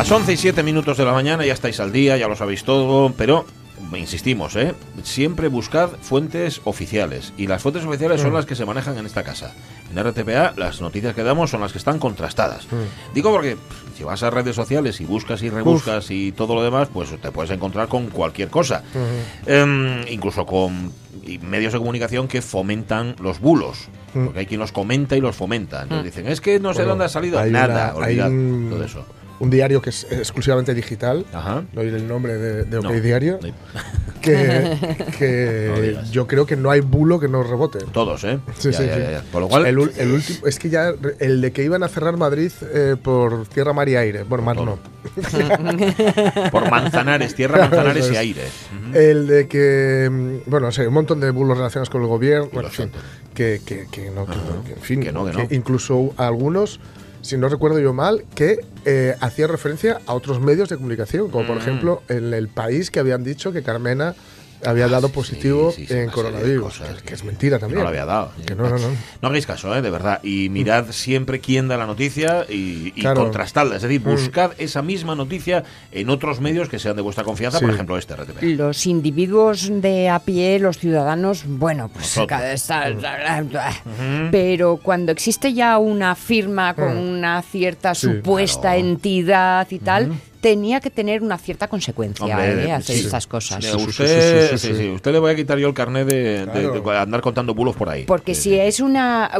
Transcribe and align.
Las 0.00 0.10
11 0.10 0.32
y 0.32 0.36
7 0.38 0.62
minutos 0.62 0.96
de 0.96 1.04
la 1.04 1.12
mañana, 1.12 1.44
ya 1.44 1.52
estáis 1.52 1.78
al 1.78 1.92
día, 1.92 2.16
ya 2.16 2.26
lo 2.26 2.34
sabéis 2.34 2.64
todo, 2.64 3.12
pero 3.18 3.44
insistimos, 3.94 4.56
¿eh? 4.56 4.72
siempre 5.02 5.48
buscad 5.48 5.90
fuentes 6.00 6.62
oficiales. 6.64 7.34
Y 7.36 7.46
las 7.48 7.60
fuentes 7.60 7.84
oficiales 7.84 8.22
son 8.22 8.32
las 8.32 8.46
que 8.46 8.54
se 8.54 8.64
manejan 8.64 8.96
en 8.96 9.04
esta 9.04 9.24
casa. 9.24 9.52
En 9.94 10.02
RTPA 10.02 10.54
las 10.56 10.80
noticias 10.80 11.14
que 11.14 11.22
damos 11.22 11.50
son 11.50 11.60
las 11.60 11.72
que 11.72 11.76
están 11.78 11.98
contrastadas. 11.98 12.66
Digo 13.12 13.30
porque 13.30 13.56
pff, 13.56 13.98
si 13.98 14.02
vas 14.04 14.22
a 14.22 14.30
redes 14.30 14.56
sociales 14.56 15.02
y 15.02 15.04
buscas 15.04 15.42
y 15.42 15.50
rebuscas 15.50 16.10
y 16.10 16.32
todo 16.32 16.54
lo 16.54 16.62
demás, 16.62 16.88
pues 16.90 17.10
te 17.20 17.30
puedes 17.30 17.50
encontrar 17.50 17.88
con 17.88 18.06
cualquier 18.06 18.48
cosa. 18.48 18.82
Em, 19.44 20.00
incluso 20.08 20.46
con 20.46 20.92
medios 21.42 21.74
de 21.74 21.78
comunicación 21.78 22.26
que 22.26 22.40
fomentan 22.40 23.16
los 23.20 23.38
bulos. 23.38 23.88
Porque 24.14 24.38
hay 24.40 24.46
quien 24.46 24.60
los 24.60 24.72
comenta 24.72 25.14
y 25.14 25.20
los 25.20 25.36
fomenta. 25.36 25.82
Entonces 25.82 26.06
dicen, 26.06 26.26
es 26.26 26.40
que 26.40 26.58
no 26.58 26.72
sé 26.72 26.78
Bueno, 26.78 26.90
dónde 26.90 27.04
ha 27.04 27.08
salido. 27.10 27.44
Nada, 27.44 27.92
una- 27.94 28.06
hay 28.06 28.12
olvidad 28.14 28.30
un- 28.30 28.68
todo 28.70 28.82
eso. 28.84 29.04
Un 29.40 29.50
diario 29.50 29.80
que 29.82 29.90
es 29.90 30.06
exclusivamente 30.10 30.74
digital. 30.74 31.26
Ajá. 31.32 31.64
No 31.72 31.82
diré 31.82 31.96
el 31.96 32.06
nombre 32.06 32.36
de, 32.38 32.64
de 32.64 32.78
OK 32.78 32.84
No. 32.84 33.00
Diario. 33.00 33.38
No. 33.42 33.48
Que, 34.20 35.96
yo 36.12 36.26
creo 36.26 36.44
que 36.44 36.54
no 36.54 36.70
hay 36.70 36.80
bulo 36.80 37.18
que 37.18 37.26
no 37.26 37.42
rebote. 37.42 37.78
Todos, 37.90 38.22
¿eh? 38.24 38.38
Sí, 38.58 38.70
Ya, 38.70 38.78
sí, 38.78 38.86
ya, 38.86 38.94
sí. 38.94 39.00
ya, 39.00 39.10
ya. 39.12 39.24
Con 39.32 39.40
lo 39.40 39.48
cual, 39.48 39.64
el, 39.64 39.78
último, 39.78 40.46
es 40.46 40.58
que 40.58 40.68
ya 40.68 40.92
el 41.20 41.40
de 41.40 41.52
que 41.52 41.64
iban 41.64 41.82
a 41.82 41.88
cerrar 41.88 42.18
Madrid 42.18 42.52
eh, 42.74 42.96
por 43.02 43.46
tierra, 43.46 43.72
mar 43.72 43.88
y 43.88 43.96
aire. 43.96 44.24
Bueno, 44.24 44.44
mar 44.44 44.56
no. 44.56 44.78
por 46.52 46.70
Manzanares, 46.70 47.34
tierra, 47.34 47.58
Manzanares 47.60 48.10
y 48.12 48.16
aire. 48.16 48.42
El 48.92 49.26
de 49.26 49.48
que, 49.48 50.08
mm, 50.10 50.50
bueno, 50.50 50.66
no 50.66 50.72
sé, 50.72 50.86
un 50.86 50.94
montón 50.94 51.20
de 51.20 51.30
bulos 51.30 51.56
relacionados 51.56 51.88
con 51.90 52.02
el 52.02 52.08
gobierno, 52.08 52.48
bueno, 52.52 52.68
en 52.68 52.74
fin, 52.74 52.90
que, 53.34 53.60
que, 53.64 53.86
que 53.90 54.10
no, 54.10 54.26
que, 54.26 54.72
en 54.72 54.80
fin, 54.82 55.00
Que 55.02 55.12
no, 55.12 55.24
que 55.24 55.32
no. 55.32 55.46
incluso 55.50 56.12
algunos, 56.18 56.78
si 57.22 57.36
no 57.36 57.48
recuerdo 57.48 57.78
yo 57.80 57.92
mal, 57.92 58.24
que 58.34 58.60
eh, 58.84 59.14
hacían 59.20 59.48
referencia 59.50 60.00
a 60.06 60.14
otros 60.14 60.40
medios 60.40 60.68
de 60.68 60.76
comunicación, 60.76 61.30
como 61.30 61.46
por 61.46 61.56
Mm. 61.56 61.60
ejemplo 61.60 62.02
en 62.08 62.32
el 62.32 62.48
país 62.48 62.90
que 62.90 62.98
habían 63.00 63.22
dicho 63.24 63.52
que 63.52 63.62
Carmena 63.62 64.14
había 64.64 64.88
dado 64.88 65.08
positivo 65.10 65.68
Ah, 65.70 65.74
sí, 65.76 65.86
sí, 65.86 65.94
en 65.94 66.10
coronavirus, 66.10 66.62
cosas 66.64 66.96
que, 66.96 67.08
que 67.08 67.14
es 67.14 67.24
mentira 67.24 67.58
también. 67.58 67.78
no 67.78 67.82
lo 67.84 67.88
había 67.88 68.04
dado. 68.04 68.32
Que 68.46 68.54
no, 68.54 68.68
no, 68.68 68.78
no. 68.78 68.88
No 69.22 69.28
hagáis 69.28 69.46
caso, 69.46 69.74
¿eh? 69.76 69.82
de 69.82 69.90
verdad. 69.90 70.20
Y 70.22 70.48
mirad 70.50 70.86
siempre 70.90 71.40
quién 71.40 71.68
da 71.68 71.76
la 71.76 71.86
noticia 71.86 72.44
y, 72.48 72.92
y 72.94 73.00
Claro. 73.00 73.22
contrastadla. 73.22 73.76
Es 73.76 73.82
decir, 73.82 74.00
Mm. 74.00 74.04
buscad 74.10 74.52
esa 74.58 74.82
misma 74.82 75.14
noticia 75.14 75.64
en 75.92 76.10
otros 76.10 76.40
medios 76.40 76.68
que 76.68 76.78
sean 76.78 76.96
de 76.96 77.02
vuestra 77.02 77.24
confianza, 77.24 77.58
Sí. 77.58 77.64
por 77.64 77.74
ejemplo 77.74 77.96
este 77.98 78.14
RTP. 78.14 78.42
Los 78.56 78.86
individuos 78.86 79.68
de 79.82 80.08
a 80.08 80.18
pie, 80.20 80.58
los 80.58 80.78
ciudadanos, 80.78 81.44
bueno, 81.46 81.88
pues 81.92 82.18
cada- 82.26 82.52
está- 82.52 82.86
pero 84.30 84.76
cuando 84.78 85.12
existe 85.12 85.52
ya 85.52 85.78
una 85.78 86.14
firma 86.14 86.74
con 86.74 86.96
Mm. 86.96 87.18
una 87.18 87.42
cierta 87.42 87.94
Sí. 87.94 88.06
supuesta 88.08 88.60
Claro. 88.72 88.78
entidad 88.80 89.66
y 89.70 89.78
tal, 89.78 90.12
tenía 90.40 90.80
que 90.80 90.90
tener 90.90 91.22
una 91.22 91.36
cierta 91.38 91.68
consecuencia 91.68 92.24
Hombre, 92.24 92.64
¿eh? 92.66 92.72
hacer 92.72 92.96
sí. 92.96 93.04
estas 93.04 93.26
cosas. 93.26 93.62
Sí, 93.64 93.70
sí, 93.70 93.76
usted, 93.76 94.48
sí, 94.50 94.56
sí, 94.56 94.58
sí, 94.58 94.68
sí, 94.68 94.74
sí. 94.74 94.82
sí, 94.84 94.90
usted 94.90 95.12
le 95.12 95.18
voy 95.18 95.32
a 95.32 95.36
quitar 95.36 95.58
yo 95.58 95.68
el 95.68 95.74
carnet 95.74 96.06
de, 96.06 96.46
de- 96.46 96.46
Claro. 96.46 96.80
de 96.80 96.98
andar 96.98 97.20
contando 97.20 97.54
bulos 97.54 97.76
por 97.76 97.88
ahí. 97.88 98.04
Porque 98.04 98.34
Sí, 98.34 98.42
si 98.42 98.50
sí. 98.50 98.58
es 98.58 98.80
una, 98.80 99.30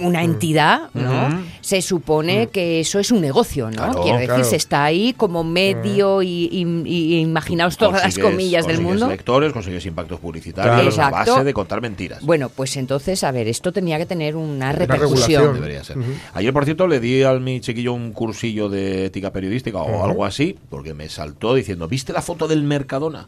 una 0.00 0.22
entidad, 0.22 0.90
¿no? 0.94 1.42
Se 1.60 1.82
supone 1.82 2.48
que 2.48 2.80
eso 2.80 2.98
es 2.98 3.10
un 3.10 3.20
negocio, 3.20 3.66
¿no? 3.70 3.76
Claro, 3.76 4.02
Quiero 4.02 4.18
decir, 4.18 4.28
claro. 4.28 4.44
se 4.44 4.56
está 4.56 4.84
ahí 4.84 5.12
como 5.16 5.42
medio 5.44 6.22
y, 6.22 6.48
y- 6.52 6.82
y 6.86 7.18
imaginaos 7.20 7.76
todas 7.76 8.02
las 8.04 8.18
comillas 8.18 8.66
del 8.66 8.76
consigues 8.76 9.00
mundo. 9.00 9.08
lectores, 9.08 9.52
consigues 9.52 9.84
impactos 9.86 10.20
publicitarios 10.20 10.94
Claro. 10.94 11.16
a 11.16 11.24
base 11.24 11.44
de 11.44 11.52
contar 11.54 11.80
mentiras. 11.80 12.20
Bueno, 12.22 12.48
pues 12.48 12.76
entonces, 12.76 13.24
a 13.24 13.32
ver, 13.32 13.48
esto 13.48 13.72
tenía 13.72 13.98
que 13.98 14.06
tener 14.06 14.36
una 14.36 14.72
regulación. 14.72 15.00
repercusión. 15.00 15.54
Debería 15.54 15.84
ser. 15.84 15.96
Ayer, 16.34 16.52
por 16.52 16.64
cierto, 16.64 16.86
le 16.86 17.00
di 17.00 17.22
a 17.22 17.32
mi 17.34 17.60
chiquillo 17.60 17.92
un 17.94 18.12
cursillo 18.12 18.68
de 18.68 19.06
ética 19.06 19.32
periodística 19.32 19.78
o 19.78 20.04
algo 20.04 20.24
así, 20.24 20.43
porque 20.52 20.94
me 20.94 21.08
saltó 21.08 21.54
diciendo, 21.54 21.88
¿viste 21.88 22.12
la 22.12 22.22
foto 22.22 22.46
del 22.48 22.62
Mercadona? 22.62 23.26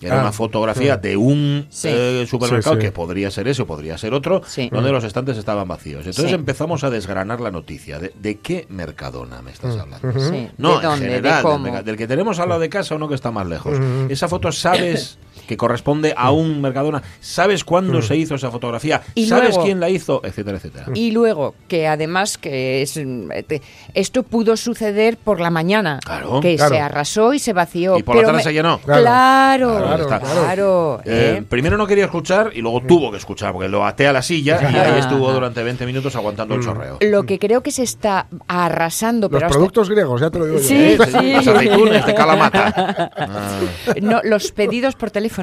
Era 0.00 0.18
Ah, 0.18 0.22
una 0.22 0.32
fotografía 0.32 0.96
de 0.98 1.16
un 1.16 1.66
Sí. 1.70 1.88
eh, 1.90 2.26
supermercado 2.28 2.74
Sí, 2.74 2.80
sí. 2.80 2.86
que 2.86 2.92
podría 2.92 3.30
ser 3.30 3.48
ese 3.48 3.62
o 3.62 3.66
podría 3.66 3.96
ser 3.96 4.12
otro, 4.12 4.42
Sí. 4.46 4.68
donde 4.70 4.90
los 4.92 5.02
estantes 5.04 5.38
estaban 5.38 5.66
vacíos. 5.66 6.00
Entonces 6.00 6.28
Sí. 6.28 6.34
empezamos 6.34 6.84
a 6.84 6.90
desgranar 6.90 7.40
la 7.40 7.50
noticia. 7.50 7.98
¿De, 7.98 8.12
de 8.20 8.38
qué 8.38 8.66
Mercadona 8.68 9.40
me 9.40 9.52
estás 9.52 9.76
hablando? 9.78 10.12
Sí. 10.20 10.50
No, 10.58 10.78
¿De 10.80 10.86
dónde? 10.86 11.06
en 11.06 11.22
¿De 11.22 11.30
general, 11.30 11.62
del, 11.62 11.84
del 11.84 11.96
que 11.96 12.06
tenemos 12.06 12.38
al 12.38 12.48
lado 12.50 12.60
de 12.60 12.68
casa 12.68 12.96
o 12.96 12.98
no 12.98 13.08
que 13.08 13.14
está 13.14 13.30
más 13.30 13.46
lejos. 13.46 13.78
Esa 14.10 14.28
foto 14.28 14.52
sabes 14.52 15.16
que 15.46 15.56
corresponde 15.56 16.14
a 16.16 16.30
un 16.30 16.60
Mercadona. 16.60 17.02
¿Sabes 17.20 17.64
cuándo 17.64 18.02
se 18.02 18.16
hizo 18.16 18.34
esa 18.34 18.50
fotografía? 18.50 19.02
Y 19.14 19.26
¿Sabes 19.26 19.50
luego- 19.50 19.64
quién 19.64 19.80
la 19.80 19.88
hizo? 19.90 20.20
Etcétera, 20.24 20.56
etcétera. 20.58 20.86
Y 20.94 21.10
luego, 21.12 21.54
que 21.68 21.86
además 21.86 22.38
que 22.38 22.82
es, 22.82 22.96
mm, 22.96 23.28
te- 23.46 23.62
esto 23.94 24.22
pudo 24.22 24.56
suceder 24.56 25.16
por 25.16 25.40
la 25.40 25.50
mañana, 25.50 26.00
Claro. 26.04 26.40
que 26.40 26.56
Claro. 26.56 26.74
se 26.74 26.80
arrasó 26.80 27.34
y 27.34 27.38
se 27.38 27.52
vació. 27.52 27.98
Y 27.98 28.02
por 28.02 28.16
la 28.16 28.20
pero 28.20 28.28
tarde 28.28 28.38
me- 28.38 28.42
se 28.44 28.52
llenó. 28.52 28.78
Claro. 28.78 29.02
Claro, 29.02 29.76
Claro, 29.78 30.06
claro, 30.06 30.24
claro. 30.26 31.00
Eh, 31.04 31.36
¿eh? 31.38 31.42
primero 31.48 31.76
no 31.76 31.86
quería 31.86 32.04
escuchar 32.06 32.50
y 32.54 32.60
luego 32.60 32.80
tuvo 32.82 33.10
que 33.10 33.18
escuchar 33.18 33.52
porque 33.52 33.68
lo 33.68 33.84
até 33.84 34.06
a 34.06 34.12
la 34.12 34.22
silla 34.22 34.58
y 34.62 34.76
ahí 34.76 34.98
estuvo 34.98 35.32
durante 35.32 35.62
20 35.62 35.84
minutos 35.86 36.14
aguantando 36.16 36.54
el 36.54 36.62
chorreo. 36.62 36.98
Lo 37.00 37.24
que 37.24 37.38
creo 37.38 37.62
que 37.62 37.70
se 37.70 37.82
está 37.82 38.26
arrasando, 38.48 39.28
Los 39.28 39.32
pero 39.32 39.46
hasta- 39.46 39.56
productos 39.58 39.90
griegos, 39.90 40.20
ya 40.20 40.30
te 40.30 40.38
lo 40.38 40.46
digo 40.46 40.58
yo. 40.58 40.64
Sí, 40.64 40.74
¿eh? 40.76 40.98
sí. 41.06 41.32
Las 41.32 41.46
aceitunas 41.46 42.06
de 42.06 42.14
Calamata. 42.14 43.10
Ah, 43.16 43.58
no, 44.02 44.20
los 44.24 44.52
pedidos 44.52 44.94
por 44.94 45.10
teléfono 45.10 45.33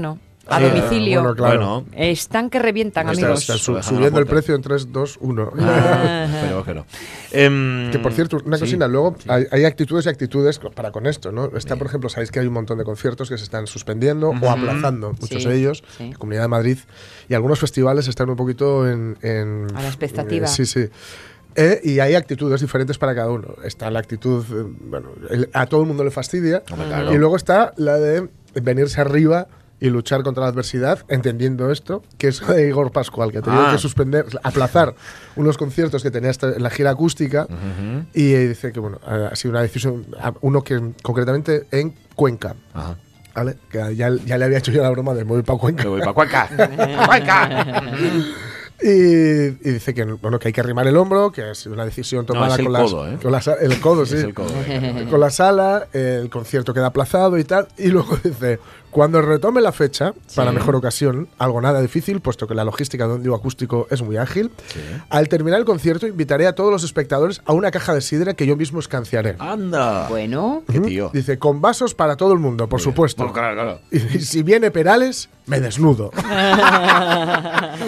a 0.47 0.57
Sí, 0.57 0.63
domicilio 0.63 1.21
bueno, 1.21 1.35
claro. 1.35 1.59
Bueno, 1.59 1.85
están 1.95 2.49
que 2.49 2.57
revientan, 2.59 3.07
Está, 3.09 3.21
amigos. 3.25 3.41
está 3.41 3.53
su- 3.57 3.81
subiendo 3.83 4.19
el 4.19 4.25
precio 4.25 4.55
en 4.55 4.61
3, 4.63 4.91
2, 4.91 5.17
1. 5.21 5.51
ah, 5.59 6.27
pero 6.41 6.63
que 6.65 6.73
no. 6.73 6.85
Em, 7.31 7.91
Que 7.91 7.99
por 7.99 8.11
cierto, 8.11 8.37
una 8.43 8.57
sí. 8.57 8.61
cosina, 8.63 8.87
luego 8.87 9.15
hay, 9.27 9.45
hay 9.51 9.65
actitudes 9.65 10.07
y 10.07 10.09
actitudes 10.09 10.59
para 10.59 10.91
con 10.91 11.05
esto, 11.05 11.31
¿no? 11.31 11.45
Está, 11.55 11.75
por 11.75 11.87
ejemplo, 11.87 12.09
sabéis 12.09 12.31
que 12.31 12.39
hay 12.39 12.47
un 12.47 12.53
montón 12.53 12.79
de 12.79 12.83
conciertos 12.83 13.29
que 13.29 13.37
se 13.37 13.43
están 13.43 13.67
suspendiendo 13.67 14.29
o 14.31 14.49
aplazando, 14.49 15.11
muchos 15.19 15.43
Sí, 15.43 15.47
de 15.47 15.55
ellos, 15.57 15.83
sí. 15.97 16.09
la 16.11 16.17
Comunidad 16.17 16.41
de 16.43 16.47
Madrid, 16.49 16.77
y 17.29 17.33
algunos 17.35 17.59
festivales 17.59 18.07
están 18.07 18.29
un 18.29 18.35
poquito 18.35 18.89
en... 18.89 19.17
en- 19.21 19.67
A 19.75 19.81
la 19.83 19.87
expectativa. 19.87 20.45
eh, 20.47 20.49
sí, 20.49 20.65
sí. 20.65 20.89
Eh, 21.55 21.81
y 21.83 21.99
hay 21.99 22.15
actitudes 22.15 22.61
diferentes 22.61 22.97
para 22.97 23.13
cada 23.13 23.29
uno. 23.29 23.55
Está 23.63 23.91
la 23.91 23.99
actitud, 23.99 24.43
eh, 24.51 24.65
bueno, 24.85 25.09
el- 25.29 25.49
a 25.53 25.65
todo 25.67 25.81
el 25.81 25.87
mundo 25.87 26.03
le 26.03 26.09
fastidia, 26.11 26.63
Hombre, 26.71 26.87
claro. 26.87 27.13
y 27.13 27.17
luego 27.17 27.35
está 27.35 27.73
la 27.77 27.97
de 27.99 28.27
venirse 28.55 28.99
arriba 28.99 29.47
y 29.81 29.89
luchar 29.89 30.21
contra 30.23 30.43
la 30.43 30.49
adversidad, 30.49 30.99
entendiendo 31.09 31.71
esto, 31.71 32.03
que 32.19 32.27
es 32.29 32.45
de 32.47 32.67
Igor 32.69 32.91
Pascual, 32.91 33.31
que 33.31 33.39
ha 33.39 33.41
tenido 33.41 33.65
Ah. 33.67 33.71
que 33.73 33.79
suspender, 33.79 34.25
aplazar 34.43 34.93
unos 35.35 35.57
conciertos 35.57 36.03
que 36.03 36.11
tenía 36.11 36.29
hasta 36.29 36.49
en 36.55 36.61
la 36.63 36.69
gira 36.69 36.91
acústica, 36.91 37.47
y 38.13 38.31
eh, 38.33 38.47
dice 38.49 38.71
que 38.71 38.79
bueno, 38.79 38.99
ha 39.05 39.35
sido 39.35 39.51
una 39.51 39.61
decisión, 39.61 40.05
uno 40.41 40.63
que 40.63 40.79
concretamente 41.01 41.65
en 41.71 41.93
Cuenca, 42.15 42.55
Ajá. 42.73 42.95
¿vale? 43.33 43.57
Que 43.69 43.95
ya, 43.95 44.09
ya 44.25 44.37
le 44.37 44.45
había 44.45 44.59
hecho 44.59 44.71
yo 44.71 44.83
la 44.83 44.89
broma 44.91 45.13
de 45.15 45.25
mover 45.25 45.43
para 45.43 45.57
Cuenca. 45.59 45.83
Me 45.83 45.89
voy 45.89 45.99
para 46.01 46.13
Cuenca. 46.13 46.47
¡Pa' 46.55 47.05
Cuenca! 47.07 47.83
Y, 48.83 48.87
y 48.89 49.71
dice 49.73 49.93
que, 49.93 50.03
bueno, 50.05 50.39
que 50.39 50.47
hay 50.47 50.53
que 50.53 50.61
arrimar 50.61 50.87
el 50.87 50.97
hombro, 50.97 51.31
que 51.31 51.51
es 51.51 51.67
una 51.67 51.85
decisión 51.85 52.25
tomada 52.25 52.55
con, 52.57 52.65
codo, 52.65 53.05
las, 53.29 53.47
¿eh? 53.47 53.55
con 53.59 53.71
el 53.71 53.79
codo, 53.79 54.05
sí. 54.07 54.15
El 54.15 54.33
codo, 54.33 54.49
eh. 54.67 55.05
con 55.09 55.19
la 55.19 55.29
sala, 55.29 55.87
el 55.93 56.31
concierto 56.31 56.73
queda 56.73 56.87
aplazado 56.87 57.37
y 57.37 57.43
tal. 57.43 57.67
Y 57.77 57.89
luego 57.89 58.17
dice, 58.23 58.59
cuando 58.91 59.21
retome 59.21 59.61
la 59.61 59.71
fecha, 59.71 60.13
para 60.35 60.51
mejor 60.51 60.75
ocasión, 60.75 61.27
algo 61.37 61.61
nada 61.61 61.81
difícil, 61.81 62.19
puesto 62.21 62.45
que 62.47 62.53
la 62.55 62.63
logística 62.65 63.07
de 63.07 63.13
un 63.15 63.23
dúo 63.23 63.35
acústico 63.35 63.87
es 63.89 64.01
muy 64.01 64.17
ágil, 64.17 64.51
al 65.09 65.27
terminar 65.29 65.59
el 65.59 65.65
concierto 65.65 66.07
invitaré 66.07 66.45
a 66.47 66.53
todos 66.55 66.71
los 66.71 66.83
espectadores 66.83 67.41
a 67.45 67.53
una 67.53 67.71
caja 67.71 67.93
de 67.93 68.01
sidra 68.01 68.33
que 68.33 68.45
yo 68.45 68.55
mismo 68.55 68.79
escanciaré. 68.79 69.35
Anda. 69.39 70.07
Bueno, 70.09 70.63
Qué 70.71 70.79
tío. 70.81 71.09
Dice, 71.13 71.39
con 71.39 71.61
vasos 71.61 71.93
para 71.95 72.15
todo 72.17 72.33
el 72.33 72.39
mundo, 72.39 72.67
por 72.67 72.81
supuesto. 72.81 73.23
Bueno, 73.23 73.33
claro, 73.33 73.55
claro. 73.55 73.79
Y 73.91 74.19
si 74.19 74.43
viene 74.43 74.71
Perales, 74.71 75.29
me 75.45 75.59
desnudo. 75.59 76.11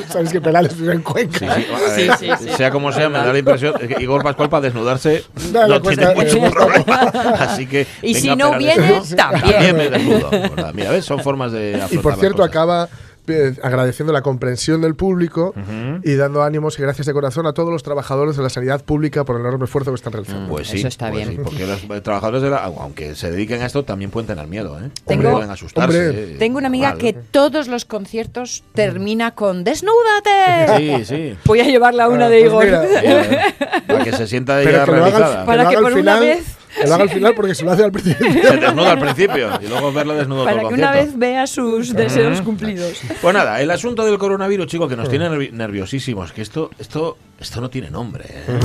¿Sabes 0.09 0.31
que 0.31 0.41
Perales 0.41 0.77
vive 0.77 0.93
en 0.93 1.01
Cuenca? 1.01 1.55
Sí, 1.95 2.07
sí, 2.19 2.27
Sea 2.55 2.71
como 2.71 2.91
sea, 2.91 3.09
me 3.09 3.17
da 3.19 3.31
la 3.31 3.37
impresión 3.39 3.73
que 3.75 4.01
Igor 4.01 4.23
Pascual 4.23 4.49
para 4.49 4.61
desnudarse 4.61 5.23
No, 5.51 5.81
tiene 5.81 6.05
cuesta- 6.05 6.13
mucho 6.15 6.51
problema. 6.51 6.95
Así 7.39 7.65
que. 7.67 7.87
Y 8.01 8.13
venga, 8.13 8.19
si 8.19 8.35
no 8.35 8.51
Perales. 8.51 8.57
viene, 8.77 9.01
también. 9.15 9.51
También 9.51 9.75
me 9.77 9.89
desnudo. 9.89 10.31
Mira, 10.73 10.91
¿ves? 10.93 11.05
Son 11.05 11.19
formas 11.23 11.51
de 11.51 11.81
Y 11.91 11.97
por 11.97 12.11
las 12.13 12.19
cierto, 12.19 12.37
cosas. 12.37 12.49
acaba 12.51 12.89
eh, 13.25 13.55
agradeciendo 13.63 14.11
la 14.11 14.21
comprensión 14.21 14.81
del 14.81 14.95
público 14.95 15.53
Ujú. 15.55 16.01
y 16.03 16.15
dando 16.15 16.43
ánimos 16.43 16.77
y 16.77 16.81
gracias 16.81 17.07
de 17.07 17.13
corazón 17.13 17.47
a 17.47 17.53
todos 17.53 17.71
los 17.71 17.81
trabajadores 17.81 18.35
de 18.35 18.43
la 18.43 18.49
sanidad 18.49 18.83
pública 18.83 19.23
por 19.23 19.37
el 19.37 19.43
enorme 19.45 19.63
esfuerzo 19.63 19.91
que 19.91 19.95
están 19.95 20.11
realizando. 20.11 20.49
Pues 20.49 20.67
sí, 20.67 20.79
Eso 20.79 20.89
está 20.89 21.09
pues 21.09 21.25
bien. 21.25 21.37
sí, 21.37 21.41
porque 21.41 21.65
los 21.65 21.83
eh, 21.85 22.01
trabajadores 22.01 22.41
de 22.41 22.49
la, 22.49 22.57
aunque 22.65 23.15
se 23.15 23.31
dediquen 23.31 23.61
a 23.61 23.65
esto, 23.65 23.83
también 23.83 24.11
pueden 24.11 24.27
tener 24.27 24.45
miedo, 24.47 24.77
¿eh? 24.77 24.89
Tengo- 25.07 25.31
pueden 25.31 25.49
asustarse. 25.51 26.09
Hombre. 26.09 26.33
eh, 26.33 26.35
Tengo 26.37 26.57
una 26.57 26.67
amiga 26.67 26.89
normal. 26.89 27.01
que 27.01 27.13
todos 27.13 27.69
los 27.69 27.85
conciertos 27.85 28.65
termina 28.73 29.31
con 29.35 29.63
¡Desnúdate! 29.63 30.77
Sí, 30.77 31.05
sí. 31.05 31.37
Voy 31.45 31.61
a 31.61 31.63
llevarla 31.65 32.05
a 32.05 32.09
una 32.09 32.25
Ah, 32.25 32.29
de 32.29 32.39
pues 32.41 32.51
Igor. 32.51 32.65
mira. 32.65 32.83
Eh, 33.03 33.39
Para 33.87 34.03
que 34.03 34.11
se 34.11 34.27
sienta 34.27 34.61
ella 34.61 34.69
Pero 34.71 34.85
que 34.85 34.91
lo, 34.91 34.97
haga, 34.97 35.09
realizada. 35.11 35.39
al- 35.41 35.45
Para 35.45 35.69
que 35.69 35.75
al 35.77 35.81
por 35.81 35.91
una 35.93 36.01
final, 36.01 36.19
vez- 36.19 36.57
que 36.81 36.87
lo 36.87 36.93
haga 36.95 37.03
al 37.03 37.09
final 37.09 37.33
porque 37.35 37.55
se 37.55 37.63
lo 37.63 37.71
hace 37.71 37.83
al 37.83 37.91
principio. 37.93 38.31
Se 38.43 38.57
desnuda 38.57 38.91
al 38.91 38.99
principio 38.99 39.49
y 39.61 39.67
luego 39.67 39.91
verla 39.93 40.13
desnudo 40.15 40.45
Para 40.45 40.59
todo 40.61 40.69
que 40.69 40.75
una 40.75 40.91
vez 40.91 41.17
vea 41.17 41.47
sus 41.47 41.93
deseos 41.93 42.41
cumplidos. 42.41 42.99
Pues 43.21 43.33
nada, 43.33 43.61
el 43.61 43.71
asunto 43.71 44.05
del 44.05 44.17
coronavirus, 44.17 44.67
chico, 44.67 44.87
que 44.87 44.95
nos 44.95 45.09
tiene 45.09 45.29
nervi- 45.29 45.51
nerviosísimos, 45.51 46.31
que 46.31 46.41
esto, 46.41 46.69
esto, 46.79 47.17
esto 47.39 47.61
no 47.61 47.69
tiene 47.69 47.89
nombre. 47.91 48.25
¿eh? 48.27 48.59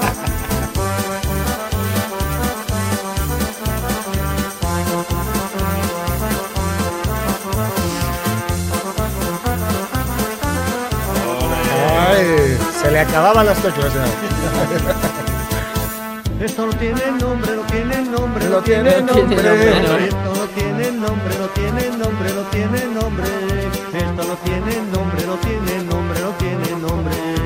le 12.91 12.99
acababan 12.99 13.45
las 13.45 13.57
teclas. 13.61 13.93
Esto 16.41 16.65
no 16.65 16.73
tiene 16.73 17.11
nombre, 17.19 17.55
no 17.55 17.61
tiene 17.63 18.01
nombre, 18.01 18.49
No 18.49 18.57
tiene 18.59 19.01
nombre. 19.01 20.07
Esto 20.07 20.33
no 20.35 20.45
tiene 20.55 20.91
nombre, 20.91 21.35
no 21.39 21.47
tiene 21.49 21.89
nombre, 21.97 22.33
no 22.33 22.41
tiene 22.51 22.85
nombre. 22.85 23.27
Esto 23.93 24.23
no 24.23 24.35
tiene 24.43 24.75
nombre, 24.91 25.25
no 25.25 25.35
tiene 25.35 25.83
nombre. 25.83 25.90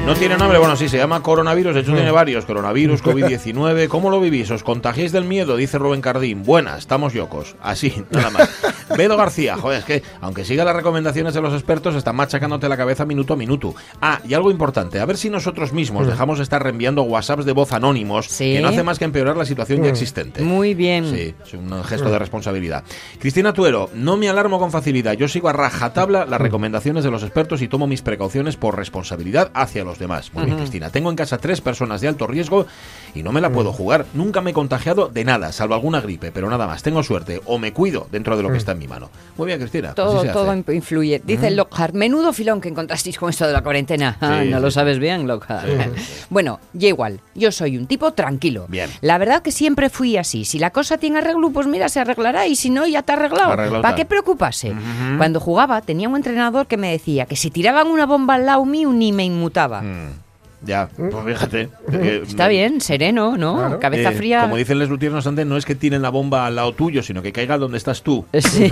No 0.05 0.13
tiene 0.13 0.37
nombre, 0.37 0.59
bueno, 0.59 0.75
sí, 0.75 0.87
se 0.87 0.97
llama 0.97 1.23
coronavirus, 1.23 1.73
de 1.73 1.81
hecho 1.81 1.93
tiene 1.93 2.11
varios, 2.11 2.45
coronavirus, 2.45 3.03
COVID-19, 3.03 3.87
¿cómo 3.87 4.11
lo 4.11 4.19
vivís? 4.21 4.51
¿Os 4.51 4.61
contagiáis 4.61 5.11
del 5.11 5.23
miedo? 5.25 5.55
Dice 5.55 5.79
Rubén 5.79 6.01
Cardín, 6.01 6.43
buenas, 6.43 6.79
estamos 6.79 7.13
yocos, 7.13 7.55
así, 7.59 8.03
nada 8.11 8.29
más. 8.29 8.49
Bedo 8.95 9.17
García, 9.17 9.57
joder, 9.57 9.79
es 9.79 9.85
que 9.85 10.03
aunque 10.21 10.45
siga 10.45 10.63
las 10.63 10.75
recomendaciones 10.75 11.33
de 11.33 11.41
los 11.41 11.53
expertos, 11.55 11.95
están 11.95 12.15
machacándote 12.17 12.69
la 12.69 12.77
cabeza 12.77 13.03
minuto 13.03 13.33
a 13.33 13.35
minuto. 13.35 13.73
Ah, 13.99 14.19
y 14.27 14.35
algo 14.35 14.51
importante, 14.51 14.99
a 14.99 15.05
ver 15.05 15.17
si 15.17 15.31
nosotros 15.31 15.73
mismos 15.73 16.05
dejamos 16.05 16.37
de 16.37 16.43
estar 16.43 16.61
reenviando 16.61 17.01
WhatsApps 17.01 17.43
de 17.45 17.51
voz 17.53 17.73
anónimos, 17.73 18.27
Sí. 18.27 18.53
que 18.53 18.61
no 18.61 18.67
hace 18.67 18.83
más 18.83 18.99
que 18.99 19.05
empeorar 19.05 19.35
la 19.35 19.45
situación 19.45 19.81
ya 19.83 19.89
existente. 19.89 20.43
Muy 20.43 20.75
bien. 20.75 21.09
Sí, 21.09 21.33
es 21.43 21.53
un 21.55 21.83
gesto 21.83 22.11
de 22.11 22.19
responsabilidad. 22.19 22.83
Cristina 23.19 23.53
Tuero, 23.53 23.89
no 23.95 24.17
me 24.17 24.29
alarmo 24.29 24.59
con 24.59 24.69
facilidad. 24.71 25.13
Yo 25.13 25.27
sigo 25.27 25.49
a 25.49 25.53
rajatabla 25.53 26.25
las 26.25 26.39
recomendaciones 26.39 27.03
de 27.03 27.09
los 27.09 27.23
expertos 27.23 27.63
y 27.63 27.67
tomo 27.67 27.87
mis 27.87 28.03
precauciones 28.03 28.55
por 28.55 28.77
responsabilidad 28.77 29.49
hacia 29.55 29.83
los 29.83 29.94
demás. 29.99 30.31
Muy 30.33 30.45
bien, 30.45 30.57
Cristina. 30.57 30.89
Tengo 30.89 31.09
en 31.09 31.15
casa 31.15 31.37
tres 31.37 31.61
personas 31.61 32.01
de 32.01 32.07
alto 32.07 32.27
riesgo 32.27 32.65
y 33.13 33.23
no 33.23 33.31
me 33.31 33.41
la 33.41 33.49
puedo 33.49 33.71
jugar. 33.73 34.05
Nunca 34.13 34.41
me 34.41 34.51
he 34.51 34.53
contagiado 34.53 35.07
de 35.07 35.23
nada, 35.23 35.51
salvo 35.51 35.73
alguna 35.75 36.01
gripe, 36.01 36.31
pero 36.31 36.49
nada 36.49 36.67
más. 36.67 36.83
Tengo 36.83 37.03
suerte 37.03 37.41
o 37.45 37.57
me 37.57 37.73
cuido 37.73 38.07
dentro 38.11 38.37
de 38.37 38.43
lo 38.43 38.51
que 38.51 38.57
está 38.57 38.73
en 38.73 38.79
mi 38.79 38.87
mano. 38.87 39.09
Muy 39.37 39.47
bien, 39.47 39.59
Cristina. 39.59 39.89
así 39.89 39.95
Todo, 39.95 40.49
hace. 40.51 40.75
influye. 40.75 41.21
Dice 41.25 41.51
Lockhart, 41.51 41.93
menudo 41.93 42.33
filón 42.33 42.61
que 42.61 42.69
encontrasteis 42.69 43.17
con 43.17 43.29
esto 43.29 43.47
de 43.47 43.53
la 43.53 43.61
cuarentena. 43.61 44.17
Ah, 44.21 44.41
Sí, 44.43 44.49
no 44.49 44.57
sí, 44.57 44.63
lo 44.63 44.71
sabes 44.71 44.99
bien, 44.99 45.27
Lockhart. 45.27 45.67
bueno, 46.29 46.59
yo 46.73 46.87
igual. 46.87 47.19
Yo 47.33 47.51
soy 47.51 47.77
un 47.77 47.87
tipo 47.87 48.11
tranquilo. 48.13 48.65
Bien. 48.67 48.89
La 49.01 49.17
verdad 49.17 49.41
que 49.41 49.51
siempre 49.51 49.89
fui 49.89 50.17
así. 50.17 50.45
Si 50.45 50.59
la 50.59 50.71
cosa 50.71 50.97
tiene 50.97 51.19
arreglo, 51.19 51.49
pues 51.51 51.67
mira, 51.67 51.89
se 51.89 51.99
arreglará. 51.99 52.47
Y 52.47 52.55
si 52.55 52.69
no, 52.69 52.85
ya 52.87 53.01
te 53.03 53.11
ha 53.11 53.15
arreglado. 53.15 53.51
Arreglado 53.53 53.81
¿Para 53.81 53.95
qué 53.95 54.05
preocuparse? 54.05 54.73
Cuando 55.17 55.39
jugaba, 55.39 55.81
tenía 55.81 56.09
un 56.09 56.15
entrenador 56.15 56.67
que 56.67 56.77
me 56.77 56.91
decía 56.91 57.25
que 57.25 57.35
si 57.35 57.49
tiraban 57.51 57.87
una 57.87 58.05
bomba 58.05 58.35
al 58.35 58.45
lado 58.45 58.65
mío, 58.65 58.91
ni 58.91 59.11
me 59.11 59.23
inmutaba. 59.25 59.81
Mm, 59.85 60.24
Ya, 60.65 60.89
pues 60.95 61.13
fíjate. 61.25 61.69
eh, 61.91 62.23
Está 62.27 62.47
bien, 62.47 62.81
sereno, 62.81 63.37
¿no? 63.37 63.55
Claro. 63.57 63.79
Cabeza 63.79 64.09
eh, 64.11 64.15
fría. 64.15 64.41
Como 64.41 64.55
dicen 64.57 64.79
les 64.79 64.89
luthiers 64.89 65.25
antes, 65.27 65.45
no 65.45 65.57
es 65.57 65.65
que 65.65 65.75
tiren 65.75 66.01
la 66.01 66.09
bomba 66.09 66.45
al 66.47 66.55
lado 66.55 66.73
tuyo, 66.73 67.03
sino 67.03 67.21
que 67.21 67.31
caiga 67.31 67.57
donde 67.57 67.77
estás 67.77 68.01
tú. 68.01 68.25
Sí. 68.39 68.63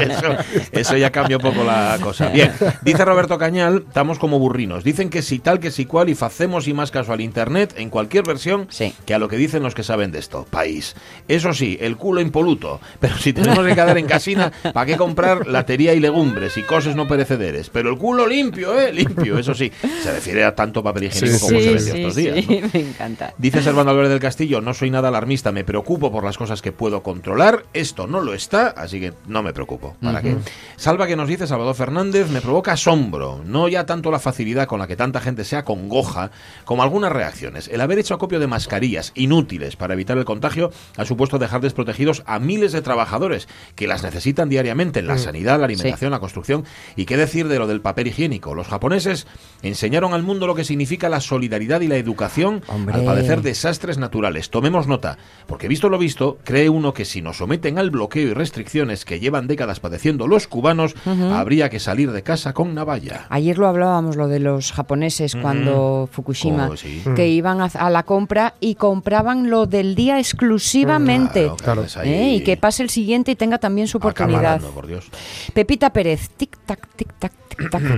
eso, 0.00 0.36
eso 0.72 0.96
ya 0.96 1.10
cambia 1.10 1.36
un 1.36 1.42
poco 1.42 1.64
la 1.64 1.98
cosa. 2.00 2.28
Bien, 2.28 2.52
dice 2.82 3.04
Roberto 3.04 3.38
Cañal, 3.38 3.84
estamos 3.88 4.18
como 4.18 4.38
burrinos. 4.38 4.84
Dicen 4.84 5.10
que 5.10 5.22
si 5.22 5.38
tal, 5.38 5.60
que 5.60 5.70
si 5.70 5.84
cual, 5.86 6.08
y 6.08 6.14
facemos 6.14 6.68
y 6.68 6.74
más 6.74 6.90
caso 6.90 7.12
al 7.12 7.20
internet 7.20 7.74
en 7.76 7.90
cualquier 7.90 8.24
versión 8.24 8.66
Sí. 8.70 8.94
que 9.06 9.14
a 9.14 9.18
lo 9.18 9.28
que 9.28 9.36
dicen 9.36 9.62
los 9.62 9.74
que 9.74 9.82
saben 9.82 10.12
de 10.12 10.18
esto. 10.18 10.46
País. 10.50 10.94
Eso 11.28 11.52
sí, 11.54 11.78
el 11.80 11.96
culo 11.96 12.20
impoluto. 12.20 12.80
Pero 13.00 13.16
si 13.18 13.32
tenemos 13.32 13.64
que 13.64 13.74
quedar 13.74 13.96
en 13.98 14.06
casina, 14.06 14.52
¿para 14.72 14.86
qué 14.86 14.96
comprar 14.96 15.46
latería 15.46 15.94
y 15.94 16.00
legumbres 16.00 16.56
y 16.56 16.62
cosas 16.62 16.96
no 16.96 17.06
perecederes? 17.06 17.70
Pero 17.70 17.90
el 17.90 17.98
culo 17.98 18.26
limpio, 18.26 18.78
¿eh? 18.78 18.92
Limpio, 18.92 19.38
eso 19.38 19.54
sí. 19.54 19.70
Se 20.02 20.12
refiere 20.12 20.44
a 20.44 20.49
tanto 20.54 20.82
papel 20.82 21.04
higiénico 21.04 21.38
Sí, 21.38 21.40
como 21.40 21.60
se 21.60 21.62
sí, 21.62 21.74
vende 21.74 21.92
sí, 21.92 21.98
estos 21.98 22.16
días. 22.16 22.48
¿no? 22.64 22.70
me 22.72 22.80
encanta. 22.80 23.34
Dice 23.38 23.62
Servando 23.62 23.90
Álvarez 23.90 24.10
del 24.10 24.20
Castillo, 24.20 24.60
no 24.60 24.74
soy 24.74 24.90
nada 24.90 25.08
alarmista, 25.08 25.52
me 25.52 25.64
preocupo 25.64 26.10
por 26.10 26.24
las 26.24 26.38
cosas 26.38 26.62
que 26.62 26.72
puedo 26.72 27.02
controlar. 27.02 27.64
Esto 27.72 28.06
no 28.06 28.20
lo 28.20 28.34
está, 28.34 28.68
así 28.68 29.00
que 29.00 29.12
no 29.26 29.42
me 29.42 29.52
preocupo. 29.52 29.96
¿Para 30.02 30.22
qué? 30.22 30.36
Salva 30.76 31.06
que 31.06 31.16
nos 31.16 31.28
dice 31.28 31.46
Salvador 31.46 31.74
Fernández, 31.74 32.28
me 32.30 32.40
provoca 32.40 32.72
asombro, 32.72 33.42
no 33.44 33.68
ya 33.68 33.86
tanto 33.86 34.10
la 34.10 34.18
facilidad 34.18 34.66
con 34.66 34.78
la 34.78 34.86
que 34.86 34.96
tanta 34.96 35.20
gente 35.20 35.44
se 35.44 35.56
acongoja, 35.56 36.30
como 36.64 36.82
algunas 36.82 37.12
reacciones. 37.12 37.68
El 37.68 37.80
haber 37.80 37.98
hecho 37.98 38.14
acopio 38.14 38.40
de 38.40 38.46
mascarillas 38.46 39.12
inútiles 39.14 39.76
para 39.76 39.94
evitar 39.94 40.18
el 40.18 40.24
contagio 40.24 40.70
ha 40.96 41.04
supuesto 41.04 41.38
dejar 41.38 41.60
desprotegidos 41.60 42.22
a 42.26 42.38
miles 42.38 42.72
de 42.72 42.82
trabajadores 42.82 43.48
que 43.74 43.86
las 43.86 44.02
necesitan 44.02 44.48
diariamente 44.48 45.00
en 45.00 45.06
la 45.06 45.18
sanidad, 45.18 45.58
la 45.58 45.66
alimentación, 45.66 46.10
la 46.10 46.20
construcción. 46.20 46.64
Y 46.96 47.04
qué 47.04 47.16
decir 47.16 47.48
de 47.48 47.58
lo 47.58 47.66
del 47.66 47.80
papel 47.80 48.08
higiénico. 48.08 48.54
Los 48.54 48.68
japoneses 48.68 49.26
enseñaron 49.62 50.14
al 50.14 50.22
mundo 50.22 50.29
lo 50.38 50.54
que 50.54 50.64
significa 50.64 51.08
la 51.08 51.20
solidaridad 51.20 51.80
y 51.80 51.88
la 51.88 51.96
educación 51.96 52.62
Hombre. 52.68 52.94
al 52.94 53.04
padecer 53.04 53.42
desastres 53.42 53.98
naturales. 53.98 54.50
Tomemos 54.50 54.86
nota, 54.86 55.18
porque 55.46 55.68
visto 55.68 55.88
lo 55.88 55.98
visto, 55.98 56.38
cree 56.44 56.68
uno 56.68 56.92
que 56.94 57.04
si 57.04 57.22
nos 57.22 57.38
someten 57.38 57.78
al 57.78 57.90
bloqueo 57.90 58.28
y 58.28 58.34
restricciones 58.34 59.04
que 59.04 59.18
llevan 59.20 59.46
décadas 59.46 59.80
padeciendo 59.80 60.26
los 60.26 60.46
cubanos, 60.46 60.94
habría 61.32 61.68
que 61.70 61.80
salir 61.80 62.12
de 62.12 62.22
casa 62.22 62.52
con 62.52 62.74
navalla. 62.74 63.26
Ayer 63.30 63.58
lo 63.58 63.66
hablábamos, 63.66 64.16
lo 64.16 64.28
de 64.28 64.40
los 64.40 64.72
japoneses 64.72 65.36
cuando 65.36 66.08
Fukushima, 66.12 66.68
Oh, 66.70 66.76
sí. 66.76 67.02
que 67.16 67.28
iban 67.28 67.60
a, 67.60 67.64
a 67.66 67.90
la 67.90 68.02
compra 68.04 68.54
y 68.60 68.74
compraban 68.76 69.50
lo 69.50 69.66
del 69.66 69.94
día 69.94 70.18
exclusivamente. 70.18 71.50
Claro, 71.62 71.84
claro, 71.86 72.04
¿eh? 72.04 72.34
Y 72.36 72.44
que 72.44 72.56
pase 72.56 72.82
el 72.82 72.90
siguiente 72.90 73.32
y 73.32 73.36
tenga 73.36 73.58
también 73.58 73.88
su 73.88 73.98
oportunidad. 73.98 74.40
Acaparando, 74.40 74.70
por 74.70 74.86
Dios. 74.86 75.08
Pepita 75.54 75.90
Pérez, 75.92 76.30
tic-tac, 76.38 76.78
tic-tac. 76.96 77.32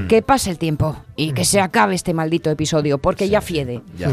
Que 0.08 0.22
pase 0.22 0.50
el 0.50 0.58
tiempo 0.58 0.96
y 1.16 1.32
que 1.32 1.44
se 1.44 1.60
acabe 1.60 1.94
este 1.94 2.14
maldito 2.14 2.50
episodio, 2.50 2.98
porque 2.98 3.28
ya 3.28 3.40
fiede. 3.40 3.82
Ya. 3.96 4.10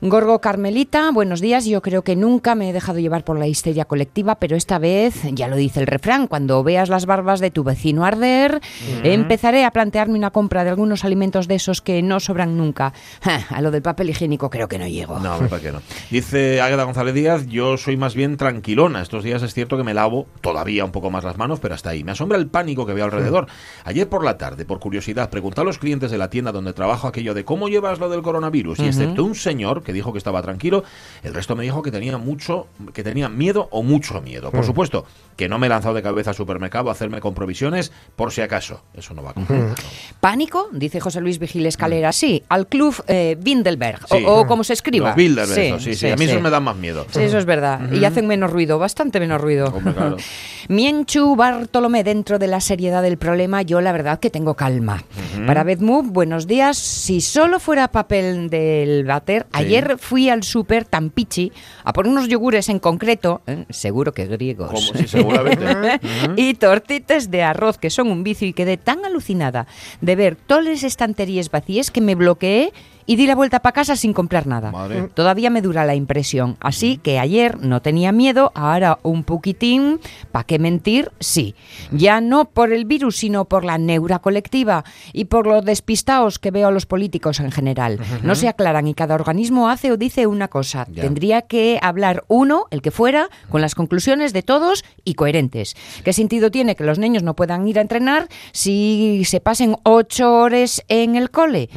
Gorgo 0.00 0.40
Carmelita, 0.40 1.10
buenos 1.12 1.40
días. 1.40 1.64
Yo 1.64 1.82
creo 1.82 2.02
que 2.02 2.16
nunca 2.16 2.54
me 2.54 2.70
he 2.70 2.72
dejado 2.72 2.98
llevar 2.98 3.24
por 3.24 3.38
la 3.38 3.46
histeria 3.46 3.84
colectiva, 3.84 4.36
pero 4.36 4.56
esta 4.56 4.78
vez, 4.78 5.22
ya 5.32 5.46
lo 5.48 5.56
dice 5.56 5.80
el 5.80 5.86
refrán, 5.86 6.26
cuando 6.26 6.62
veas 6.64 6.88
las 6.88 7.06
barbas 7.06 7.40
de 7.40 7.50
tu 7.50 7.62
vecino 7.62 8.04
arder, 8.04 8.60
empezaré 9.04 9.64
a 9.64 9.70
plantearme 9.70 10.18
una 10.18 10.30
compra 10.30 10.64
de 10.64 10.70
algunos 10.70 11.04
alimentos 11.04 11.46
de 11.46 11.54
esos 11.54 11.80
que 11.80 12.02
no 12.02 12.18
sobran 12.18 12.56
nunca. 12.56 12.92
Ja, 13.22 13.46
a 13.50 13.60
lo 13.60 13.70
del 13.70 13.82
papel 13.82 14.10
higiénico 14.10 14.50
creo 14.50 14.66
que 14.66 14.78
no 14.78 14.88
llego. 14.88 15.20
No, 15.20 15.38
¿para 15.38 15.60
qué 15.60 15.70
no? 15.70 15.82
Dice 16.10 16.60
Águeda 16.60 16.84
González 16.84 17.14
Díaz, 17.14 17.46
yo 17.46 17.76
soy 17.76 17.96
más 17.96 18.14
bien 18.14 18.36
tranquilona. 18.36 19.02
Estos 19.02 19.22
días 19.22 19.42
es 19.42 19.54
cierto 19.54 19.76
que 19.76 19.84
me 19.84 19.94
lavo 19.94 20.26
todavía 20.40 20.84
un 20.84 20.92
poco 20.92 21.10
más 21.10 21.22
las 21.22 21.36
manos, 21.36 21.60
pero 21.60 21.74
hasta 21.74 21.90
ahí. 21.90 22.02
Me 22.02 22.12
asombra 22.12 22.38
el 22.38 22.48
pánico 22.48 22.86
que 22.86 22.94
veo 22.94 23.04
alrededor. 23.04 23.46
Ayer 23.84 24.08
por 24.08 24.24
la 24.24 24.38
tarde, 24.38 24.64
por 24.72 24.80
curiosidad, 24.80 25.28
pregunté 25.28 25.60
a 25.60 25.64
los 25.64 25.76
clientes 25.76 26.10
de 26.10 26.16
la 26.16 26.30
tienda 26.30 26.50
donde 26.50 26.72
trabajo 26.72 27.06
aquello 27.06 27.34
de 27.34 27.44
cómo 27.44 27.68
llevas 27.68 27.98
lo 27.98 28.08
del 28.08 28.22
coronavirus. 28.22 28.78
Y 28.78 28.86
excepto 28.86 29.22
un 29.22 29.34
señor 29.34 29.82
que 29.82 29.92
dijo 29.92 30.12
que 30.12 30.18
estaba 30.18 30.40
tranquilo, 30.40 30.82
el 31.22 31.34
resto 31.34 31.54
me 31.54 31.62
dijo 31.62 31.82
que 31.82 31.90
tenía 31.90 32.16
mucho, 32.16 32.68
que 32.94 33.02
tenía 33.02 33.28
miedo 33.28 33.68
o 33.70 33.82
mucho 33.82 34.22
miedo. 34.22 34.50
Por 34.50 34.64
supuesto, 34.64 35.04
que 35.36 35.46
no 35.46 35.58
me 35.58 35.66
he 35.66 35.68
lanzado 35.68 35.92
de 35.94 36.02
cabeza 36.02 36.30
al 36.30 36.36
supermercado 36.36 36.88
a 36.88 36.92
hacerme 36.92 37.20
con 37.20 37.34
provisiones 37.34 37.92
por 38.16 38.32
si 38.32 38.40
acaso. 38.40 38.80
Eso 38.94 39.12
no 39.12 39.22
va 39.22 39.32
a 39.32 39.34
contar. 39.34 39.74
¿Pánico? 40.20 40.70
Dice 40.72 41.00
José 41.00 41.20
Luis 41.20 41.38
Vigil 41.38 41.66
Escalera. 41.66 42.10
Sí, 42.12 42.42
al 42.48 42.66
club 42.66 42.94
eh, 43.08 43.36
Bilderberg, 43.38 44.00
Mm. 44.04 44.16
Sí. 44.16 44.24
o, 44.26 44.40
o 44.40 44.46
como 44.46 44.64
se 44.64 44.72
escriba. 44.72 45.08
Los 45.08 45.16
Bilderberg, 45.16 45.80
sí, 45.82 45.94
sí, 45.94 46.08
A 46.10 46.16
mí 46.16 46.24
eso 46.24 46.40
me 46.40 46.48
dan 46.48 46.62
más 46.64 46.76
miedo. 46.76 47.04
Sí, 47.10 47.20
eso 47.20 47.36
es 47.36 47.44
verdad. 47.44 47.92
Y 47.92 48.02
hacen 48.06 48.26
menos 48.26 48.50
ruido, 48.50 48.78
bastante 48.78 49.20
menos 49.20 49.38
ruido. 49.38 49.66
Hombre, 49.66 49.92
claro. 49.92 50.16
Mienchu 50.68 51.36
Bartolomé, 51.36 52.04
dentro 52.04 52.38
de 52.38 52.46
la 52.46 52.60
seriedad 52.60 53.02
del 53.02 53.18
problema, 53.18 53.60
yo 53.62 53.80
la 53.82 53.92
verdad 53.92 54.18
que 54.20 54.30
tengo 54.30 54.54
calma. 54.62 55.02
Para 55.44 55.64
Bedmove, 55.64 56.10
buenos 56.10 56.46
días. 56.46 56.78
Si 56.78 57.20
solo 57.20 57.58
fuera 57.58 57.90
papel 57.90 58.48
del 58.48 59.04
váter, 59.04 59.48
ayer 59.50 59.98
fui 59.98 60.28
al 60.28 60.44
súper 60.44 60.84
Tampichi 60.84 61.50
a 61.82 61.92
por 61.92 62.06
unos 62.06 62.28
yogures 62.28 62.68
en 62.68 62.78
concreto, 62.78 63.42
¿eh? 63.48 63.64
seguro 63.70 64.12
que 64.12 64.26
griegos. 64.26 64.70
Como 64.70 65.00
si 65.00 65.08
seguramente. 65.08 66.00
Y 66.36 66.54
tortitas 66.54 67.28
de 67.32 67.42
arroz, 67.42 67.76
que 67.76 67.90
son 67.90 68.08
un 68.12 68.22
vicio, 68.22 68.46
y 68.46 68.52
quedé 68.52 68.76
tan 68.76 69.04
alucinada 69.04 69.66
de 70.00 70.14
ver 70.14 70.36
todas 70.36 70.64
las 70.64 70.84
estanterías 70.84 71.50
vacías 71.50 71.90
que 71.90 72.00
me 72.00 72.14
bloqueé 72.14 72.72
y 73.06 73.16
di 73.16 73.26
la 73.26 73.34
vuelta 73.34 73.60
para 73.60 73.72
casa 73.72 73.96
sin 73.96 74.12
comprar 74.12 74.46
nada. 74.46 74.70
Madre. 74.70 75.08
Todavía 75.14 75.50
me 75.50 75.62
dura 75.62 75.84
la 75.84 75.94
impresión. 75.94 76.56
Así 76.60 76.98
que 76.98 77.18
ayer 77.18 77.58
no 77.58 77.82
tenía 77.82 78.12
miedo, 78.12 78.52
ahora 78.54 78.98
un 79.02 79.24
poquitín, 79.24 80.00
¿para 80.30 80.44
qué 80.44 80.58
mentir? 80.58 81.10
Sí. 81.20 81.54
Ya 81.90 82.20
no 82.20 82.46
por 82.46 82.72
el 82.72 82.84
virus, 82.84 83.16
sino 83.16 83.44
por 83.44 83.64
la 83.64 83.78
neura 83.78 84.18
colectiva 84.18 84.84
y 85.12 85.26
por 85.26 85.46
los 85.46 85.64
despistados 85.64 86.38
que 86.38 86.50
veo 86.50 86.68
a 86.68 86.70
los 86.70 86.86
políticos 86.86 87.40
en 87.40 87.50
general. 87.50 88.00
No 88.22 88.34
se 88.34 88.48
aclaran 88.48 88.86
y 88.86 88.94
cada 88.94 89.14
organismo 89.14 89.68
hace 89.68 89.92
o 89.92 89.96
dice 89.96 90.26
una 90.26 90.48
cosa. 90.48 90.86
Ya. 90.90 91.02
Tendría 91.02 91.42
que 91.42 91.78
hablar 91.82 92.24
uno, 92.28 92.66
el 92.70 92.82
que 92.82 92.90
fuera, 92.90 93.28
con 93.50 93.60
las 93.60 93.74
conclusiones 93.74 94.32
de 94.32 94.42
todos 94.42 94.84
y 95.04 95.14
coherentes. 95.14 95.74
¿Qué 96.04 96.12
sentido 96.12 96.50
tiene 96.50 96.76
que 96.76 96.84
los 96.84 96.98
niños 96.98 97.22
no 97.22 97.34
puedan 97.34 97.66
ir 97.66 97.78
a 97.78 97.82
entrenar 97.82 98.28
si 98.52 99.22
se 99.24 99.40
pasen 99.40 99.76
ocho 99.84 100.34
horas 100.34 100.82
en 100.88 101.16
el 101.16 101.30
cole? 101.30 101.68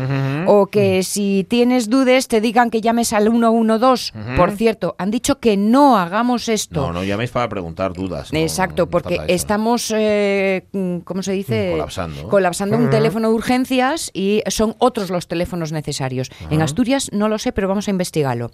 O 0.47 0.67
que 0.67 1.03
si 1.15 1.45
tienes 1.47 1.89
dudas 1.89 2.27
te 2.27 2.41
digan 2.41 2.69
que 2.69 2.81
llames 2.81 3.13
al 3.13 3.31
112. 3.31 4.11
Por 4.35 4.51
cierto, 4.51 4.95
han 4.97 5.11
dicho 5.11 5.39
que 5.39 5.55
no 5.55 5.97
hagamos 5.97 6.49
esto. 6.49 6.81
No, 6.81 6.91
no 6.91 7.03
llaméis 7.05 7.31
para 7.31 7.47
preguntar 7.47 7.93
dudas. 7.93 8.33
Exacto, 8.33 8.83
no 8.83 8.89
porque 8.89 9.21
estamos, 9.29 9.93
eh, 9.95 10.65
mm, 10.73 10.97
¿cómo 10.99 11.23
se 11.23 11.31
dice? 11.31 11.69
Colapsando. 11.71 12.27
Colapsando 12.27 12.75
un 12.75 12.89
teléfono 12.89 13.29
de 13.29 13.33
urgencias 13.33 14.11
y 14.13 14.43
son 14.47 14.75
otros 14.79 15.09
los 15.09 15.29
teléfonos 15.29 15.71
necesarios. 15.71 16.29
En 16.49 16.61
Asturias 16.61 17.09
no 17.13 17.29
lo 17.29 17.37
sé, 17.37 17.53
pero 17.53 17.69
vamos 17.69 17.87
a 17.87 17.91
investigarlo. 17.91 18.51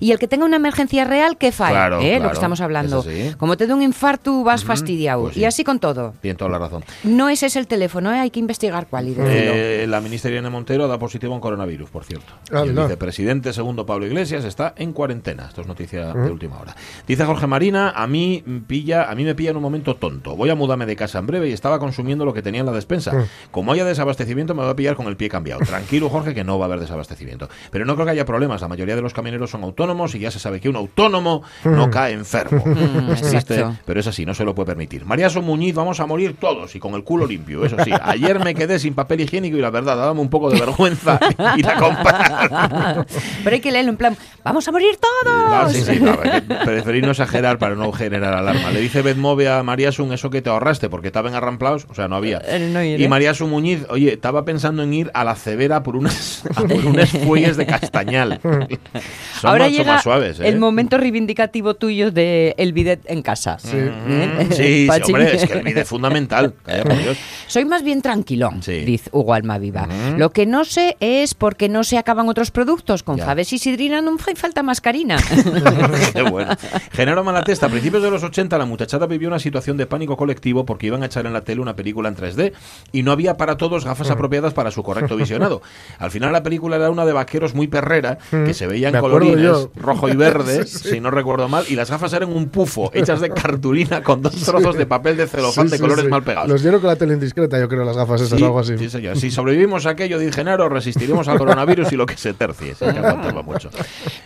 Y 0.00 0.12
el 0.12 0.18
que 0.18 0.28
tenga 0.28 0.46
una 0.46 0.56
emergencia 0.56 1.04
real, 1.04 1.36
¿qué 1.36 1.52
falla? 1.52 1.72
Claro, 1.72 2.00
¿Eh? 2.00 2.20
Lo 2.20 2.28
que 2.28 2.34
estamos 2.34 2.62
hablando. 2.62 3.04
Como 3.36 3.58
te 3.58 3.66
dé 3.66 3.74
un 3.74 3.82
infarto, 3.82 4.42
vas 4.44 4.64
fastidiado. 4.64 5.24
pues 5.24 5.34
sí. 5.34 5.40
Y 5.40 5.44
así 5.44 5.62
con 5.62 5.78
todo. 5.78 6.14
Tiene 6.22 6.36
toda 6.36 6.50
la 6.50 6.58
razón. 6.58 6.84
No 7.04 7.28
ese 7.28 7.44
es 7.44 7.56
el 7.56 7.66
teléfono, 7.66 8.14
¿eh? 8.14 8.18
hay 8.18 8.30
que 8.30 8.40
investigar 8.40 8.86
cuál 8.86 9.08
y. 9.08 9.14
Eh, 9.18 9.84
la 9.86 10.00
ministra 10.00 10.30
Irene 10.30 10.48
Montero 10.48 10.88
da 10.88 10.98
positivo 10.98 11.34
en 11.34 11.40
coronavirus, 11.40 11.90
por 11.98 12.04
cierto. 12.04 12.32
Y 12.52 12.68
el 12.68 12.76
vicepresidente 12.76 13.52
segundo 13.52 13.84
Pablo 13.84 14.06
Iglesias 14.06 14.44
está 14.44 14.72
en 14.76 14.92
cuarentena. 14.92 15.46
Esto 15.48 15.62
es 15.62 15.66
noticia 15.66 16.12
de 16.12 16.30
última 16.30 16.60
hora. 16.60 16.76
Dice 17.08 17.24
Jorge 17.24 17.48
Marina, 17.48 17.90
a 17.90 18.06
mí 18.06 18.44
pilla, 18.68 19.10
a 19.10 19.16
mí 19.16 19.24
me 19.24 19.34
pilla 19.34 19.50
en 19.50 19.56
un 19.56 19.64
momento 19.64 19.96
tonto. 19.96 20.36
Voy 20.36 20.48
a 20.48 20.54
mudarme 20.54 20.86
de 20.86 20.94
casa 20.94 21.18
en 21.18 21.26
breve 21.26 21.48
y 21.48 21.52
estaba 21.52 21.80
consumiendo 21.80 22.24
lo 22.24 22.32
que 22.32 22.40
tenía 22.40 22.60
en 22.60 22.66
la 22.66 22.72
despensa. 22.72 23.26
Como 23.50 23.72
haya 23.72 23.84
desabastecimiento 23.84 24.54
me 24.54 24.62
va 24.62 24.70
a 24.70 24.76
pillar 24.76 24.94
con 24.94 25.08
el 25.08 25.16
pie 25.16 25.28
cambiado. 25.28 25.60
Tranquilo, 25.60 26.08
Jorge, 26.08 26.34
que 26.34 26.44
no 26.44 26.56
va 26.56 26.66
a 26.66 26.68
haber 26.68 26.78
desabastecimiento. 26.78 27.48
Pero 27.72 27.84
no 27.84 27.94
creo 27.96 28.06
que 28.06 28.12
haya 28.12 28.24
problemas. 28.24 28.60
La 28.60 28.68
mayoría 28.68 28.94
de 28.94 29.02
los 29.02 29.12
camioneros 29.12 29.50
son 29.50 29.64
autónomos 29.64 30.14
y 30.14 30.20
ya 30.20 30.30
se 30.30 30.38
sabe 30.38 30.60
que 30.60 30.68
un 30.68 30.76
autónomo 30.76 31.42
no 31.64 31.90
cae 31.90 32.12
enfermo. 32.12 32.62
Exacto. 33.10 33.74
pero 33.84 33.98
es 33.98 34.06
así, 34.06 34.24
no 34.24 34.34
se 34.34 34.44
lo 34.44 34.54
puede 34.54 34.66
permitir. 34.66 35.04
María 35.04 35.28
Muñiz, 35.42 35.74
vamos 35.74 35.98
a 35.98 36.06
morir 36.06 36.36
todos 36.38 36.76
y 36.76 36.78
con 36.78 36.94
el 36.94 37.02
culo 37.02 37.26
limpio. 37.26 37.64
Eso 37.64 37.76
sí, 37.82 37.90
ayer 38.00 38.38
me 38.38 38.54
quedé 38.54 38.78
sin 38.78 38.94
papel 38.94 39.22
higiénico 39.22 39.56
y 39.56 39.60
la 39.60 39.70
verdad, 39.70 39.96
dábame 39.96 40.20
un 40.20 40.30
poco 40.30 40.48
de 40.48 40.60
vergüenza 40.60 41.18
ir 41.56 41.66
a 41.66 41.76
comprar. 41.94 43.06
Pero 43.44 43.54
hay 43.54 43.60
que 43.60 43.70
leerlo 43.72 43.90
en 43.90 43.96
plan, 43.96 44.16
vamos 44.44 44.66
a 44.68 44.72
morir 44.72 44.96
todos. 45.00 45.50
No, 45.50 45.68
sí, 45.70 45.82
sí, 45.82 45.98
claro, 45.98 46.20
preferir 46.64 47.04
no 47.04 47.10
exagerar 47.12 47.58
para 47.58 47.74
no 47.74 47.90
generar 47.92 48.34
alarma. 48.34 48.70
Le 48.70 48.80
dice 48.80 49.02
Bedmove 49.02 49.48
a 49.48 49.62
María 49.62 49.92
Sun 49.92 50.12
eso 50.12 50.30
que 50.30 50.42
te 50.42 50.50
ahorraste 50.50 50.88
porque 50.88 51.08
estaban 51.08 51.34
arramplados, 51.34 51.86
o 51.88 51.94
sea, 51.94 52.08
no 52.08 52.16
había. 52.16 52.40
Eh, 52.46 52.70
no 52.72 52.82
iré. 52.82 53.02
y 53.04 53.08
María 53.08 53.34
Sun 53.34 53.50
Muñiz, 53.50 53.84
oye, 53.88 54.12
estaba 54.12 54.44
pensando 54.44 54.82
en 54.82 54.92
ir 54.94 55.10
a 55.14 55.24
la 55.24 55.34
Cebera 55.34 55.82
por 55.82 55.96
unas, 55.96 56.42
por 56.54 56.70
unas 56.72 57.10
fuelles 57.10 57.56
de 57.56 57.66
castañal. 57.66 58.40
Son 59.40 59.50
Ahora 59.50 59.64
más- 59.64 59.68
son 59.72 59.78
llega 59.78 59.92
más 59.94 60.02
suaves, 60.02 60.40
¿eh? 60.40 60.48
el 60.48 60.58
momento 60.58 60.98
reivindicativo 60.98 61.74
tuyo 61.74 62.10
de 62.10 62.54
el 62.58 62.72
bidet 62.72 63.00
en 63.06 63.22
casa. 63.22 63.56
¿Eh? 63.72 64.46
Sí, 64.50 64.56
sí, 64.56 64.84
Pachi. 64.88 65.12
hombre, 65.12 65.36
es 65.36 65.46
que 65.46 65.52
el 65.52 65.62
vídeo 65.62 65.82
es 65.82 65.88
fundamental. 65.88 66.54
Calla, 66.64 66.82
por 66.82 66.98
Dios. 66.98 67.16
Soy 67.46 67.64
más 67.64 67.82
bien 67.84 68.02
tranquilón, 68.02 68.62
Sí. 68.62 68.80
dice 68.84 69.08
Hugo 69.12 69.34
Almaviva. 69.34 69.86
Lo 70.16 70.30
que 70.30 70.44
no 70.46 70.64
sé 70.64 70.96
es 71.00 71.34
por 71.34 71.54
qué 71.56 71.68
no 71.68 71.77
se 71.84 71.98
acaban 71.98 72.28
otros 72.28 72.50
productos. 72.50 73.02
Con 73.02 73.16
Ya. 73.16 73.24
Faves 73.26 73.52
y 73.52 73.58
Sidrina 73.58 74.00
no 74.02 74.16
hay 74.26 74.34
falta 74.34 74.62
mascarina. 74.62 75.16
Qué 76.12 76.22
bueno. 76.22 76.52
Genaro 76.92 77.24
Malatesta, 77.24 77.66
a 77.66 77.68
principios 77.68 78.02
de 78.02 78.10
los 78.10 78.22
80 78.22 78.56
la 78.58 78.64
muchachada 78.64 79.06
vivió 79.06 79.28
una 79.28 79.38
situación 79.38 79.76
de 79.76 79.86
pánico 79.86 80.16
colectivo 80.16 80.64
porque 80.64 80.86
iban 80.86 81.02
a 81.02 81.06
echar 81.06 81.26
en 81.26 81.32
la 81.32 81.42
tele 81.42 81.60
una 81.60 81.76
película 81.76 82.08
en 82.08 82.16
3D 82.16 82.52
y 82.92 83.02
no 83.02 83.12
había 83.12 83.36
para 83.36 83.56
todos 83.56 83.84
gafas 83.84 84.10
apropiadas 84.10 84.54
para 84.54 84.70
su 84.70 84.82
correcto 84.82 85.16
visionado. 85.16 85.62
Al 85.98 86.10
final 86.10 86.32
la 86.32 86.42
película 86.42 86.76
era 86.76 86.90
una 86.90 87.04
de 87.04 87.12
vaqueros 87.12 87.54
muy 87.54 87.66
perrera 87.68 88.18
que 88.30 88.54
se 88.54 88.66
veía 88.66 88.88
en 88.88 88.92
Me 88.92 88.98
acuerdo 88.98 89.18
colorines, 89.18 89.44
yo. 89.44 89.70
rojo 89.76 90.08
y 90.08 90.16
verde, 90.16 90.64
Sí, 90.66 90.78
sí. 90.78 90.88
si 90.90 91.00
no 91.00 91.10
recuerdo 91.10 91.48
mal, 91.48 91.64
y 91.68 91.74
las 91.74 91.90
gafas 91.90 92.12
eran 92.12 92.32
un 92.32 92.48
pufo 92.48 92.90
hechas 92.94 93.20
de 93.20 93.30
cartulina 93.30 94.02
con 94.02 94.22
dos 94.22 94.34
trozos 94.42 94.76
de 94.76 94.86
papel 94.86 95.16
de 95.16 95.26
celofán 95.26 95.66
Sí, 95.66 95.72
de 95.72 95.76
sí, 95.76 95.82
colores 95.82 96.04
sí. 96.04 96.10
mal 96.10 96.22
pegados. 96.22 96.48
Los 96.48 96.62
dieron 96.62 96.80
con 96.80 96.88
la 96.88 96.96
tele 96.96 97.14
indiscreta, 97.14 97.58
yo 97.58 97.68
creo, 97.68 97.84
las 97.84 97.96
gafas 97.96 98.20
esas, 98.22 98.38
Sí, 98.38 98.44
algo 98.44 98.58
así. 98.60 98.76
sí, 98.78 98.88
señor. 98.90 99.16
Si 99.16 99.30
sobrevivimos 99.30 99.86
a 99.86 99.90
aquello, 99.90 100.18
dice 100.18 100.32
Genaro, 100.32 100.68
resistiremos 100.68 101.28
al 101.28 101.38
coronavirus 101.38 101.67
y 101.92 101.96
lo 101.96 102.06
que 102.06 102.16
se 102.16 102.34
tercie. 102.34 102.74
Que 102.78 102.84
aguantaba 102.98 103.42
mucho. 103.42 103.70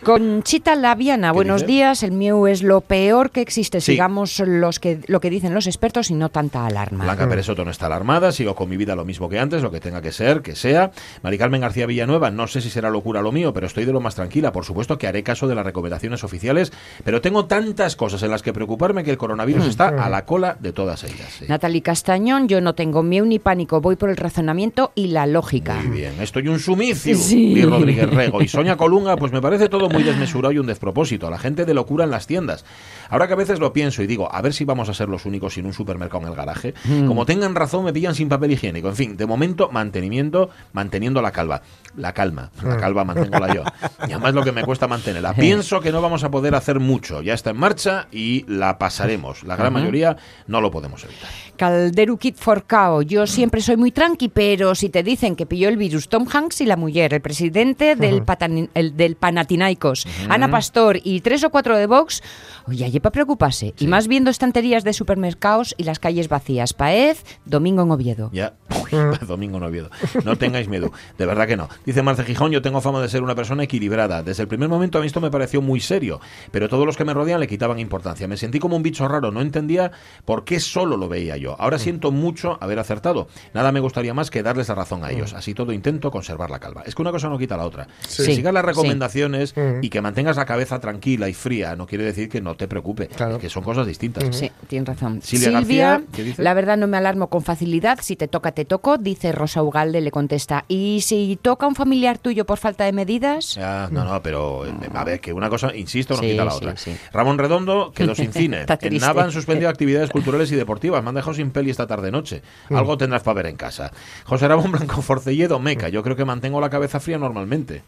Conchita 0.02 0.74
Laviana, 0.74 1.32
buenos 1.32 1.62
dice? 1.62 1.72
días. 1.72 2.02
El 2.02 2.12
mío 2.12 2.46
es 2.46 2.62
lo 2.62 2.80
peor 2.80 3.30
que 3.30 3.40
existe. 3.40 3.80
Sí. 3.80 3.92
Sigamos 3.92 4.38
los 4.40 4.78
que, 4.80 5.00
lo 5.06 5.20
que 5.20 5.30
dicen 5.30 5.54
los 5.54 5.66
expertos 5.66 6.10
y 6.10 6.14
no 6.14 6.28
tanta 6.28 6.66
alarma. 6.66 7.04
Blanca 7.04 7.28
Pérez 7.28 7.46
Soto 7.46 7.64
no 7.64 7.70
está 7.70 7.86
alarmada, 7.86 8.32
sigo 8.32 8.54
con 8.54 8.68
mi 8.68 8.76
vida 8.76 8.94
lo 8.94 9.04
mismo 9.04 9.28
que 9.28 9.38
antes, 9.38 9.62
lo 9.62 9.70
que 9.70 9.80
tenga 9.80 10.00
que 10.02 10.12
ser, 10.12 10.42
que 10.42 10.54
sea. 10.56 10.90
Mari 11.22 11.38
Carmen 11.38 11.60
García 11.60 11.86
Villanueva, 11.86 12.30
no 12.30 12.46
sé 12.46 12.60
si 12.60 12.70
será 12.70 12.90
locura 12.90 13.22
lo 13.22 13.32
mío, 13.32 13.52
pero 13.52 13.66
estoy 13.66 13.84
de 13.84 13.92
lo 13.92 14.00
más 14.00 14.14
tranquila. 14.14 14.52
Por 14.52 14.64
supuesto 14.64 14.98
que 14.98 15.06
haré 15.06 15.22
caso 15.22 15.46
de 15.48 15.54
las 15.54 15.64
recomendaciones 15.64 16.24
oficiales, 16.24 16.72
pero 17.04 17.20
tengo 17.20 17.46
tantas 17.46 17.96
cosas 17.96 18.22
en 18.22 18.30
las 18.30 18.42
que 18.42 18.52
preocuparme 18.52 19.04
que 19.04 19.10
el 19.10 19.18
coronavirus 19.18 19.66
está 19.66 19.88
a 19.88 20.08
la 20.08 20.24
cola 20.24 20.56
de 20.60 20.72
todas 20.72 21.04
ellas. 21.04 21.28
sí. 21.38 21.44
Natalie 21.48 21.82
Castañón, 21.82 22.48
yo 22.48 22.60
no 22.60 22.74
tengo 22.74 23.02
miedo 23.02 23.26
ni 23.26 23.38
pánico, 23.38 23.80
voy 23.80 23.96
por 23.96 24.10
el 24.10 24.16
razonamiento 24.16 24.92
y 24.94 25.08
la 25.08 25.26
lógica. 25.26 25.74
Muy 25.74 25.98
bien, 25.98 26.14
estoy 26.20 26.48
un 26.48 26.58
sumicio, 26.58 27.16
Sí. 27.16 27.31
Di 27.36 27.62
Rodríguez 27.62 28.10
Rego. 28.10 28.42
Y 28.42 28.48
Soña 28.48 28.76
Colunga, 28.76 29.16
pues 29.16 29.32
me 29.32 29.40
parece 29.40 29.68
todo 29.68 29.88
muy 29.88 30.02
desmesurado 30.02 30.52
y 30.52 30.58
un 30.58 30.66
despropósito. 30.66 31.30
La 31.30 31.38
gente 31.38 31.64
de 31.64 31.74
locura 31.74 32.04
en 32.04 32.10
las 32.10 32.26
tiendas. 32.26 32.64
Ahora 33.12 33.26
que 33.28 33.34
a 33.34 33.36
veces 33.36 33.60
lo 33.60 33.72
pienso 33.72 34.02
y 34.02 34.06
digo, 34.06 34.32
a 34.34 34.40
ver 34.40 34.54
si 34.54 34.64
vamos 34.64 34.88
a 34.88 34.94
ser 34.94 35.08
los 35.08 35.26
únicos 35.26 35.54
sin 35.54 35.66
un 35.66 35.72
supermercado 35.74 36.22
en 36.24 36.30
el 36.30 36.34
garaje. 36.34 36.72
Como 37.06 37.26
tengan 37.26 37.54
razón, 37.54 37.84
me 37.84 37.92
pillan 37.92 38.14
sin 38.14 38.28
papel 38.28 38.52
higiénico. 38.52 38.88
En 38.88 38.96
fin, 38.96 39.16
de 39.16 39.26
momento, 39.26 39.68
mantenimiento, 39.70 40.48
manteniendo 40.72 41.20
la 41.20 41.30
calma. 41.30 41.60
La 41.94 42.14
calma, 42.14 42.50
la 42.64 42.78
calma 42.78 43.04
mantengola 43.04 43.54
yo. 43.54 43.64
Y 44.08 44.12
además 44.12 44.32
lo 44.32 44.42
que 44.42 44.50
me 44.52 44.64
cuesta 44.64 44.88
mantenerla. 44.88 45.34
Pienso 45.42 45.80
que 45.82 45.92
no 45.92 46.00
vamos 46.00 46.24
a 46.24 46.30
poder 46.30 46.54
hacer 46.54 46.80
mucho. 46.80 47.20
Ya 47.20 47.34
está 47.34 47.50
en 47.50 47.58
marcha 47.58 48.06
y 48.10 48.44
la 48.48 48.78
pasaremos. 48.78 49.42
La 49.44 49.56
gran 49.56 49.74
mayoría 49.74 50.16
no 50.46 50.62
lo 50.62 50.70
podemos 50.70 51.04
evitar. 51.04 51.28
Calderu 51.56 52.16
Kid 52.16 52.36
Forcao, 52.36 53.02
yo 53.02 53.26
siempre 53.26 53.60
soy 53.60 53.76
muy 53.76 53.92
tranqui, 53.92 54.30
pero 54.30 54.74
si 54.74 54.88
te 54.88 55.02
dicen 55.02 55.36
que 55.36 55.44
pilló 55.44 55.68
el 55.68 55.76
virus 55.76 56.08
Tom 56.08 56.26
Hanks 56.32 56.62
y 56.62 56.66
la 56.66 56.76
mujer, 56.76 57.12
el 57.12 57.20
presidente 57.20 57.94
del, 57.94 58.24
Patani- 58.24 58.70
el- 58.74 58.96
del 58.96 59.16
Panathinaikos, 59.16 60.06
Ana 60.30 60.50
Pastor 60.50 60.98
y 61.04 61.20
tres 61.20 61.44
o 61.44 61.50
cuatro 61.50 61.76
de 61.76 61.86
Vox, 61.86 62.22
oye, 62.66 62.90
para 63.02 63.12
preocuparse. 63.12 63.74
Y 63.78 63.86
más 63.86 64.08
viendo 64.08 64.30
estanterías 64.30 64.84
de 64.84 64.92
supermercados 64.92 65.74
y 65.76 65.84
las 65.84 65.98
calles 65.98 66.28
vacías. 66.28 66.72
Paez, 66.72 67.24
domingo 67.44 67.82
en 67.82 67.90
Oviedo. 67.90 68.30
Ya, 68.32 68.54
domingo 69.26 69.58
no 69.60 69.66
Oviedo. 69.66 69.90
No 70.24 70.36
tengáis 70.36 70.68
miedo, 70.68 70.92
de 71.18 71.26
verdad 71.26 71.46
que 71.46 71.56
no. 71.56 71.68
Dice 71.86 72.02
Marce 72.02 72.24
Gijón, 72.24 72.50
yo 72.52 72.62
tengo 72.62 72.80
fama 72.80 73.00
de 73.00 73.08
ser 73.08 73.22
una 73.22 73.34
persona 73.34 73.62
equilibrada. 73.62 74.22
Desde 74.22 74.42
el 74.42 74.48
primer 74.48 74.68
momento 74.68 74.98
a 74.98 75.00
mí 75.00 75.06
esto 75.06 75.20
me 75.20 75.30
pareció 75.30 75.62
muy 75.62 75.80
serio, 75.80 76.20
pero 76.50 76.68
todos 76.68 76.84
los 76.86 76.96
que 76.96 77.04
me 77.04 77.14
rodean 77.14 77.40
le 77.40 77.46
quitaban 77.46 77.78
importancia. 77.78 78.28
Me 78.28 78.36
sentí 78.36 78.58
como 78.58 78.76
un 78.76 78.82
bicho 78.82 79.06
raro, 79.08 79.30
no 79.30 79.40
entendía 79.40 79.92
por 80.24 80.44
qué 80.44 80.60
solo 80.60 80.96
lo 80.96 81.08
veía 81.08 81.36
yo. 81.36 81.56
Ahora 81.58 81.78
siento 81.78 82.10
mucho 82.10 82.58
haber 82.60 82.78
acertado. 82.78 83.28
Nada 83.54 83.72
me 83.72 83.80
gustaría 83.80 84.14
más 84.14 84.30
que 84.30 84.42
darles 84.42 84.68
la 84.68 84.74
razón 84.74 85.04
a 85.04 85.10
ellos. 85.10 85.32
Así 85.34 85.54
todo 85.54 85.72
intento 85.72 86.10
conservar 86.10 86.50
la 86.50 86.58
calma. 86.58 86.82
Es 86.86 86.94
que 86.94 87.02
una 87.02 87.10
cosa 87.10 87.28
no 87.28 87.38
quita 87.38 87.56
la 87.56 87.64
otra. 87.66 87.86
Sí. 88.06 88.24
Que 88.26 88.34
sigas 88.34 88.52
las 88.52 88.62
Sí. 88.62 88.66
recomendaciones 88.68 89.54
y 89.82 89.88
que 89.90 90.00
mantengas 90.00 90.36
la 90.36 90.44
cabeza 90.44 90.78
tranquila 90.80 91.28
y 91.28 91.34
fría 91.34 91.76
no 91.76 91.86
quiere 91.86 92.04
decir 92.04 92.28
que 92.28 92.40
no 92.40 92.54
te 92.56 92.68
preocupe, 92.68 93.08
Claro. 93.08 93.38
que 93.38 93.48
son 93.48 93.62
cosas 93.62 93.86
distintas. 93.86 94.24
Sí, 94.36 94.50
tienes 94.68 94.88
razón. 94.88 95.20
Silvia 95.22 95.50
García, 95.50 96.02
¿qué 96.12 96.22
dice? 96.24 96.42
la 96.42 96.54
verdad 96.54 96.76
no 96.76 96.86
me 96.86 96.96
alarmo 96.96 97.28
con 97.28 97.42
facilidad. 97.42 97.98
Si 98.02 98.16
te 98.16 98.28
toca, 98.28 98.52
te 98.52 98.64
toco. 98.82 98.98
Dice 98.98 99.32
Rosa 99.32 99.62
Ugalde, 99.62 100.00
le 100.00 100.10
contesta. 100.10 100.64
¿Y 100.68 101.00
si 101.02 101.38
toca 101.40 101.66
un 101.66 101.74
familiar 101.74 102.18
tuyo 102.18 102.44
por 102.44 102.58
falta 102.58 102.84
de 102.84 102.92
medidas? 102.92 103.54
Ya, 103.54 103.88
no, 103.90 104.04
no, 104.04 104.20
pero 104.22 104.66
eh, 104.66 104.72
a 104.94 105.04
ver, 105.04 105.20
que 105.20 105.32
una 105.32 105.48
cosa, 105.48 105.74
insisto, 105.74 106.14
no 106.14 106.20
Sí, 106.20 106.30
quita 106.30 106.44
la 106.44 106.50
sí, 106.50 106.56
otra. 106.58 106.76
sí. 106.76 106.96
Ramón 107.12 107.38
Redondo 107.38 107.92
quedó 107.94 108.14
sin 108.14 108.32
cine. 108.32 108.66
En. 108.80 108.98
Nava 108.98 109.24
han 109.24 109.32
suspendido 109.32 109.70
actividades 109.70 110.10
culturales 110.10 110.50
y 110.52 110.56
deportivas. 110.56 111.02
Me 111.02 111.08
han 111.10 111.14
dejado 111.14 111.34
sin 111.34 111.50
peli 111.50 111.70
esta 111.70 111.86
tarde-noche. 111.86 112.42
Algo 112.70 112.96
tendrás 112.98 113.22
para 113.22 113.34
ver 113.34 113.46
en 113.46 113.56
casa. 113.56 113.92
José 114.24 114.48
Ramón 114.48 114.72
Blanco 114.72 115.00
Forcelledo, 115.02 115.58
meca. 115.58 115.88
Yo 115.88 116.02
creo 116.02 116.16
que 116.16 116.24
mantengo 116.24 116.60
la 116.60 116.70
cabeza 116.70 117.00
fría 117.00 117.18
normalmente. 117.18 117.82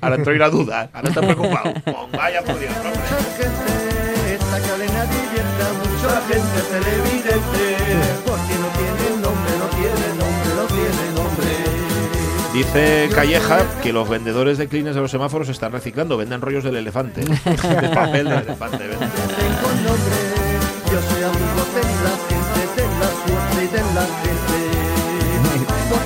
Ahora 0.00 0.16
estoy 0.16 0.38
la 0.38 0.50
duda. 0.50 0.90
Ahora 0.92 1.08
está 1.08 1.20
preocupado. 1.20 1.72
Oh, 1.96 2.08
vaya 2.16 2.42
por 2.42 2.58
Dios, 2.58 2.72
hombre. 2.76 4.04
Dice 12.54 13.08
Calleja 13.12 13.58
que 13.82 13.92
los 13.92 14.08
vendedores 14.08 14.58
de 14.58 14.68
clines 14.68 14.94
de 14.94 15.00
los 15.00 15.10
semáforos 15.10 15.48
están 15.48 15.72
reciclando. 15.72 16.16
Venden 16.16 16.40
rollos 16.40 16.62
del 16.62 16.76
elefante. 16.76 17.22
de 17.24 17.88
papel 17.88 18.28
del 18.28 18.38
elefante. 18.42 18.78
venden. 18.78 19.10
Tengo 19.10 19.68
nombre, 19.82 20.16
yo 20.86 21.02
soy 21.02 21.22
amigo 21.24 21.64
de 21.74 21.82
la 22.04 22.14
gente, 22.28 22.60
de 22.80 22.86
la 23.00 23.08
suerte 23.10 23.64
y 23.64 23.66
de 23.66 23.82
la 23.92 24.06
gente. 24.22 24.54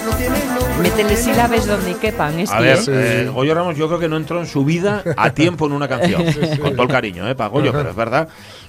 no 0.07 0.17
tiene 0.17 0.39
nombre. 0.47 0.91
Métele 0.91 1.37
nombre. 1.37 1.61
donde 1.67 1.95
quepan. 1.97 2.39
Es 2.39 2.51
A 2.51 2.57
que, 2.57 2.63
ver, 2.65 2.79
¿eh? 2.79 2.83
eh, 3.25 3.31
Goyo 3.31 3.55
Ramos 3.55 3.77
yo 3.77 3.87
creo 3.89 4.01
que 4.01 4.09
no 4.09 4.17
entró 4.17 4.41
en 4.41 4.47
su 4.47 4.65
vida 4.65 5.03
a 5.19 5.31
tiempo 5.31 5.67
en 5.67 5.73
una 5.73 5.87
canción. 5.87 6.25
Con 6.63 6.73
todo 6.73 6.85
el 6.85 6.89
cariño, 6.89 7.29
¿eh? 7.29 7.35
Para 7.35 7.51
Goyo, 7.51 7.73
pero 7.73 7.91
es 7.91 7.97
verdad. 7.97 8.27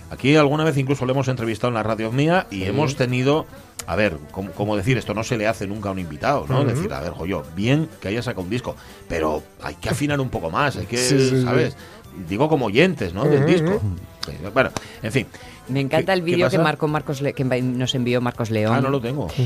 Aquí 0.10 0.36
alguna 0.36 0.64
vez 0.64 0.78
incluso 0.78 1.06
le 1.06 1.12
hemos 1.12 1.28
entrevistado 1.28 1.70
en 1.70 1.76
la 1.76 1.84
radio 1.84 2.12
mía 2.12 2.48
y 2.50 2.64
hemos 2.64 2.96
tenido... 2.96 3.46
A 3.88 3.96
ver, 3.96 4.18
como, 4.32 4.52
como 4.52 4.76
decir, 4.76 4.98
esto 4.98 5.14
no 5.14 5.24
se 5.24 5.38
le 5.38 5.48
hace 5.48 5.66
nunca 5.66 5.90
a 5.90 5.92
un 5.94 6.00
invitado, 6.00 6.46
¿no? 6.48 6.64
Decir, 6.64 6.94
a 6.94 7.00
ver, 7.00 7.12
Goyo, 7.14 7.44
bien 7.56 7.90
que 8.02 8.10
haya 8.10 8.22
sacado 8.22 8.44
un 8.44 8.50
disco, 8.50 8.76
pero 9.08 9.42
hay 9.64 9.76
que 9.76 9.90
afinar 9.90 10.20
un 10.20 10.30
poco 10.30 10.52
más, 10.52 10.76
hay 10.78 10.86
que, 10.86 10.98
Sí, 10.98 11.18
sí, 11.20 11.30
sí. 11.30 11.44
¿sabes? 11.44 11.76
Digo 12.28 12.50
como 12.50 12.68
oyentes, 12.68 13.14
¿no? 13.14 13.26
Del 13.26 13.46
disco. 13.46 13.82
Bueno, 14.54 14.72
en 15.02 15.12
fin. 15.12 15.28
Me 15.70 15.80
encanta 15.82 16.14
¿Qué- 16.14 16.20
el 16.20 16.22
vídeo 16.26 16.50
que, 16.50 16.58
marcó 16.58 16.88
Marcos 16.88 17.22
Le- 17.22 17.34
que 17.34 17.44
nos 17.44 17.96
envió 17.96 18.22
Marcos 18.22 18.50
León. 18.50 18.74
Ah, 18.76 18.82
no 18.82 18.90
lo 18.90 19.00
tengo. 19.00 19.28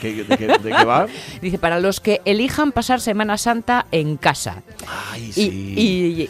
¿Qué- 0.00 0.24
de, 0.24 0.36
qué, 0.36 0.46
de 0.46 0.58
qué 0.76 0.84
va? 0.84 1.06
Dice, 1.42 1.58
para 1.58 1.80
los 1.80 2.00
que 2.00 2.20
elijan 2.24 2.72
pasar 2.72 3.00
Semana 3.00 3.36
Santa 3.38 3.86
en 3.92 4.16
casa. 4.16 4.62
Ay, 5.12 5.26
Y, 5.28 5.32
sí. 5.32 5.74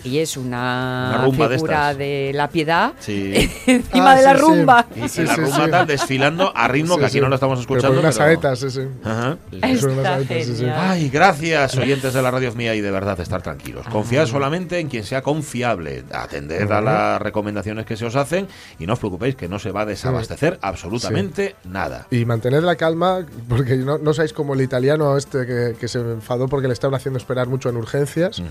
y- 0.05 0.09
y 0.09 0.19
es 0.19 0.37
una, 0.37 1.12
Una 1.14 1.25
rumba 1.25 1.49
de 1.49 1.57
figura 1.57 1.75
estas. 1.90 1.99
de, 1.99 2.33
la 2.35 2.49
piedad 2.49 2.93
Sí. 2.99 3.33
encima 3.67 4.12
Ah, 4.12 4.17
de 4.17 4.23
la 4.23 4.31
sí, 4.33 4.37
sí. 4.38 4.43
rumba. 4.43 4.87
Y, 4.97 5.00
y 5.05 5.09
Sí, 5.09 5.23
la 5.25 5.35
sí, 5.35 5.40
rumba 5.40 5.64
sí. 5.64 5.71
tal 5.71 5.87
desfilando 5.87 6.52
a 6.57 6.69
ritmo 6.69 6.97
que 6.97 7.02
Sí, 7.02 7.07
aquí 7.07 7.12
sí. 7.14 7.21
no 7.21 7.28
lo 7.28 7.35
estamos 7.37 7.59
Pero 7.59 7.61
escuchando. 7.78 7.97
con 7.97 8.05
unas 8.05 8.17
pero- 8.19 8.28
saetas, 8.28 8.59
sí, 8.59 8.71
sí. 8.71 8.81
Ajá. 9.05 9.37
sí, 9.50 9.59
sí. 9.61 9.87
Está 9.87 10.02
saetas, 10.02 10.45
sí, 10.47 10.57
sí. 10.57 10.67
Ay, 10.75 11.09
gracias, 11.11 11.76
oyentes 11.76 12.12
de 12.14 12.23
la 12.23 12.31
radio 12.31 12.52
mía, 12.55 12.75
y 12.75 12.81
de 12.81 12.90
verdad 12.90 13.19
estar 13.21 13.43
tranquilos. 13.43 13.87
Confiad 13.88 14.26
solamente 14.26 14.78
en 14.78 14.88
quien 14.88 15.05
sea 15.05 15.23
confiable. 15.23 16.05
Atended 16.12 16.71
a 16.71 16.81
las 16.81 17.23
recomendaciones 17.23 17.85
que 17.87 17.97
se 17.97 18.07
os 18.07 18.17
hacen 18.17 18.49
y 18.78 18.87
no 18.88 18.95
os 18.95 18.99
preocupéis 18.99 19.37
que 19.37 19.49
no 19.49 19.59
se 19.59 19.71
va 19.71 19.83
a 19.83 19.87
desabastecer 19.87 20.59
absolutamente 20.62 21.54
nada. 21.64 22.07
Y 22.11 22.25
mantened 22.25 22.62
la 22.62 22.75
calma, 22.76 23.21
porque 23.47 23.76
no, 23.76 23.99
no 23.99 24.14
sabéis 24.14 24.33
como 24.33 24.54
el 24.54 24.62
italiano 24.62 25.14
este 25.18 25.45
que, 25.47 25.76
que 25.78 25.88
se 25.88 25.99
enfadó 26.00 26.49
porque 26.49 26.66
le 26.68 26.73
estaban 26.73 26.95
haciendo 26.95 27.18
esperar 27.18 27.49
mucho 27.49 27.68
en 27.68 27.76
urgencias 27.76 28.42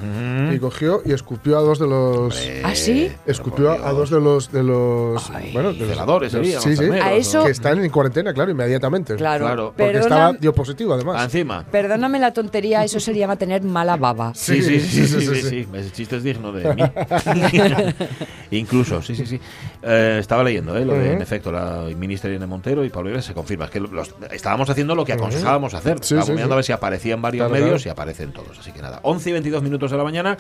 y 0.54 0.60
cogió 0.60 1.02
y 1.04 1.12
escupió 1.14 1.58
a 1.58 1.62
dos 1.62 1.80
de 1.80 1.88
los. 1.88 2.40
¿Ah, 2.64 2.76
sí? 2.76 3.12
Escupió 3.26 3.72
a 3.72 3.92
dos 3.92 4.12
de 4.12 4.22
los 4.22 4.52
de 4.52 4.62
los 4.64 5.30
Ay. 5.32 5.52
bueno, 5.54 5.74
de 5.74 5.80
los- 5.80 5.90
Celadores 5.90 6.32
de 6.32 6.38
los- 6.38 6.48
serían, 6.48 6.62
sí, 6.62 6.76
sí, 6.78 7.00
A 7.02 7.14
eso- 7.14 7.44
que 7.44 7.50
están 7.52 7.84
en 7.84 7.90
cuarentena, 7.90 8.32
claro, 8.34 8.52
inmediatamente. 8.52 9.16
Claro, 9.16 9.46
Claro, 9.46 9.74
Porque 9.76 9.94
perdona- 9.94 10.00
estaba 10.04 10.34
dio 10.34 10.54
positivo 10.54 10.92
Ah, 10.94 10.96
además. 10.98 11.24
encima. 11.26 11.66
perdóname 11.72 12.20
la 12.20 12.32
tontería, 12.32 12.84
eso 12.84 13.00
se 13.00 13.16
llama 13.16 13.36
tener 13.38 13.64
mala 13.64 13.96
baba. 13.98 14.34
Sí, 14.36 14.62
sí, 14.62 14.80
sí, 14.80 15.08
sí, 15.08 15.08
sí, 15.08 15.22
sí, 15.22 15.36
sí, 15.36 15.50
sí. 15.50 15.68
Ese 15.74 15.92
chiste 15.92 16.18
es 16.18 16.24
digno 16.24 16.52
de 16.52 16.76
mí. 16.76 16.82
Incluso, 18.52 19.02
sí, 19.02 19.16
sí, 19.16 19.26
sí. 19.26 19.40
Eh, 19.82 20.18
estaba 20.28 20.44
leyendo, 20.44 20.78
¿eh? 20.78 20.86
Lo 20.86 20.94
de, 20.94 21.14
en 21.14 21.22
efecto, 21.22 21.52
la 21.52 21.84
ministra 21.98 22.30
Irene 22.30 22.46
Montero 22.48 22.84
y 22.86 22.90
Pablo 22.90 23.10
Iglesias 23.10 23.28
se 23.28 23.34
confirma. 23.34 23.66
Es 23.66 23.72
que 23.72 23.80
los- 23.80 24.14
estábamos 24.32 24.70
haciendo 24.70 24.94
lo 24.94 25.04
que 25.06 25.14
aconsejábamos 25.14 25.74
hacer. 25.74 25.98
Sí, 25.98 26.16
Estábamos 26.16 26.26
sí, 26.28 26.32
mirando 26.34 26.50
sí. 26.50 26.54
a 26.54 26.56
ver 26.58 26.64
si 26.66 26.72
aparecían 26.74 27.22
varios 27.22 27.48
Claro, 27.48 27.64
medios 27.64 27.82
claro. 27.84 27.90
y 27.90 27.92
aparecen 27.92 28.32
todos. 28.34 28.60
Así 28.60 28.72
que 28.72 28.82
nada, 28.82 29.00
11 29.04 29.30
y 29.30 29.34
22 29.34 29.64
minutos 29.64 29.90
de 29.92 29.98
la 29.98 30.04
mañana. 30.04 30.38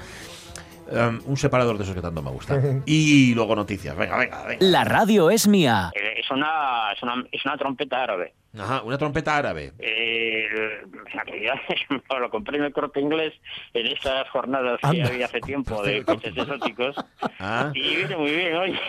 um, 0.90 1.20
un 1.26 1.36
separador 1.38 1.78
de 1.78 1.84
esos 1.84 1.96
que 1.96 2.02
tanto 2.02 2.22
me 2.22 2.32
gustan. 2.32 2.84
Y 2.86 3.34
luego 3.36 3.56
noticias. 3.56 3.96
Venga, 3.98 4.18
venga, 4.18 4.44
venga. 4.46 4.66
La 4.66 4.84
radio 4.86 5.30
es 5.30 5.48
mía. 5.48 5.92
Eh, 5.96 6.20
Es 6.22 6.32
una, 6.32 6.92
es 6.96 7.02
una, 7.04 7.26
es 7.32 7.46
una 7.46 7.58
trompeta 7.58 8.04
árabe. 8.04 8.34
Ajá, 8.60 8.82
una 8.84 8.98
trompeta 8.98 9.38
árabe. 9.38 9.74
Eh, 9.80 10.48
en 10.84 11.06
realidad 11.06 11.56
lo 12.20 12.30
compré 12.30 12.58
en 12.58 12.66
el 12.66 12.74
corte 12.74 13.00
inglés 13.00 13.34
en 13.74 13.88
esas 13.88 14.30
jornadas 14.30 14.80
que 14.82 15.04
había 15.04 15.26
hace 15.26 15.40
tiempo 15.42 15.82
de 15.84 16.04
coches 16.04 16.36
exóticos 16.36 16.96
Ah. 17.40 17.72
y 17.74 17.96
viene 17.96 18.18
muy 18.18 18.32
bien 18.32 18.56
hoy. 18.56 18.80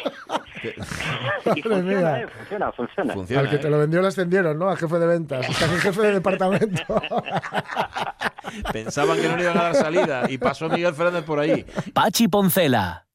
y 1.57 1.63
funciona, 1.63 2.21
eh, 2.21 2.27
funciona, 2.29 2.73
funciona. 2.73 3.15
Funciona. 3.15 3.43
Al 3.43 3.51
que 3.51 3.57
¿eh? 3.57 3.59
te 3.59 3.71
lo 3.71 3.79
vendió 3.79 4.01
lo 4.01 4.09
ascendieron, 4.09 4.59
¿no? 4.59 4.69
A 4.69 4.77
jefe 4.77 4.99
de 4.99 5.07
ventas. 5.07 5.47
Aquí 5.63 5.75
jefe 5.81 6.01
de 6.03 6.13
departamento. 6.13 6.83
Pensaban 8.73 9.21
que 9.21 9.29
no 9.29 9.37
le 9.37 9.43
iban 9.43 9.59
a 9.59 9.63
dar 9.65 9.75
salida 9.75 10.23
y 10.31 10.39
pasó 10.39 10.69
Miguel 10.69 10.95
Fernández 10.95 11.25
por 11.25 11.39
ahí. 11.39 11.65
Pachi 11.93 12.29
Poncela. 12.29 13.08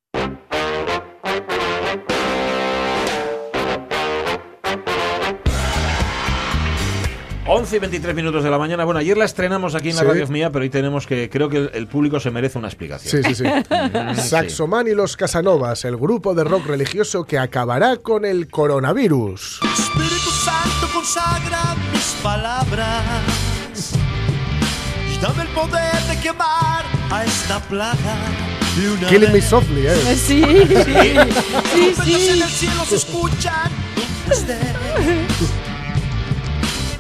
Once 7.46 7.76
y 7.76 7.80
23 7.80 8.16
minutos 8.16 8.42
de 8.44 8.50
la 8.50 8.58
mañana. 8.58 8.86
Bueno, 8.86 9.02
ayer 9.02 9.18
la 9.18 9.26
estrenamos 9.26 9.76
aquí 9.76 9.90
en 9.90 9.98
la 9.98 10.02
Sí. 10.04 10.08
radio 10.08 10.28
mía, 10.28 10.50
pero 10.50 10.64
hoy 10.64 10.70
tenemos 10.70 11.06
que. 11.06 11.30
Creo 11.30 11.50
que 11.50 11.58
el, 11.58 11.72
el 11.74 11.88
público 11.88 12.18
se 12.22 12.32
merece 12.32 12.58
una 12.58 12.70
explicación. 12.70 13.22
Sí, 13.24 13.36
sí, 13.36 13.44
sí. 13.44 14.22
Saxoman 14.22 14.88
y 14.88 14.92
los 14.94 15.18
Casanovas, 15.18 15.84
el 15.84 15.98
grupo 15.98 16.34
de 16.34 16.46
rock 16.46 16.68
religioso 16.68 17.26
que 17.26 17.38
acabará 17.38 17.98
con 17.98 18.24
el 18.24 18.48
coronavirus. 18.48 19.60
Espíritu 19.78 20.30
Santo 20.32 20.88
consagra 20.94 21.76
mis 21.92 22.16
palabras 22.24 23.92
y 25.14 25.18
dame 25.22 25.44
el 25.44 25.50
poder 25.50 26.02
de 26.10 26.20
quemar 26.22 26.86
a 27.12 27.26
esta 27.26 27.60
plaga. 27.62 28.16
Killing 29.10 29.34
Me. 29.34 29.42
Softly, 29.42 29.86
¿eh? 29.86 29.96
Sí, 30.16 30.42
sí, 30.44 30.44
sí, 30.46 30.94
Trompetas 31.14 32.08
en 32.08 32.20
sí. 32.20 32.42
el 32.42 32.50
cielo 32.50 32.86
se 32.86 32.96
escuchan. 32.96 33.70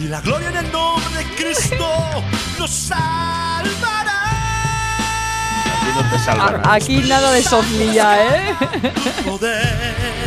Y 0.03 0.07
la 0.07 0.19
gloria 0.19 0.49
en 0.49 0.57
el 0.57 0.69
nombre 0.71 1.15
de 1.17 1.23
Cristo 1.35 1.87
nos 2.59 2.69
salvará. 2.69 4.21
Aquí 5.77 5.91
no 5.95 6.09
te 6.11 6.19
salvará. 6.19 6.61
A- 6.69 6.73
Aquí 6.73 6.97
nada 7.07 7.31
de 7.31 7.41
soflilla, 7.41 8.21
¿eh? 8.35 8.55
Poder. 9.25 10.25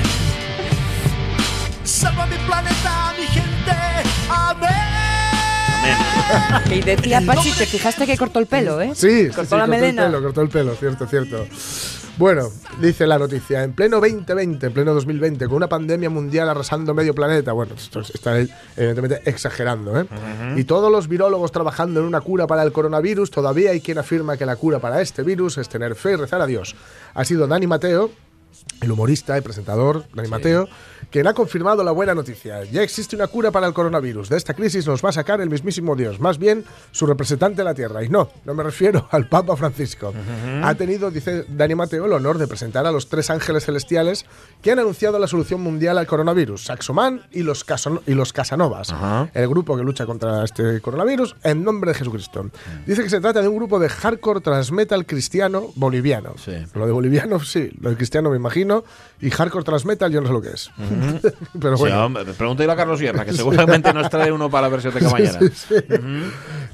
Salva 1.85 2.25
mi 2.27 2.37
planeta, 2.39 3.12
mi 3.19 3.27
gente. 3.27 3.77
Amén. 4.31 4.95
Y 6.70 6.81
decía 6.81 7.22
Pachi, 7.25 7.53
te 7.53 7.66
fijaste 7.66 8.07
que 8.07 8.16
cortó 8.16 8.38
el 8.38 8.46
pelo, 8.46 8.81
¿eh? 8.81 8.92
Sí, 8.94 9.27
sí, 9.27 9.29
Cortó 9.29 9.44
sí, 9.44 9.55
la 9.55 9.66
cortó 9.66 9.70
melena. 9.70 10.07
el 10.07 10.11
pelo, 10.11 10.22
cortó 10.22 10.40
el 10.42 10.49
pelo, 10.49 10.75
cierto, 10.75 11.07
cierto. 11.07 11.46
Bueno, 12.18 12.49
dice 12.81 13.07
la 13.07 13.18
noticia, 13.18 13.62
en 13.62 13.75
pleno 13.75 14.01
2020, 14.01 14.66
en 14.66 14.72
pleno 14.72 14.94
2020, 14.94 15.46
con 15.46 15.57
una 15.57 15.68
pandemia 15.68 16.09
mundial 16.09 16.49
arrasando 16.49 16.94
medio 16.94 17.14
planeta, 17.14 17.53
bueno, 17.53 17.75
esto 17.75 18.01
está 18.01 18.38
evidentemente 18.75 19.20
exagerando, 19.27 20.01
¿eh? 20.01 20.07
Y 20.57 20.64
todos 20.64 20.90
los 20.90 21.09
virólogos 21.09 21.53
trabajando 21.53 22.01
en 22.01 22.07
una 22.07 22.22
cura 22.22 22.46
para 22.46 22.62
el 22.62 22.72
coronavirus, 22.72 23.31
todavía 23.31 23.72
hay 23.72 23.83
quien 23.83 23.99
afirma 23.99 24.38
que 24.38 24.46
la 24.46 24.57
cura 24.57 24.79
para 24.79 25.03
este 25.03 25.22
virus 25.22 25.59
es 25.59 25.68
tener 25.68 25.94
fe 25.94 26.12
y 26.12 26.16
rezar 26.16 26.40
a 26.40 26.46
Dios. 26.46 26.75
Ha 27.12 27.25
sido 27.27 27.46
Dani 27.46 27.66
Mateo, 27.66 28.11
el 28.81 28.90
humorista 28.90 29.37
y 29.37 29.42
presentador 29.42 30.07
Dani 30.14 30.29
Mateo, 30.29 30.68
quien 31.11 31.27
ha 31.27 31.35
confirmado 31.35 31.83
la 31.85 31.92
buena 31.92 32.14
noticia. 32.14 32.64
Ya 32.64 32.83
existe 32.83 33.16
una 33.16 33.27
cura 33.27 33.51
para 33.51 33.66
el 33.66 33.73
coronavirus. 33.73 34.29
De 34.29 34.37
esta 34.37 34.55
crisis 34.55 34.87
nos 34.87 35.05
va 35.05 35.11
a 35.11 35.12
sacar 35.12 35.40
el 35.40 35.49
mismísimo 35.49 35.95
Dios, 35.97 36.21
más 36.21 36.38
bien 36.38 36.64
su 36.90 37.07
representante 37.07 37.62
en 37.62 37.64
la 37.66 37.75
tierra. 37.75 38.03
Y 38.05 38.09
no, 38.09 38.29
no 38.45 38.55
me 38.55 38.62
refiero 38.62 39.09
al 39.12 39.29
Papa 39.29 39.57
Francisco. 39.57 40.12
Ha 40.62 40.75
tenido, 40.75 41.11
dice 41.11 41.45
Dani 41.49 41.75
Mateo, 41.75 42.07
el 42.07 42.12
honor 42.12 42.38
de 42.38 42.47
presentar 42.47 42.87
a 42.87 42.92
los 42.92 43.09
tres 43.09 43.31
ángeles 43.31 43.64
celestiales 43.64 44.27
que 44.62 44.73
han 44.73 44.79
anunciado 44.79 45.19
la 45.19 45.27
solución 45.29 45.61
mundial 45.61 45.97
al 45.99 46.07
coronavirus, 46.07 46.64
Saxoman 46.64 47.23
y 47.33 47.42
los, 47.42 47.66
Cason- 47.66 48.01
y 48.07 48.14
los 48.14 48.33
Casanovas, 48.33 48.90
Ajá. 48.92 49.31
el 49.35 49.49
grupo 49.49 49.77
que 49.77 49.83
lucha 49.85 50.07
contra 50.07 50.45
este 50.45 50.81
coronavirus 50.81 51.37
en 51.45 51.64
nombre 51.64 51.92
de 51.92 51.99
Jesucristo. 51.99 52.51
Dice 52.87 53.03
que 53.03 53.11
se 53.11 53.21
trata 53.21 53.40
de 53.42 53.49
un 53.49 53.57
grupo 53.57 53.79
de 53.79 53.88
hardcore 53.88 54.40
transmetal 54.40 55.07
cristiano 55.07 55.71
boliviano. 55.77 56.35
Sí. 56.37 56.53
Lo 56.75 56.87
de 56.87 56.92
boliviano, 56.92 57.40
sí, 57.40 57.71
lo 57.81 57.90
de 57.90 57.97
cristiano 57.97 58.31
me 58.31 58.37
imagino, 58.37 58.85
y 59.21 59.31
hardcore 59.31 59.64
transmetal 59.64 60.11
yo 60.12 60.21
no 60.21 60.27
sé 60.27 60.33
lo 60.33 60.42
que 60.42 60.51
es. 60.51 60.71
Pero 61.61 61.76
Sí, 61.76 61.80
bueno. 61.82 62.04
hombre, 62.06 62.24
pregúntale 62.37 62.72
a 62.72 62.76
Carlos 62.76 62.98
Sierra, 62.98 63.24
que 63.24 63.32
seguramente 63.32 63.92
nos 63.92 64.09
trae 64.11 64.30
uno 64.32 64.48
para 64.50 64.68
la 64.68 64.68
versión 64.76 64.94
de 64.94 65.00
mañana. 65.02 65.38
Sí, 65.40 65.50
sí. 65.54 65.74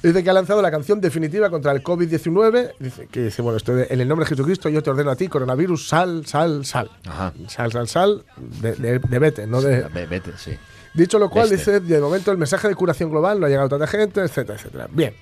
Dice 0.03 0.25
que 0.25 0.31
ha 0.31 0.33
lanzado 0.33 0.61
la 0.63 0.71
canción 0.71 1.01
definitiva 1.01 1.49
contra 1.51 1.73
el 1.73 1.83
COVID-19. 1.83 2.73
Dice 2.79 3.07
que 3.07 3.23
dice, 3.25 3.41
bueno, 3.43 3.57
esto 3.57 3.75
de- 3.75 3.87
en 3.91 4.01
el 4.01 4.09
nombre 4.09 4.25
de 4.25 4.31
Jesucristo 4.31 4.69
yo 4.69 4.83
te 4.83 4.91
ordeno 4.91 5.11
a 5.11 5.17
ti, 5.17 5.29
coronavirus, 5.29 5.87
sal, 5.89 6.27
sal, 6.27 6.65
sal. 6.65 6.91
Ajá. 7.09 7.33
Sal, 7.49 7.71
sal, 7.73 7.89
sal, 7.89 8.25
de, 8.37 8.75
de- 8.75 8.99
de 8.99 9.19
vete, 9.19 9.47
no 9.47 9.61
de... 9.61 9.83
Ve- 9.95 10.07
Vete, 10.07 10.33
sí. 10.37 10.53
Dicho 10.95 11.19
lo 11.19 11.31
cual, 11.31 11.45
Este. 11.53 11.79
dice, 11.79 11.81
de 11.81 12.01
momento 12.01 12.31
el 12.33 12.39
mensaje 12.39 12.69
de 12.69 12.75
curación 12.75 13.11
global 13.11 13.41
no 13.41 13.47
ha 13.47 13.49
llegado 13.49 13.67
a 13.67 13.71
tanta 13.71 13.87
gente, 13.87 14.21
etcétera, 14.21 14.59
etcétera. 14.59 14.89
Bien. 14.91 15.15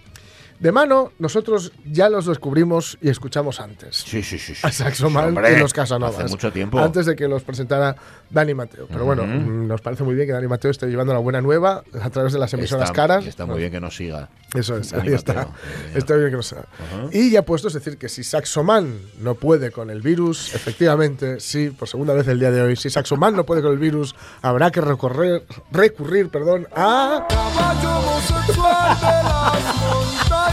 De 0.60 0.72
mano, 0.72 1.12
nosotros 1.18 1.72
ya 1.90 2.10
los 2.10 2.26
descubrimos 2.26 2.98
y 3.00 3.08
escuchamos 3.08 3.60
antes. 3.60 3.96
Sí, 3.96 4.22
sí, 4.22 4.38
sí. 4.38 4.54
sí. 4.54 4.60
A 4.62 4.70
Saxoman 4.70 5.34
y 5.56 5.58
los 5.58 5.72
Casanovas. 5.72 6.18
Hace 6.18 6.28
mucho 6.28 6.52
tiempo. 6.52 6.78
Antes 6.78 7.06
de 7.06 7.16
que 7.16 7.26
los 7.26 7.42
presentara 7.42 7.96
Dani 8.28 8.52
Mateo. 8.52 8.86
Pero 8.86 9.06
bueno, 9.06 9.24
mm, 9.26 9.66
nos 9.66 9.80
parece 9.80 10.04
muy 10.04 10.14
bien 10.14 10.26
que 10.26 10.34
Dani 10.34 10.48
Mateo 10.48 10.70
esté 10.70 10.86
llevando 10.86 11.14
la 11.14 11.18
buena 11.18 11.40
nueva 11.40 11.82
a 11.98 12.10
través 12.10 12.34
de 12.34 12.38
las 12.38 12.52
emisoras 12.52 12.90
está, 12.90 12.94
caras. 12.94 13.26
Está 13.26 13.46
muy 13.46 13.58
bien 13.58 13.72
que 13.72 13.80
nos 13.80 13.96
siga. 13.96 14.28
Eso 14.54 14.76
es, 14.76 14.90
Dani 14.90 15.08
ahí 15.08 15.14
está. 15.14 15.34
Mateo. 15.34 15.54
Está 15.94 16.16
bien 16.16 16.30
que 16.30 16.36
no 16.36 16.42
sea. 16.42 16.64
Y 17.10 17.30
ya 17.30 17.42
puesto, 17.42 17.68
es 17.68 17.74
decir, 17.74 17.96
que 17.96 18.10
si 18.10 18.22
Saxoman 18.22 18.98
no 19.20 19.36
puede 19.36 19.70
con 19.70 19.88
el 19.88 20.02
virus, 20.02 20.54
efectivamente, 20.54 21.40
sí, 21.40 21.70
por 21.70 21.88
segunda 21.88 22.12
vez 22.12 22.28
el 22.28 22.38
día 22.38 22.50
de 22.50 22.60
hoy, 22.60 22.76
si 22.76 22.90
Saxoman 22.90 23.34
no 23.34 23.46
puede 23.46 23.62
con 23.62 23.72
el 23.72 23.78
virus, 23.78 24.14
habrá 24.42 24.70
que 24.70 24.82
recorrer, 24.82 25.44
recurrir 25.72 26.28
perdón, 26.28 26.68
a. 26.76 27.26
Caballo 27.28 27.98
homosexual 27.98 29.00
de 29.00 29.06
las 29.06 29.64
montañas. 29.80 30.49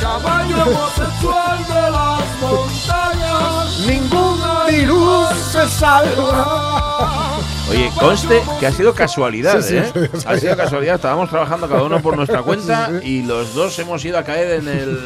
Caballo 0.00 0.62
homosexual 0.62 1.58
de 1.66 1.90
las 1.90 2.40
montañas. 2.40 3.78
Ningún 3.86 4.40
virus 4.68 5.28
se 5.52 5.68
salva. 5.68 7.38
Oye, 7.70 7.90
conste 7.98 8.42
que 8.60 8.66
ha 8.66 8.72
sido 8.72 8.94
casualidad, 8.94 9.60
Sí, 9.62 9.68
sí, 9.70 9.76
¿eh? 9.76 10.10
sí, 10.14 10.24
Ha 10.26 10.36
sido 10.38 10.56
casualidad. 10.56 10.96
Estábamos 10.96 11.30
trabajando 11.30 11.68
cada 11.68 11.82
uno 11.82 12.00
por 12.00 12.16
nuestra 12.16 12.42
cuenta 12.42 12.90
y 13.02 13.22
los 13.22 13.54
dos 13.54 13.78
hemos 13.78 14.04
ido 14.04 14.18
a 14.18 14.22
caer 14.22 14.60
en 14.60 14.68
el. 14.68 14.98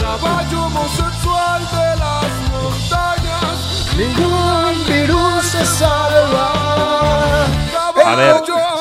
Caballo 0.00 0.64
homosexual 0.66 1.60
de 1.70 1.96
las 1.96 2.24
montañas. 2.50 3.94
Ningún 3.96 4.84
virus 4.88 5.44
se 5.44 5.64
salva. 5.66 6.52
A 8.06 8.14
ver, 8.14 8.36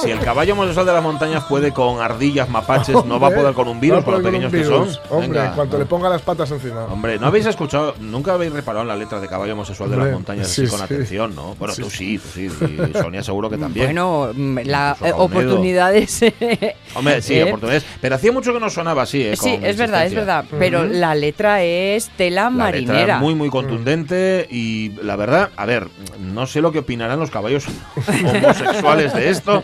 si 0.05 0.11
el 0.11 0.19
caballo 0.19 0.53
homosexual 0.53 0.85
de 0.85 0.93
las 0.93 1.03
montañas 1.03 1.43
puede 1.45 1.71
con 1.71 2.01
ardillas, 2.01 2.49
mapaches, 2.49 3.03
no 3.05 3.19
va 3.19 3.27
a 3.27 3.31
poder 3.31 3.53
con 3.53 3.67
un 3.67 3.79
virus, 3.79 3.99
No 3.99 4.05
con 4.05 4.13
lo 4.15 4.21
pequeños 4.23 4.51
que 4.51 4.63
son. 4.63 4.89
Hombre, 5.09 5.39
Venga. 5.39 5.53
cuanto 5.53 5.77
le 5.77 5.85
ponga 5.85 6.09
las 6.09 6.21
patas 6.21 6.51
encima. 6.51 6.85
Hombre, 6.85 7.19
¿no 7.19 7.27
habéis 7.27 7.45
escuchado, 7.45 7.95
nunca 7.99 8.33
habéis 8.33 8.53
reparado 8.53 8.83
en 8.83 8.87
la 8.87 8.95
letra 8.95 9.19
de 9.19 9.27
caballo 9.27 9.53
homosexual 9.53 9.89
de 9.89 9.97
las 9.97 10.11
montañas 10.11 10.47
sí, 10.47 10.63
así 10.63 10.69
con 10.69 10.79
sí. 10.79 10.85
atención, 10.85 11.35
no? 11.35 11.55
Bueno, 11.55 11.73
tú 11.75 11.89
sí, 11.89 12.17
tú 12.17 12.27
sí, 12.33 12.49
y 12.49 12.97
Sonia 12.97 13.23
seguro 13.23 13.49
que 13.49 13.57
también. 13.57 13.87
Bueno, 13.87 14.29
mm, 14.33 14.59
la 14.65 14.95
eh, 15.03 15.11
oportunidades. 15.15 16.21
Hombre, 16.95 17.21
sí, 17.21 17.35
¿eh? 17.35 17.43
oportunidades. 17.43 17.85
Pero 18.01 18.15
hacía 18.15 18.31
mucho 18.31 18.53
que 18.53 18.59
no 18.59 18.69
sonaba 18.69 19.03
así, 19.03 19.23
¿eh? 19.23 19.35
Sí, 19.35 19.59
es 19.61 19.77
verdad, 19.77 20.05
es 20.05 20.13
verdad. 20.13 20.45
Pero 20.59 20.85
la 20.85 21.15
letra 21.15 21.63
es 21.63 22.09
tela 22.17 22.43
La 22.43 22.49
marinera. 22.49 22.99
letra 22.99 23.15
es 23.15 23.21
muy, 23.21 23.35
muy 23.35 23.49
contundente 23.49 24.47
y 24.49 24.91
la 25.01 25.15
verdad, 25.15 25.49
a 25.55 25.65
ver, 25.65 25.87
no 26.19 26.45
sé 26.45 26.61
lo 26.61 26.71
que 26.71 26.79
opinarán 26.79 27.19
los 27.19 27.31
caballos 27.31 27.65
homosexuales 28.07 29.13
de 29.13 29.29
esto. 29.29 29.63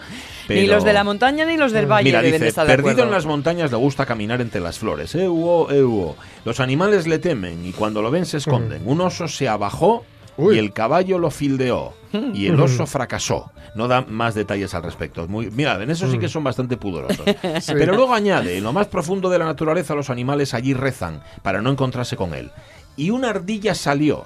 Ni 0.56 0.68
los 0.68 0.84
de 0.84 0.94
la 0.94 1.04
montaña 1.04 1.46
ni 1.46 1.58
los 1.58 1.72
del 1.72 1.86
valle 1.86 2.06
Mira, 2.06 2.20
deben 2.22 2.34
de 2.34 2.38
dice, 2.46 2.50
estar 2.50 2.66
de 2.68 2.74
perdido 2.74 2.92
acuerdo. 2.92 3.10
en 3.10 3.16
las 3.16 3.26
montañas 3.26 3.72
le 3.72 3.78
gusta 3.78 4.06
caminar 4.06 4.42
entre 4.42 4.62
las 4.62 4.80
flores. 4.80 5.14
Eh, 5.16 5.28
huo, 5.28 5.70
eh, 5.72 5.84
huo. 5.84 6.16
Los 6.46 6.60
animales 6.60 7.08
le 7.08 7.20
temen 7.20 7.66
y 7.66 7.72
cuando 7.72 8.02
lo 8.02 8.12
ven 8.12 8.26
se 8.26 8.38
esconden. 8.38 8.82
Un 8.86 9.02
oso 9.02 9.28
se 9.28 9.48
abajó 9.48 10.06
Uy. 10.38 10.56
y 10.56 10.60
el 10.60 10.74
caballo 10.74 11.18
lo 11.20 11.32
fildeó. 11.32 11.94
Y 12.34 12.48
el 12.48 12.60
oso 12.60 12.86
fracasó. 12.86 13.52
No 13.74 13.88
da 13.88 14.02
más 14.02 14.36
detalles 14.36 14.74
al 14.74 14.84
respecto. 14.84 15.26
Muy, 15.30 15.50
mira, 15.50 15.82
en 15.82 15.90
eso 15.90 16.12
sí 16.12 16.20
que 16.20 16.28
son 16.28 16.44
bastante 16.44 16.76
pudorosos. 16.76 17.26
Pero 17.68 17.96
luego 17.96 18.14
añade, 18.14 18.58
en 18.58 18.64
lo 18.66 18.74
más 18.74 18.88
profundo 18.88 19.30
de 19.30 19.40
la 19.40 19.46
naturaleza 19.46 19.96
los 19.96 20.10
animales 20.10 20.54
allí 20.54 20.74
rezan 20.74 21.22
para 21.42 21.62
no 21.62 21.72
encontrarse 21.72 22.18
con 22.18 22.34
él. 22.34 22.52
Y 22.98 23.12
una 23.12 23.30
ardilla 23.30 23.74
salió 23.74 24.26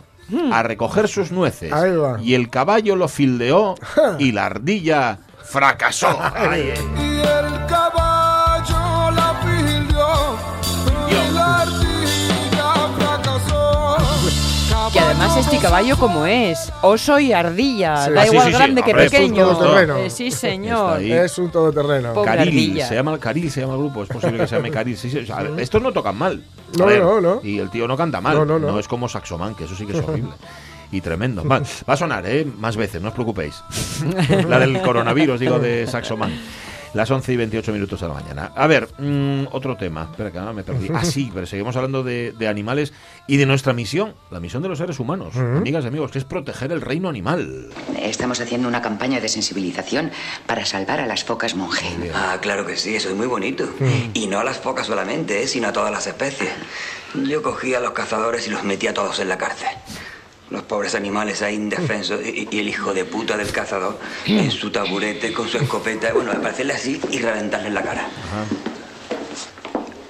a 0.52 0.64
recoger 0.64 1.08
sus 1.08 1.32
nueces. 1.32 1.72
Y 2.24 2.34
el 2.34 2.50
caballo 2.50 2.96
lo 2.96 3.08
fildeó 3.08 3.76
y 4.20 4.32
la 4.32 4.48
ardilla 4.48 5.20
fracasó. 5.46 6.18
Ay, 6.36 6.74
eh. 6.74 6.82
Y 6.98 7.20
el 7.20 7.66
caballo 7.68 9.12
la 9.12 9.40
pildió. 9.42 10.08
Y 11.10 11.34
la 11.34 11.62
ardilla 11.62 12.74
fracasó. 12.98 13.98
Que 14.94 15.00
además 15.00 15.36
este 15.38 15.58
caballo 15.58 15.98
como 15.98 16.26
es, 16.26 16.72
oso 16.82 17.20
y 17.20 17.34
ardilla, 17.34 18.06
Sí. 18.06 18.12
da 18.14 18.22
Ah, 18.22 18.26
sí, 18.26 18.32
igual 18.32 18.46
sí, 18.48 18.52
sí. 18.54 18.58
grande 18.58 18.84
que 18.84 18.92
Hombre, 18.92 19.06
es 19.06 19.12
un 19.12 19.18
pequeño. 19.20 19.46
todoterreno. 19.48 19.98
Eh, 19.98 20.10
sí, 20.10 20.32
señor. 20.32 21.02
Es 21.02 21.38
un 21.38 21.50
todoterreno. 21.52 22.14
Pobre 22.14 22.30
Caril, 22.32 22.48
ardilla. 22.48 22.88
se 22.88 22.96
llama 22.96 23.20
Caril, 23.20 23.52
se 23.52 23.62
llama 23.62 23.74
el 23.74 23.80
grupo, 23.80 24.04
es 24.04 24.10
posible 24.10 24.38
que 24.38 24.48
se 24.48 24.56
llame 24.56 24.72
Caril. 24.72 24.96
Sí, 24.98 25.10
sí, 25.10 25.18
o 25.18 25.26
sea, 25.26 25.44
estos 25.58 25.82
no 25.82 25.92
tocan 25.92 26.16
mal. 26.18 26.42
A 26.74 26.78
No, 26.78 26.86
ver, 26.86 27.02
no, 27.02 27.20
no. 27.20 27.40
Y 27.44 27.60
el 27.60 27.70
tío 27.70 27.88
no 27.90 27.98
canta 27.98 28.22
mal. 28.22 28.38
No, 28.38 28.46
no, 28.46 28.58
no. 28.60 28.80
es 28.80 28.88
como 28.88 29.10
Saxoman, 29.10 29.54
que 29.56 29.66
eso 29.66 29.76
sí 29.76 29.86
que 29.86 29.98
es 29.98 30.04
horrible. 30.08 30.32
Y 30.96 31.02
tremendo. 31.02 31.44
Va, 31.44 31.60
va 31.60 31.94
a 31.94 31.98
sonar, 31.98 32.26
¿eh? 32.26 32.46
Más 32.46 32.78
veces, 32.78 33.02
no 33.02 33.10
os 33.10 33.14
preocupéis. 33.14 33.62
La 34.48 34.60
del 34.60 34.82
coronavirus, 34.82 35.42
digo, 35.42 35.60
de 35.60 35.86
Saxoman. 35.88 36.32
Las 36.94 37.12
11 37.12 37.34
y 37.34 37.36
28 37.36 37.74
minutos 37.74 38.00
de 38.00 38.08
la 38.08 38.14
mañana. 38.14 38.54
A 38.56 38.66
ver, 38.68 38.88
mm, 38.98 39.48
otro 39.52 39.76
tema. 39.76 40.08
Espera, 40.10 40.32
que 40.32 40.40
ahora 40.40 40.54
me 40.54 40.64
perdí. 40.64 40.88
Ah, 40.94 41.04
sí, 41.04 41.30
pero 41.34 41.46
seguimos 41.46 41.76
hablando 41.76 42.02
de, 42.04 42.32
de 42.32 42.48
animales 42.48 42.94
y 43.28 43.36
de 43.36 43.46
nuestra 43.46 43.74
misión, 43.74 44.16
la 44.32 44.40
misión 44.40 44.64
de 44.64 44.70
los 44.70 44.78
seres 44.78 44.98
humanos, 45.02 45.36
amigas 45.36 45.84
y 45.84 45.88
amigos, 45.90 46.12
que 46.12 46.20
es 46.20 46.24
proteger 46.24 46.72
el 46.72 46.80
reino 46.80 47.10
animal. 47.10 47.72
Estamos 48.02 48.40
haciendo 48.40 48.70
una 48.70 48.82
campaña 48.82 49.20
de 49.20 49.28
sensibilización 49.28 50.12
para 50.48 50.66
salvar 50.66 51.02
a 51.02 51.06
las 51.06 51.26
focas 51.26 51.56
monje. 51.56 51.90
Ah, 52.14 52.38
claro 52.42 52.66
que 52.66 52.78
sí, 52.78 52.96
eso 52.96 53.10
es 53.10 53.16
muy 53.16 53.28
bonito. 53.28 53.68
Y 54.14 54.28
no 54.28 54.40
a 54.40 54.46
las 54.46 54.60
focas 54.60 54.88
solamente, 54.88 55.44
¿eh? 55.44 55.48
sino 55.48 55.68
a 55.68 55.74
todas 55.74 55.92
las 55.92 56.08
especies. 56.08 56.52
Yo 57.28 57.42
cogía 57.42 57.80
a 57.80 57.82
los 57.82 57.92
cazadores 57.92 58.48
y 58.48 58.52
los 58.52 58.64
metía 58.64 58.94
todos 58.94 59.20
en 59.20 59.28
la 59.28 59.38
cárcel. 59.38 59.68
Los 60.56 60.64
pobres 60.64 60.96
animales 60.96 61.42
ahí 61.42 61.56
indefensos 61.56 62.22
y, 62.26 62.48
y 62.50 62.60
el 62.60 62.70
hijo 62.70 62.94
de 62.94 63.04
puta 63.04 63.36
del 63.36 63.52
cazador 63.52 64.00
en 64.26 64.50
su 64.52 64.72
taburete 64.72 65.34
con 65.34 65.50
su 65.50 65.58
escopeta. 65.58 66.14
Bueno, 66.14 66.32
aparecerle 66.32 66.74
así 66.74 67.02
y 67.12 67.20
reventarle 67.20 67.68
en 67.68 67.74
la 67.74 67.84
cara. 67.84 68.08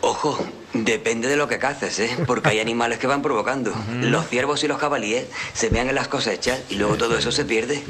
Ojo, 0.01 0.37
depende 0.83 1.27
de 1.27 1.37
lo 1.37 1.47
que 1.47 1.57
caces, 1.57 1.99
¿eh? 1.99 2.17
Porque 2.27 2.49
hay 2.49 2.59
animales 2.59 2.99
que 2.99 3.07
van 3.07 3.21
provocando. 3.21 3.73
Los 4.01 4.27
ciervos 4.27 4.63
y 4.63 4.67
los 4.67 4.77
jabalíes 4.77 5.27
se 5.53 5.69
vean 5.69 5.87
en 5.87 5.95
las 5.95 6.07
cosechas 6.07 6.61
y 6.69 6.75
luego 6.75 6.95
todo 6.95 7.17
eso 7.17 7.31
se 7.31 7.45
pierde. 7.45 7.83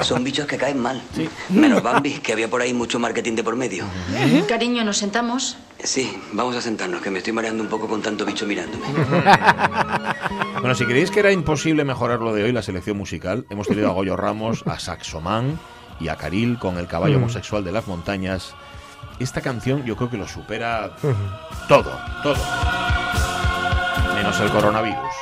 Son 0.00 0.24
bichos 0.24 0.46
que 0.46 0.56
caen 0.56 0.78
mal. 0.78 1.02
Menos 1.50 1.82
Bambi, 1.82 2.14
que 2.20 2.32
había 2.32 2.48
por 2.48 2.62
ahí 2.62 2.72
mucho 2.72 2.98
marketing 2.98 3.34
de 3.34 3.44
por 3.44 3.56
medio. 3.56 3.84
Cariño, 4.48 4.84
¿nos 4.84 4.98
sentamos? 4.98 5.58
Sí, 5.82 6.18
vamos 6.32 6.56
a 6.56 6.60
sentarnos, 6.60 7.00
que 7.00 7.10
me 7.10 7.18
estoy 7.18 7.32
mareando 7.32 7.62
un 7.62 7.68
poco 7.68 7.88
con 7.88 8.02
tanto 8.02 8.24
bicho 8.24 8.46
mirándome. 8.46 8.86
Bueno, 10.60 10.74
si 10.74 10.84
creéis 10.84 11.10
que 11.10 11.20
era 11.20 11.32
imposible 11.32 11.84
mejorar 11.84 12.20
lo 12.20 12.34
de 12.34 12.44
hoy, 12.44 12.52
la 12.52 12.62
selección 12.62 12.96
musical, 12.96 13.46
hemos 13.48 13.66
tenido 13.66 13.88
a 13.88 13.92
Goyo 13.92 14.16
Ramos, 14.16 14.62
a 14.66 14.78
Saxoman 14.78 15.58
y 15.98 16.08
a 16.08 16.16
Caril 16.16 16.58
con 16.58 16.78
el 16.78 16.86
caballo 16.86 17.16
homosexual 17.16 17.64
de 17.64 17.72
las 17.72 17.86
montañas. 17.86 18.54
Esta 19.18 19.40
canción 19.42 19.84
yo 19.84 19.96
creo 19.96 20.08
que 20.08 20.16
lo 20.16 20.26
supera 20.26 20.90
todo, 21.68 21.92
todo. 22.22 22.42
Menos 24.14 24.40
el 24.40 24.50
coronavirus. 24.50 25.14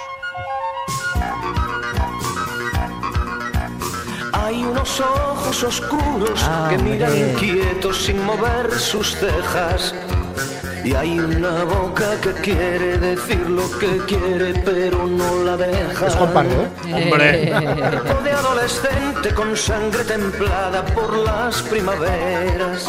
Hay 4.33 4.65
unos 4.65 5.01
ojos 5.01 5.63
oscuros 5.65 6.49
que 6.71 6.79
miran 6.79 7.17
inquietos 7.17 8.05
sin 8.05 8.25
mover 8.25 8.71
sus 8.79 9.17
cejas. 9.17 9.95
Y 10.85 10.95
hay 10.95 11.19
una 11.19 11.65
boca 11.65 12.21
que 12.23 12.33
quiere 12.35 12.99
decir 12.99 13.51
lo 13.51 13.69
que 13.79 13.99
quiere, 14.07 14.55
pero 14.65 15.07
no 15.07 15.43
la 15.45 15.57
deja. 15.57 16.07
Es 16.07 16.15
Juan 16.15 16.33
Pardo, 16.33 16.63
¿eh? 16.63 16.69
Hombre, 16.95 17.33
de 18.23 18.31
adolescente 18.31 19.35
con 19.35 19.57
sangre 19.57 20.05
templada 20.05 20.85
por 20.87 21.19
las 21.19 21.61
primaveras 21.63 22.87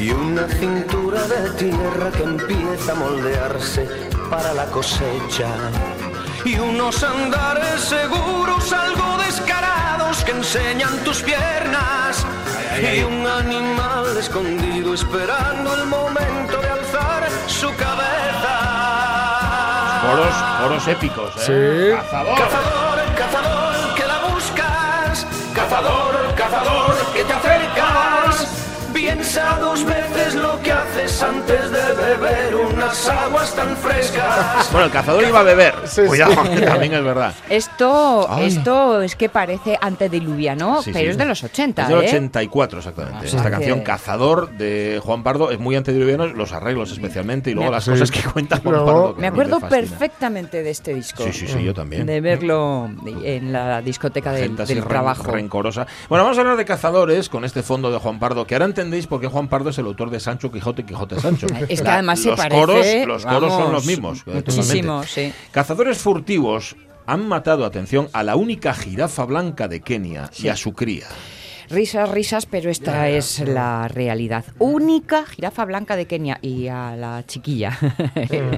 y 0.00 0.10
una 0.12 0.48
cintura 0.48 1.20
de 1.26 1.50
tierra 1.58 2.10
que 2.10 2.22
empieza 2.22 2.92
a 2.92 2.94
moldearse 2.94 3.86
para 4.30 4.54
la 4.54 4.64
cosecha 4.66 5.48
y 6.42 6.58
unos 6.58 7.02
andares 7.02 7.82
seguros 7.82 8.72
algo 8.72 9.18
descarados 9.18 10.24
que 10.24 10.30
enseñan 10.30 10.96
tus 11.04 11.22
piernas 11.22 12.24
y 12.80 13.02
un 13.02 13.26
animal 13.26 14.16
escondido 14.16 14.94
esperando 14.94 15.74
el 15.74 15.86
momento 15.86 16.56
de 16.62 16.68
alzar 16.70 17.28
su 17.46 17.68
cabeza. 17.76 18.56
coros, 20.00 20.34
coros 20.62 20.88
épicos, 20.88 21.30
¿eh? 21.46 21.90
Sí. 21.92 21.96
Cazador. 21.96 22.38
Cazador, 22.38 23.14
cazador, 23.18 23.94
que 23.96 24.06
la 24.06 24.18
buscas. 24.32 25.26
Cazador, 25.54 26.34
cazador, 26.36 26.94
que 27.12 27.22
te 27.22 27.32
acercas. 27.34 27.59
Piensa 29.00 29.56
dos 29.58 29.82
veces 29.86 30.34
lo 30.34 30.60
que 30.62 30.70
haces 30.72 31.22
antes 31.22 31.70
de 31.70 31.78
beber 31.94 32.54
unas 32.54 33.08
aguas 33.08 33.56
tan 33.56 33.74
frescas. 33.78 34.68
Bueno, 34.72 34.86
el 34.86 34.92
cazador 34.92 35.24
iba 35.26 35.40
a 35.40 35.42
beber. 35.42 35.74
Sí, 35.86 36.02
Cuidado, 36.06 36.32
sí. 36.44 36.50
que 36.56 36.60
también 36.66 36.92
es 36.92 37.02
verdad. 37.02 37.34
Esto, 37.48 38.26
Ay. 38.30 38.46
esto 38.48 39.00
es 39.00 39.16
que 39.16 39.30
parece 39.30 39.78
antediluviano, 39.80 40.82
Sí, 40.82 40.90
pero 40.92 41.04
sí. 41.06 41.10
es 41.12 41.16
de 41.18 41.24
los 41.24 41.42
80, 41.42 41.82
Es 41.82 41.88
del 41.88 41.98
¿eh? 42.02 42.08
84 42.08 42.78
exactamente. 42.78 43.26
O 43.26 43.28
sea 43.28 43.38
Esta 43.38 43.44
que- 43.50 43.56
canción 43.56 43.80
Cazador 43.80 44.50
de 44.50 45.00
Juan 45.02 45.22
Pardo 45.22 45.50
es 45.50 45.58
muy 45.58 45.76
antediluviano, 45.76 46.26
los 46.26 46.52
arreglos 46.52 46.92
especialmente 46.92 47.50
y 47.50 47.54
luego 47.54 47.70
Me- 47.70 47.76
las 47.76 47.84
Sí. 47.84 47.90
cosas 47.92 48.10
que 48.10 48.20
cuenta 48.22 48.58
Juan 48.62 48.74
Pardo. 48.84 49.14
que 49.14 49.20
Me 49.22 49.26
acuerdo 49.28 49.60
perfectamente 49.60 50.62
de 50.62 50.70
este 50.70 50.92
disco. 50.94 51.24
Sí, 51.24 51.32
sí, 51.32 51.48
sí, 51.48 51.64
yo 51.64 51.72
también. 51.72 52.04
De 52.06 52.20
verlo 52.20 52.90
en 53.24 53.50
la 53.52 53.80
discoteca 53.80 54.32
del, 54.32 54.54
trabajo. 54.86 55.32
rencorosa. 55.32 55.86
Bueno, 56.10 56.24
vamos 56.24 56.36
a 56.36 56.42
hablar 56.42 56.58
de 56.58 56.66
cazadores 56.66 57.30
con 57.30 57.46
este 57.46 57.62
fondo 57.62 57.90
de 57.90 57.98
Juan 57.98 58.18
Pardo, 58.18 58.46
que 58.46 58.54
ahora 58.54 58.66
entendéis 58.90 59.06
por 59.06 59.20
qué 59.20 59.28
Juan 59.28 59.48
Pardo 59.48 59.70
es 59.70 59.78
el 59.78 59.86
autor 59.86 60.10
de 60.10 60.18
Sancho 60.20 60.50
Quijote, 60.50 60.84
Quijote 60.84 61.18
Sancho. 61.20 61.46
Es 61.68 61.80
que 61.80 61.84
La- 61.86 61.94
además 61.94 62.18
se 62.20 62.28
los 62.30 62.36
parece, 62.36 62.60
Coros, 62.60 62.86
los 63.06 63.24
coros 63.24 63.52
son 63.52 63.72
los 63.72 63.86
mismos. 63.86 64.26
muchísimo, 64.26 65.02
sí. 65.04 65.32
Cazadores 65.52 65.98
furtivos 65.98 66.74
han 67.06 67.26
matado, 67.28 67.64
atención, 67.64 68.08
a 68.12 68.22
la 68.24 68.34
única 68.36 68.74
jirafa 68.74 69.24
blanca 69.24 69.68
de 69.68 69.80
Kenia 69.80 70.28
y 70.38 70.48
a 70.48 70.56
su 70.56 70.72
cría. 70.72 71.06
Risas, 71.68 72.08
risas, 72.10 72.46
pero 72.46 72.68
esta 72.68 73.08
es 73.08 73.38
la 73.46 73.86
realidad. 73.86 74.44
Única 74.58 75.24
jirafa 75.24 75.64
blanca 75.64 75.94
de 75.94 76.06
Kenia 76.06 76.40
y 76.42 76.66
a 76.66 76.96
la 76.96 77.24
chiquilla. 77.28 77.78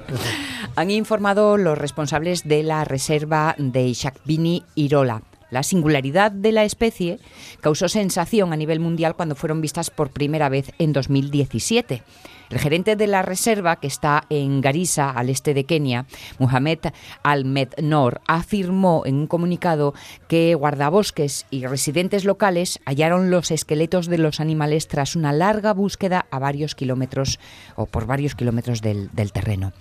Han 0.76 0.90
informado 0.90 1.58
los 1.58 1.76
responsables 1.76 2.48
de 2.48 2.62
la 2.62 2.84
reserva 2.84 3.54
de 3.58 3.82
Ishakbini 3.82 4.64
Irola. 4.76 5.20
La 5.52 5.62
singularidad 5.62 6.32
de 6.32 6.50
la 6.50 6.64
especie 6.64 7.18
causó 7.60 7.86
sensación 7.88 8.52
a 8.52 8.56
nivel 8.56 8.80
mundial 8.80 9.14
cuando 9.14 9.36
fueron 9.36 9.60
vistas 9.60 9.90
por 9.90 10.10
primera 10.10 10.48
vez 10.48 10.72
en 10.78 10.94
2017. 10.94 12.02
El 12.48 12.58
gerente 12.58 12.96
de 12.96 13.06
la 13.06 13.22
reserva, 13.22 13.76
que 13.76 13.86
está 13.86 14.24
en 14.28 14.60
Garissa, 14.60 15.10
al 15.10 15.30
este 15.30 15.54
de 15.54 15.64
Kenia, 15.64 16.06
Muhammad 16.38 16.92
Al-Mednor, 17.22 18.20
afirmó 18.26 19.04
en 19.06 19.14
un 19.14 19.26
comunicado 19.26 19.94
que 20.28 20.54
guardabosques 20.54 21.46
y 21.50 21.66
residentes 21.66 22.24
locales 22.24 22.78
hallaron 22.84 23.30
los 23.30 23.50
esqueletos 23.50 24.06
de 24.06 24.18
los 24.18 24.40
animales 24.40 24.88
tras 24.88 25.16
una 25.16 25.32
larga 25.32 25.72
búsqueda 25.72 26.26
a 26.30 26.38
varios 26.38 26.74
kilómetros 26.74 27.38
o 27.76 27.86
por 27.86 28.06
varios 28.06 28.34
kilómetros 28.34 28.80
del, 28.80 29.10
del 29.12 29.32
terreno. 29.32 29.72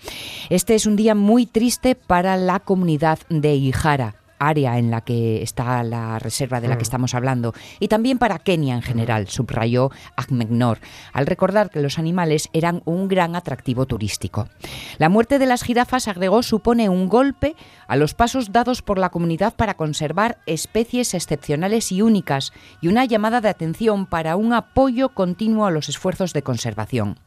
Este 0.49 0.75
es 0.75 0.85
un 0.85 0.95
día 0.95 1.15
muy 1.15 1.45
triste 1.45 1.95
para 1.95 2.37
la 2.37 2.59
comunidad 2.59 3.19
de 3.29 3.55
Ijara 3.55 4.20
área 4.41 4.79
en 4.79 4.89
la 4.89 5.01
que 5.01 5.43
está 5.43 5.83
la 5.83 6.17
reserva 6.19 6.59
de 6.59 6.67
la 6.67 6.77
que 6.77 6.83
estamos 6.83 7.13
hablando, 7.13 7.53
y 7.79 7.87
también 7.87 8.17
para 8.17 8.39
Kenia 8.39 8.75
en 8.75 8.81
general, 8.81 9.27
subrayó 9.27 9.91
Ahmednor, 10.15 10.79
al 11.13 11.27
recordar 11.27 11.69
que 11.69 11.81
los 11.81 11.99
animales 11.99 12.49
eran 12.51 12.81
un 12.85 13.07
gran 13.07 13.35
atractivo 13.35 13.85
turístico. 13.85 14.49
La 14.97 15.09
muerte 15.09 15.37
de 15.37 15.45
las 15.45 15.63
jirafas, 15.63 16.07
agregó, 16.07 16.41
supone 16.41 16.89
un 16.89 17.07
golpe 17.07 17.55
a 17.87 17.95
los 17.95 18.15
pasos 18.15 18.51
dados 18.51 18.81
por 18.81 18.97
la 18.97 19.09
comunidad 19.09 19.55
para 19.55 19.75
conservar 19.75 20.39
especies 20.47 21.13
excepcionales 21.13 21.91
y 21.91 22.01
únicas, 22.01 22.51
y 22.81 22.87
una 22.87 23.05
llamada 23.05 23.41
de 23.41 23.49
atención 23.49 24.07
para 24.07 24.35
un 24.35 24.53
apoyo 24.53 25.09
continuo 25.09 25.65
a 25.65 25.71
los 25.71 25.87
esfuerzos 25.87 26.33
de 26.33 26.41
conservación. 26.41 27.19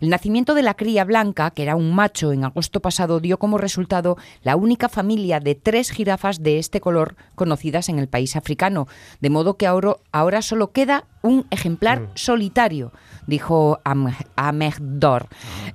El 0.00 0.10
nacimiento 0.10 0.54
de 0.54 0.62
la 0.62 0.74
cría 0.74 1.04
blanca, 1.04 1.50
que 1.50 1.62
era 1.62 1.76
un 1.76 1.94
macho 1.94 2.32
en 2.32 2.44
agosto 2.44 2.80
pasado, 2.80 3.20
dio 3.20 3.38
como 3.38 3.58
resultado 3.58 4.16
la 4.42 4.56
única 4.56 4.88
familia 4.88 5.40
de 5.40 5.54
tres 5.54 5.90
jirafas 5.90 6.42
de 6.42 6.51
este 6.58 6.80
color 6.80 7.16
conocidas 7.34 7.88
en 7.88 7.98
el 7.98 8.08
país 8.08 8.36
africano, 8.36 8.88
de 9.20 9.30
modo 9.30 9.56
que 9.56 9.66
ahora, 9.66 9.96
ahora 10.12 10.42
solo 10.42 10.72
queda 10.72 11.04
un 11.22 11.46
ejemplar 11.50 12.08
solitario, 12.14 12.92
dijo 13.26 13.80
Am-. 13.84 14.12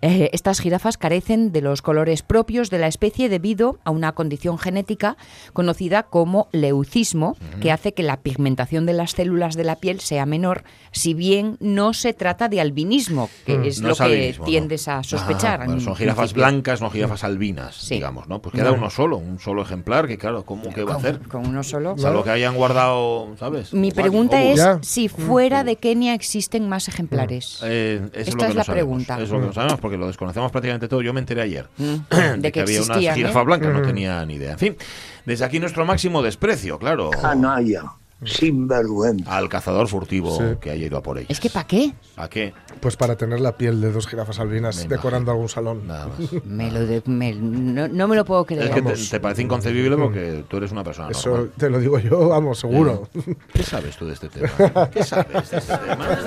Eh, 0.01 0.29
estas 0.33 0.59
jirafas 0.59 0.97
carecen 0.97 1.51
de 1.51 1.61
los 1.61 1.81
colores 1.81 2.21
propios 2.21 2.69
de 2.69 2.79
la 2.79 2.87
especie 2.87 3.29
debido 3.29 3.79
a 3.83 3.91
una 3.91 4.11
condición 4.13 4.57
genética 4.57 5.17
conocida 5.53 6.03
como 6.03 6.47
leucismo, 6.51 7.35
que 7.61 7.71
hace 7.71 7.93
que 7.93 8.03
la 8.03 8.17
pigmentación 8.17 8.85
de 8.85 8.93
las 8.93 9.11
células 9.11 9.55
de 9.55 9.63
la 9.63 9.75
piel 9.77 9.99
sea 9.99 10.25
menor, 10.25 10.63
si 10.91 11.13
bien 11.13 11.57
no 11.59 11.93
se 11.93 12.13
trata 12.13 12.49
de 12.49 12.61
albinismo, 12.61 13.29
que 13.45 13.57
Mm. 13.57 13.63
es 13.65 13.81
No 13.81 13.87
lo 13.87 13.93
es 13.93 13.97
que 13.99 14.03
albinismo, 14.03 14.45
¿no? 14.45 14.49
tiendes 14.49 14.87
a 14.87 15.03
sospechar. 15.03 15.61
Ah, 15.61 15.65
bueno, 15.65 15.73
en 15.73 15.81
son 15.81 15.95
jirafas 15.95 16.17
principio. 16.33 16.43
blancas, 16.43 16.81
no 16.81 16.89
jirafas 16.89 17.23
albinas, 17.23 17.87
digamos, 17.89 18.27
¿no? 18.27 18.41
Pues 18.41 18.53
queda 18.55 18.69
Bueno. 18.69 18.83
uno 18.83 18.89
solo, 18.89 19.17
un 19.17 19.39
solo 19.39 19.61
ejemplar, 19.61 20.07
que 20.07 20.17
claro, 20.17 20.45
¿cómo 20.45 20.73
que 20.73 20.83
va 20.83 20.93
a 20.93 20.97
hacer? 20.97 21.19
Con 21.27 21.47
uno 21.47 21.63
solo. 21.63 21.97
Salvo 21.97 22.23
que 22.23 22.29
hayan 22.31 22.55
guardado, 22.55 23.35
¿sabes? 23.39 23.73
Mi 23.73 23.91
pregunta 23.91 24.37
Oh, 24.37 24.51
es 24.51 24.57
ya. 24.57 24.79
si 24.81 25.07
fuera 25.09 25.63
de 25.63 25.77
Kenia 25.77 26.13
existen 26.13 26.67
más 26.69 26.87
ejemplares. 26.87 27.36
Eh, 27.63 28.01
eso 28.01 28.05
Esta 28.13 28.19
es, 28.19 28.27
lo 28.27 28.31
es 28.31 28.35
que 28.35 28.35
no 28.35 28.53
la 28.55 28.63
sabemos. 28.63 28.73
pregunta. 28.73 29.13
Eso 29.15 29.23
es 29.23 29.29
lo 29.31 29.39
que 29.39 29.45
no 29.47 29.53
sabemos 29.53 29.79
porque 29.79 29.97
lo 29.97 30.07
desconocemos 30.07 30.51
prácticamente 30.51 30.87
todo. 30.87 31.01
Yo 31.01 31.13
me 31.13 31.19
enteré 31.19 31.41
ayer 31.41 31.67
Mm. 31.77 31.95
de, 32.41 32.51
que, 32.51 32.61
había 32.61 33.13
jirafas 33.13 33.41
¿eh? 33.41 33.45
blancas, 33.45 33.73
no 33.73 33.79
Mm. 33.79 33.85
tenía 33.87 34.25
ni 34.25 34.35
idea. 34.35 34.51
En 34.53 34.59
fin, 34.59 34.77
desde 35.25 35.45
aquí 35.45 35.59
nuestro 35.59 35.85
máximo 35.85 36.21
desprecio, 36.21 36.77
claro. 36.79 37.09
Canalla, 37.11 37.83
sinvergüenza. 38.25 39.37
Al 39.37 39.47
cazador 39.49 39.87
furtivo 39.87 40.35
Sí. 40.37 40.43
que 40.59 40.71
haya 40.71 40.85
ido 40.87 40.97
a 40.97 41.03
por 41.03 41.17
ella. 41.19 41.27
Es 41.29 41.39
que 41.39 41.49
¿para 41.49 41.67
qué? 41.67 41.93
¿A 42.15 42.27
qué? 42.27 42.53
Pues 42.79 42.95
para 42.97 43.15
tener 43.15 43.39
la 43.39 43.55
piel 43.57 43.79
de 43.81 43.91
dos 43.91 44.07
jirafas 44.07 44.39
albinas 44.39 44.87
decorando 44.89 45.31
algún 45.31 45.49
salón. 45.49 45.85
Nada 45.87 46.07
más. 46.07 46.17
Me 46.45 46.71
lo 46.71 46.85
de- 46.85 47.03
me- 47.05 47.33
no, 47.35 47.87
no 47.87 48.07
me 48.07 48.15
lo 48.15 48.25
puedo 48.25 48.45
creer. 48.45 48.63
Es 48.63 48.69
que 48.71 48.81
te, 48.81 48.93
te 48.95 49.19
parece 49.19 49.41
inconcebible 49.43 49.95
porque 49.97 50.43
tú 50.47 50.57
eres 50.57 50.71
una 50.71 50.83
persona 50.83 51.09
Eso 51.11 51.29
normal. 51.29 51.51
te 51.57 51.69
lo 51.69 51.79
digo 51.79 51.99
yo, 51.99 52.29
vamos, 52.29 52.59
seguro. 52.59 53.07
¿Qué 53.53 53.63
sabes 53.63 53.95
tú 53.97 54.07
de 54.07 54.13
este 54.13 54.29
tema? 54.29 54.89
¿Qué 54.91 55.03
sabes 55.03 55.49
de 55.51 55.57
este 55.57 55.75
tema? 55.75 55.97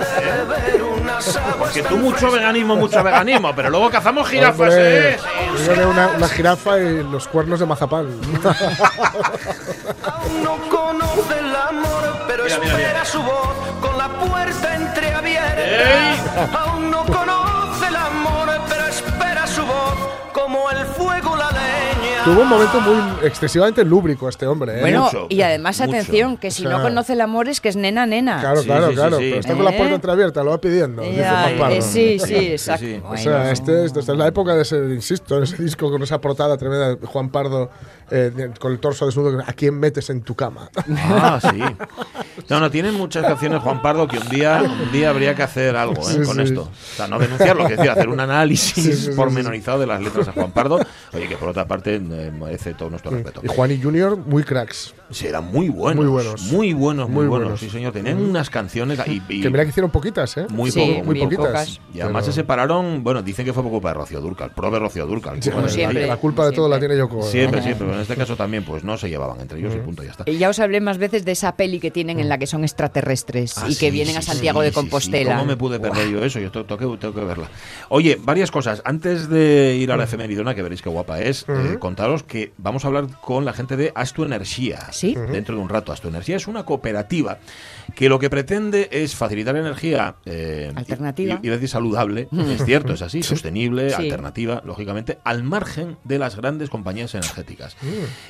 Que 1.74 1.82
tú 1.82 1.98
mucho 1.98 2.30
veganismo, 2.30 2.76
mucho 2.76 3.02
veganismo, 3.04 3.52
pero 3.54 3.68
luego 3.68 3.90
cazamos 3.90 4.26
jirafas, 4.28 4.60
Hombre, 4.72 5.10
¿eh? 5.14 5.16
yo 5.66 5.74
de 5.74 5.86
una, 5.86 6.08
una 6.16 6.28
jirafa 6.28 6.78
y 6.80 7.02
los 7.04 7.28
cuernos 7.28 7.60
de 7.60 7.66
mazapán. 7.66 8.06
No 10.42 10.56
conoce 10.70 11.34
amor, 11.68 11.79
pero 12.30 12.44
Mira, 12.44 12.56
espera 12.56 12.76
mira. 12.76 13.04
su 13.04 13.20
voz 13.22 13.56
con 13.80 13.98
la 13.98 14.08
puerta 14.08 14.76
entreabierta. 14.76 16.48
Aún 16.62 16.90
no 16.90 17.04
conoce 17.04 17.88
el 17.88 17.96
amor, 17.96 18.48
pero 18.68 18.86
espera 18.86 19.46
su 19.48 19.62
voz 19.66 19.94
como 20.32 20.70
el 20.70 20.84
fuego 20.86 21.34
la 21.36 21.50
leña. 21.50 22.24
Tuvo 22.24 22.42
un 22.42 22.48
momento 22.48 22.80
muy 22.80 23.26
excesivamente 23.26 23.84
lúbrico 23.84 24.28
este 24.28 24.46
hombre. 24.46 24.78
¿eh? 24.78 24.80
Bueno, 24.82 25.10
y 25.28 25.40
además 25.42 25.80
atención, 25.80 26.36
que 26.36 26.50
si 26.50 26.66
O 26.66 26.68
sea, 26.68 26.78
no 26.78 26.84
conoce 26.84 27.14
el 27.14 27.20
amor 27.22 27.48
es 27.48 27.60
que 27.60 27.68
es 27.70 27.76
nena 27.76 28.06
nena. 28.06 28.40
Claro, 28.40 28.62
claro, 28.62 28.92
claro. 28.92 29.16
Pero 29.18 29.40
está 29.40 29.54
con 29.54 29.64
la 29.64 29.70
¿Eh? 29.72 29.76
puerta 29.76 29.94
entreabierta, 29.96 30.42
lo 30.44 30.50
va 30.50 30.60
pidiendo. 30.60 31.02
Ya, 31.02 31.50
eh, 31.50 31.82
sí, 31.82 32.18
sí, 32.18 32.34
exacto. 32.52 32.86
O 33.04 33.08
Bueno. 33.08 33.22
sea, 33.22 33.50
este, 33.50 33.84
es- 33.86 33.96
esta 33.96 34.12
es 34.12 34.18
la 34.18 34.28
época 34.28 34.54
de 34.54 34.62
ese, 34.62 34.76
insisto, 34.76 35.42
ese 35.42 35.60
disco 35.62 35.90
con 35.90 36.02
esa 36.02 36.20
portada 36.20 36.56
tremenda 36.56 36.94
de 36.94 37.06
Juan 37.06 37.30
Pardo 37.30 37.70
eh, 38.10 38.50
con 38.58 38.72
el 38.72 38.78
torso 38.80 39.06
desnudo. 39.06 39.42
¿A 39.46 39.52
quién 39.52 39.78
metes 39.78 40.10
en 40.10 40.22
tu 40.22 40.34
cama? 40.34 40.70
Ah, 40.98 41.38
sí. 41.50 41.60
No, 42.48 42.58
no, 42.60 42.70
tienen 42.70 42.94
muchas 42.94 43.24
canciones 43.24 43.62
Juan 43.62 43.82
Pardo 43.82 44.08
que 44.08 44.18
un 44.18 44.28
día, 44.28 44.62
un 44.62 44.90
día 44.92 45.10
habría 45.10 45.34
que 45.34 45.42
hacer 45.42 45.76
algo 45.76 46.00
¿eh? 46.08 46.12
Sí, 46.14 46.20
con 46.22 46.36
sí. 46.36 46.42
esto. 46.42 46.62
O 46.62 46.96
sea, 46.96 47.06
no 47.06 47.18
denunciarlo, 47.18 47.66
que 47.66 47.76
decir, 47.76 47.90
hacer 47.90 48.08
un 48.08 48.18
análisis 48.20 48.72
Sí, 48.74 48.92
sí, 48.92 48.96
sí, 48.96 49.10
pormenorizado 49.16 49.78
de 49.78 49.86
las 49.86 50.00
letras 50.02 50.26
de 50.26 50.32
Juan 50.32 50.50
Pardo. 50.52 50.80
Oye, 51.12 51.28
que 51.28 51.36
por 51.36 51.48
otra 51.48 51.66
parte 51.66 51.96
eh, 51.96 52.00
merece 52.32 52.74
todo 52.74 52.90
nuestro 52.90 53.10
respeto. 53.12 53.40
Y 53.44 53.48
Juan 53.48 53.70
y 53.70 53.80
Junior, 53.80 54.16
muy 54.16 54.42
cracks. 54.42 54.94
Sí, 55.10 55.26
eran 55.26 55.44
muy 55.50 55.68
buenos. 55.68 55.96
Muy 56.04 56.10
buenos. 56.12 56.42
Muy 56.42 56.72
buenos, 56.72 57.08
muy, 57.08 57.16
Muy 57.22 57.26
buenos. 57.28 57.44
buenos. 57.48 57.60
Sí, 57.60 57.68
señor. 57.70 57.92
Tenían 57.92 58.18
unas 58.22 58.48
canciones 58.50 58.98
y, 59.06 59.22
y- 59.28 59.40
Que 59.42 59.50
mira 59.50 59.64
que 59.64 59.70
hicieron 59.70 59.90
poquitas, 59.90 60.36
¿eh? 60.36 60.46
muy 60.50 60.70
Sí, 60.70 60.80
poco, 60.80 61.04
muy 61.06 61.20
poquitas. 61.20 61.80
Y 61.94 62.00
además 62.00 62.22
Pero- 62.22 62.32
se 62.32 62.40
separaron, 62.40 63.02
bueno, 63.04 63.22
dicen 63.22 63.44
que 63.44 63.52
fue 63.52 63.62
por 63.62 63.72
culpa 63.72 63.88
de 63.88 63.94
Rocío 63.94 64.20
Durcal, 64.20 64.50
pro 64.52 64.70
de 64.70 64.78
Rocío 64.78 65.06
Durcal. 65.06 65.42
Sí, 65.42 65.50
Bueno, 65.50 65.68
la- 66.06 66.16
culpa 66.16 66.46
de 66.46 66.52
todo 66.52 66.68
la 66.68 66.78
tiene 66.78 66.96
Yoko. 66.96 67.22
Siempre, 67.22 67.62
siempre, 67.62 67.86
en 68.00 68.02
este 68.02 68.16
caso 68.16 68.36
también, 68.36 68.64
pues 68.64 68.84
no 68.84 68.96
se 68.98 69.08
llevaban 69.08 69.40
entre 69.40 69.58
ellos 69.58 69.74
y 69.74 69.78
punto, 69.78 70.02
ya 70.02 70.10
está. 70.10 70.24
Eh, 70.26 70.36
Ya 70.36 70.48
os 70.48 70.58
hablé 70.58 70.80
más 70.80 70.98
veces 70.98 71.24
de 71.24 71.32
esa 71.32 71.56
peli 71.56 71.78
que 71.80 71.90
tienen 71.90 72.18
en 72.20 72.28
la 72.28 72.38
que 72.38 72.46
son 72.46 72.64
extraterrestres 72.64 73.56
Ah, 73.58 73.66
y 73.68 73.74
que 73.76 73.86
sí, 73.86 73.90
vienen 73.90 74.16
a 74.16 74.22
sí, 74.22 74.28
Santiago 74.28 74.60
sí, 74.60 74.66
de 74.66 74.72
Compostela. 74.72 75.30
sí. 75.32 75.36
¿Cómo 75.38 75.44
me 75.46 75.56
pude 75.56 75.78
perder 75.80 76.08
yo 76.10 76.24
eso? 76.24 76.38
Yo 76.40 76.50
to- 76.50 76.64
tengo, 76.64 76.92
que- 76.92 76.98
tengo 76.98 77.14
que 77.14 77.24
verla. 77.24 77.48
Oye, 77.88 78.18
varias 78.20 78.50
cosas. 78.50 78.82
Antes 78.84 79.28
de 79.28 79.76
ir 79.76 79.92
a 79.92 79.96
la 79.96 80.04
efemeridona, 80.04 80.54
que 80.54 80.62
veréis 80.62 80.82
qué 80.82 80.88
guapa 80.90 81.20
es, 81.20 81.44
eh, 81.48 81.52
Ujú. 81.52 81.78
contaros 81.78 82.22
que 82.22 82.52
vamos 82.58 82.84
a 82.84 82.88
hablar 82.88 83.06
con 83.20 83.44
la 83.44 83.52
gente 83.52 83.76
de 83.76 83.92
Astu 83.94 84.24
Energía. 84.24 84.78
Sí. 84.92 85.14
Dentro 85.14 85.54
de 85.56 85.60
un 85.62 85.68
rato. 85.68 85.92
Astu 85.92 86.08
Energía 86.08 86.36
es 86.36 86.46
una 86.46 86.64
cooperativa 86.64 87.38
que 87.94 88.08
lo 88.08 88.18
que 88.18 88.30
pretende 88.30 88.88
es 88.92 89.14
facilitar 89.14 89.56
energía 89.56 90.16
eh, 90.24 90.72
Alternativa. 90.74 91.40
Y, 91.42 91.46
y 91.46 91.50
decir 91.50 91.68
saludable, 91.68 92.28
es 92.32 92.64
cierto, 92.64 92.92
es 92.94 93.02
así, 93.02 93.22
sostenible, 93.22 93.90
Sí. 93.90 93.96
alternativa, 93.96 94.62
lógicamente, 94.64 95.18
al 95.24 95.42
margen 95.42 95.96
de 96.04 96.18
las 96.18 96.36
grandes 96.36 96.70
compañías 96.70 97.14
energéticas. 97.14 97.76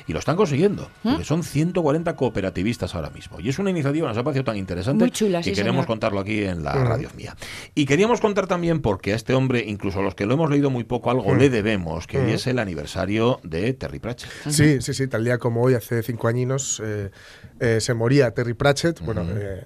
Y 0.07 0.13
lo 0.13 0.19
están 0.19 0.35
consiguiendo, 0.35 0.89
porque 1.03 1.23
son 1.23 1.43
140 1.43 2.15
cooperativistas 2.15 2.95
ahora 2.95 3.09
mismo. 3.09 3.39
Y 3.39 3.49
es 3.49 3.59
una 3.59 3.69
iniciativa, 3.69 4.07
nos 4.07 4.17
ha 4.17 4.23
parecido 4.23 4.43
tan 4.45 4.57
interesante 4.57 5.03
Muy 5.03 5.11
chula, 5.11 5.39
que 5.39 5.45
sí, 5.45 5.51
queremos 5.51 5.79
señor. 5.83 5.87
contarlo 5.87 6.19
aquí 6.19 6.43
en 6.43 6.63
la 6.63 6.75
Mm. 6.75 6.87
radio 6.87 7.09
mía. 7.15 7.35
Y 7.75 7.85
queríamos 7.85 8.21
contar 8.21 8.47
también, 8.47 8.81
porque 8.81 9.13
a 9.13 9.15
este 9.15 9.33
hombre, 9.33 9.63
incluso 9.67 10.01
los 10.01 10.15
que 10.15 10.25
lo 10.25 10.33
hemos 10.33 10.49
leído 10.49 10.69
muy 10.69 10.83
poco, 10.83 11.11
algo 11.11 11.33
Mm. 11.33 11.37
le 11.37 11.49
debemos, 11.49 12.07
que 12.07 12.17
hoy 12.19 12.31
Mm. 12.31 12.35
es 12.35 12.47
el 12.47 12.59
aniversario 12.59 13.39
de 13.43 13.73
Terry 13.73 13.99
Pratchett. 13.99 14.29
Sí, 14.49 14.81
sí, 14.81 14.93
sí. 14.93 15.07
Tal 15.07 15.23
día 15.23 15.37
como 15.37 15.61
hoy, 15.61 15.73
hace 15.73 16.01
cinco 16.03 16.27
añinos, 16.27 16.81
eh, 16.83 17.11
eh, 17.59 17.77
se 17.81 17.93
moría 17.93 18.31
Terry 18.31 18.53
Pratchett. 18.53 18.99
Bueno, 19.01 19.23
eh, 19.51 19.65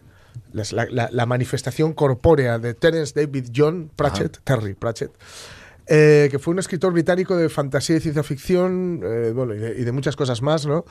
las- 0.53 0.73
la, 0.73 0.85
la- 0.89 1.09
la 1.11 1.25
manifestación 1.25 1.93
corpórea 1.93 2.59
de 2.59 2.73
Terence 2.73 3.13
David 3.19 3.49
John 3.55 3.89
Pratchett, 3.95 4.39
Terry 4.43 4.73
Pratchett, 4.73 5.11
eh, 5.87 6.29
que 6.31 6.39
fue 6.39 6.53
un 6.53 6.59
escritor 6.59 6.93
británico 6.93 7.35
de 7.35 7.49
fantasía 7.49 7.97
y 7.97 7.99
ciencia 7.99 8.23
ficción, 8.23 9.01
eh, 9.03 9.31
bueno, 9.33 9.53
y 9.53 9.57
de, 9.57 9.79
y 9.79 9.83
de 9.83 9.91
muchas 9.91 10.15
cosas 10.15 10.41
más, 10.41 10.65
¿no? 10.65 10.85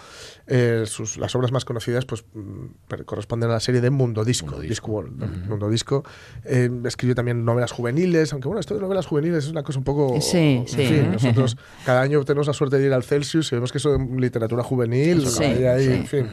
Eh, 0.47 0.85
sus, 0.87 1.17
las 1.17 1.35
obras 1.35 1.53
más 1.53 1.65
conocidas, 1.65 2.05
pues, 2.05 2.25
mm, 2.33 3.03
corresponden 3.05 3.51
a 3.51 3.55
la 3.55 3.61
serie 3.61 3.81
de 3.81 3.91
Mundo 3.91 4.25
Disco, 4.25 4.61
Discworld, 4.61 5.19
¿no? 5.19 5.27
Mundo 5.49 5.69
Disco. 5.69 6.05
Eh, 6.45 6.71
escribió 6.85 7.15
también 7.15 7.45
novelas 7.45 7.73
juveniles, 7.73 8.33
aunque 8.33 8.49
bueno, 8.49 8.61
esto 8.61 8.75
de 8.75 8.81
novelas 8.81 9.07
juveniles 9.07 9.45
es 9.45 9.51
una 9.51 9.63
cosa 9.63 9.79
un 9.79 9.85
poco... 9.85 10.21
Sí, 10.21 10.39
en 10.39 10.69
sí. 10.69 10.87
fin, 10.87 11.13
nosotros 11.13 11.57
cada 11.85 12.01
año 12.01 12.25
tenemos 12.25 12.47
la 12.47 12.53
suerte 12.53 12.79
de 12.79 12.87
ir 12.87 12.93
al 12.93 13.03
Celsius 13.03 13.51
y 13.53 13.57
vemos 13.57 13.73
que 13.73 13.79
eso 13.79 13.97
de 13.99 14.21
literatura 14.21 14.63
juvenil, 14.63 15.27
Sí, 15.27 15.43
ahí, 15.43 15.85
sí. 15.87 15.93
en 15.93 16.07
fin. 16.07 16.29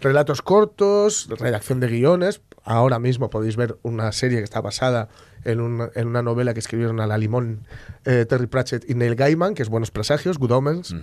Relatos 0.00 0.42
cortos, 0.42 1.28
redacción 1.28 1.80
de 1.80 1.88
guiones. 1.88 2.40
Ahora 2.64 2.98
mismo 2.98 3.30
podéis 3.30 3.56
ver 3.56 3.76
una 3.82 4.12
serie 4.12 4.38
que 4.38 4.44
está 4.44 4.60
basada 4.60 5.08
en 5.46 5.60
una, 5.60 5.88
en 5.94 6.08
una 6.08 6.22
novela 6.22 6.52
que 6.54 6.60
escribieron 6.60 7.00
a 7.00 7.06
la 7.06 7.16
limón 7.18 7.60
eh, 8.04 8.26
Terry 8.28 8.46
Pratchett 8.46 8.88
y 8.90 8.94
Neil 8.94 9.14
Gaiman, 9.14 9.54
que 9.54 9.62
es 9.62 9.68
Buenos 9.68 9.90
Presagios, 9.90 10.38
Good 10.38 10.50
Omens. 10.52 10.94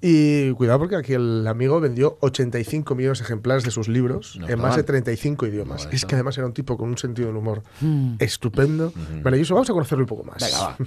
Y 0.00 0.50
cuidado 0.52 0.80
porque 0.80 0.96
aquí 0.96 1.14
el 1.14 1.46
amigo 1.46 1.80
vendió 1.80 2.18
85 2.20 2.94
millones 2.94 3.20
de 3.20 3.24
ejemplares 3.24 3.62
de 3.64 3.70
sus 3.70 3.88
libros 3.88 4.36
No 4.38 4.48
en 4.48 4.58
más 4.58 4.72
de 4.76 4.82
mal. 4.82 4.86
35 4.86 5.46
idiomas. 5.46 5.88
es 5.92 6.04
que 6.04 6.14
además 6.14 6.36
era 6.36 6.46
un 6.46 6.52
tipo 6.52 6.76
con 6.76 6.90
un 6.90 6.98
sentido 6.98 7.28
del 7.28 7.36
humor 7.36 7.62
Mm. 7.80 8.16
estupendo. 8.18 8.92
Maravilloso. 9.22 9.54
Vamos 9.54 9.70
a 9.70 9.72
conocerlo 9.72 10.04
un 10.04 10.08
poco 10.08 10.24
más. 10.24 10.42
Venga, 10.42 10.58
va. 10.60 10.76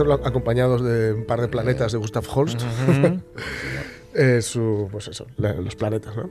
hacerlo 0.00 0.14
acompañados 0.26 0.82
de 0.82 1.12
un 1.12 1.24
par 1.26 1.40
de 1.40 1.48
planetas 1.48 1.92
de 1.92 1.98
Gustav 1.98 2.24
Holst. 2.34 2.60
Eh, 4.12 4.42
su, 4.42 4.88
pues 4.90 5.06
eso, 5.06 5.24
la- 5.36 5.52
los 5.54 5.76
planetas, 5.76 6.16
¿no? 6.16 6.28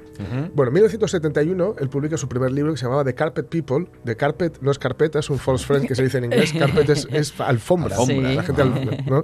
Bueno, 0.54 0.68
en 0.68 0.74
1971 0.74 1.76
él 1.80 1.88
publica 1.88 2.18
su 2.18 2.28
primer 2.28 2.52
libro 2.52 2.74
que 2.74 2.78
se 2.78 2.84
llamaba 2.84 3.06
The 3.06 3.16
Carpet 3.16 3.48
People. 3.48 3.88
The 4.04 4.18
Carpet 4.18 4.58
no 4.60 4.70
es 4.70 4.78
carpeta, 4.78 5.20
es 5.20 5.30
un 5.30 5.40
false 5.40 5.66
friend 5.66 5.88
que 5.88 5.96
se 5.96 6.04
dice 6.04 6.18
en 6.18 6.26
inglés. 6.26 6.52
Carpet 6.52 6.90
es, 6.90 7.08
es 7.10 7.40
alfombra. 7.40 7.96
Alfombra. 7.96 8.34
La 8.34 8.44
gente 8.44 8.66
¿no? 9.10 9.24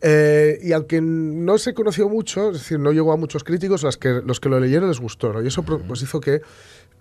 Eh, 0.00 0.58
y 0.64 0.72
aunque 0.72 1.00
no 1.00 1.58
se 1.58 1.74
conoció 1.74 2.08
mucho, 2.08 2.48
es 2.50 2.54
decir, 2.54 2.80
no 2.80 2.90
llegó 2.90 3.12
a 3.12 3.16
muchos 3.16 3.44
críticos, 3.44 3.84
las 3.84 3.96
que, 3.96 4.20
los 4.26 4.40
que 4.40 4.48
lo 4.48 4.58
leyeron 4.58 4.88
les 4.88 4.98
gustó, 4.98 5.32
¿no? 5.32 5.40
Y 5.40 5.46
eso 5.46 5.62
pues 5.62 6.02
hizo 6.02 6.18
que 6.18 6.40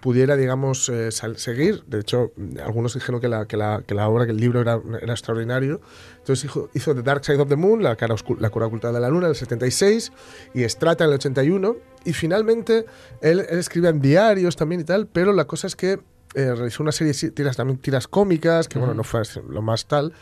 pudiera, 0.06 0.36
digamos, 0.36 0.88
eh, 0.90 1.10
seguir. 1.12 1.84
De 1.88 2.00
hecho, 2.00 2.32
algunos 2.64 2.94
dijeron 2.94 3.20
que 3.20 3.28
la, 3.28 3.48
que 3.48 3.58
la, 3.58 3.82
que 3.88 3.96
la 3.96 4.08
obra, 4.08 4.28
que 4.28 4.34
el 4.34 4.38
libro 4.38 4.62
era, 4.62 4.80
era 5.02 5.14
extraordinario. 5.14 5.82
Entonces 6.20 6.46
hizo, 6.46 6.70
hizo 6.76 6.94
The 6.94 7.02
Dark 7.02 7.26
Side 7.26 7.40
of 7.42 7.50
the 7.50 7.56
Moon, 7.56 7.82
la 7.82 7.96
cara, 7.96 8.14
la 8.40 8.52
cara 8.52 8.68
oculta 8.68 8.92
de 8.92 9.00
la 9.00 9.10
luna, 9.10 9.26
en 9.26 9.32
el 9.32 9.36
76, 9.36 10.12
y 10.54 10.64
Strata 10.70 11.06
en 11.06 11.10
el 11.10 11.16
81. 11.16 11.76
Y 12.04 12.14
finalmente, 12.14 12.86
él, 13.22 13.48
él 13.50 13.58
escribía 13.58 13.90
en 13.90 14.00
diarios 14.00 14.56
también 14.56 14.82
y 14.82 14.84
tal, 14.84 15.08
pero 15.08 15.34
la 15.34 15.46
cosa 15.46 15.66
es 15.66 15.76
que 15.76 15.94
eh, 16.36 16.54
realizó 16.54 16.84
una 16.84 16.92
serie 16.92 17.14
de 17.14 17.32
tiras, 17.32 17.58
también 17.58 17.80
tiras 17.80 18.08
cómicas, 18.08 18.68
que 18.68 18.78
bueno, 18.78 18.94
no 18.94 19.04
fue 19.04 19.24
lo 19.50 19.64
más 19.64 19.88
tal. 19.88 20.14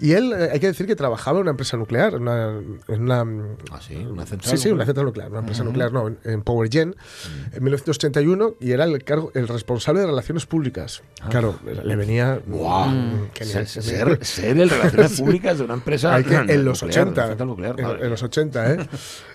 Y 0.00 0.12
él, 0.12 0.32
eh, 0.32 0.50
hay 0.52 0.60
que 0.60 0.68
decir 0.68 0.86
que 0.86 0.94
trabajaba 0.94 1.38
en 1.38 1.42
una 1.42 1.50
empresa 1.50 1.76
nuclear, 1.76 2.14
en 2.14 2.22
una... 2.22 2.50
en 2.88 3.02
una 3.02 3.20
Ah, 3.72 3.80
sí, 3.80 3.96
una 3.96 4.24
central. 4.26 4.56
Sí, 4.56 4.62
sí, 4.62 4.70
una 4.70 4.84
central 4.84 5.06
nuclear, 5.06 5.30
una 5.30 5.40
empresa 5.40 5.64
nuclear, 5.64 5.92
no, 5.92 6.06
en, 6.08 6.18
en 6.24 6.42
Power 6.42 6.70
Gen, 6.70 6.94
en 7.52 7.62
1981, 7.64 8.54
y 8.60 8.70
era 8.72 8.84
el, 8.84 9.02
cargo, 9.02 9.32
el 9.34 9.48
responsable 9.48 10.00
de 10.00 10.06
relaciones 10.06 10.46
públicas. 10.46 11.02
Claro, 11.30 11.58
le 11.84 11.96
venía... 11.96 12.40
Guau. 12.46 12.88
Mm, 12.90 13.30
genial. 13.34 13.66
Ser, 13.66 13.82
ser, 13.82 14.24
ser 14.24 14.58
el 14.58 14.70
relaciones 14.70 15.12
públicas 15.20 15.58
de 15.58 15.64
una 15.64 15.74
empresa 15.74 16.14
Hay 16.14 16.22
que- 16.24 16.30
nuclear, 16.36 16.50
en 16.58 16.64
los 16.64 16.82
nuclear, 16.82 17.02
80. 17.08 17.26
central 17.28 17.48
nuclear, 17.48 17.80
en, 17.80 17.86
en 18.04 18.10
los 18.10 18.22
mía. 18.22 18.26
80, 18.28 18.72
¿eh? 18.74 18.88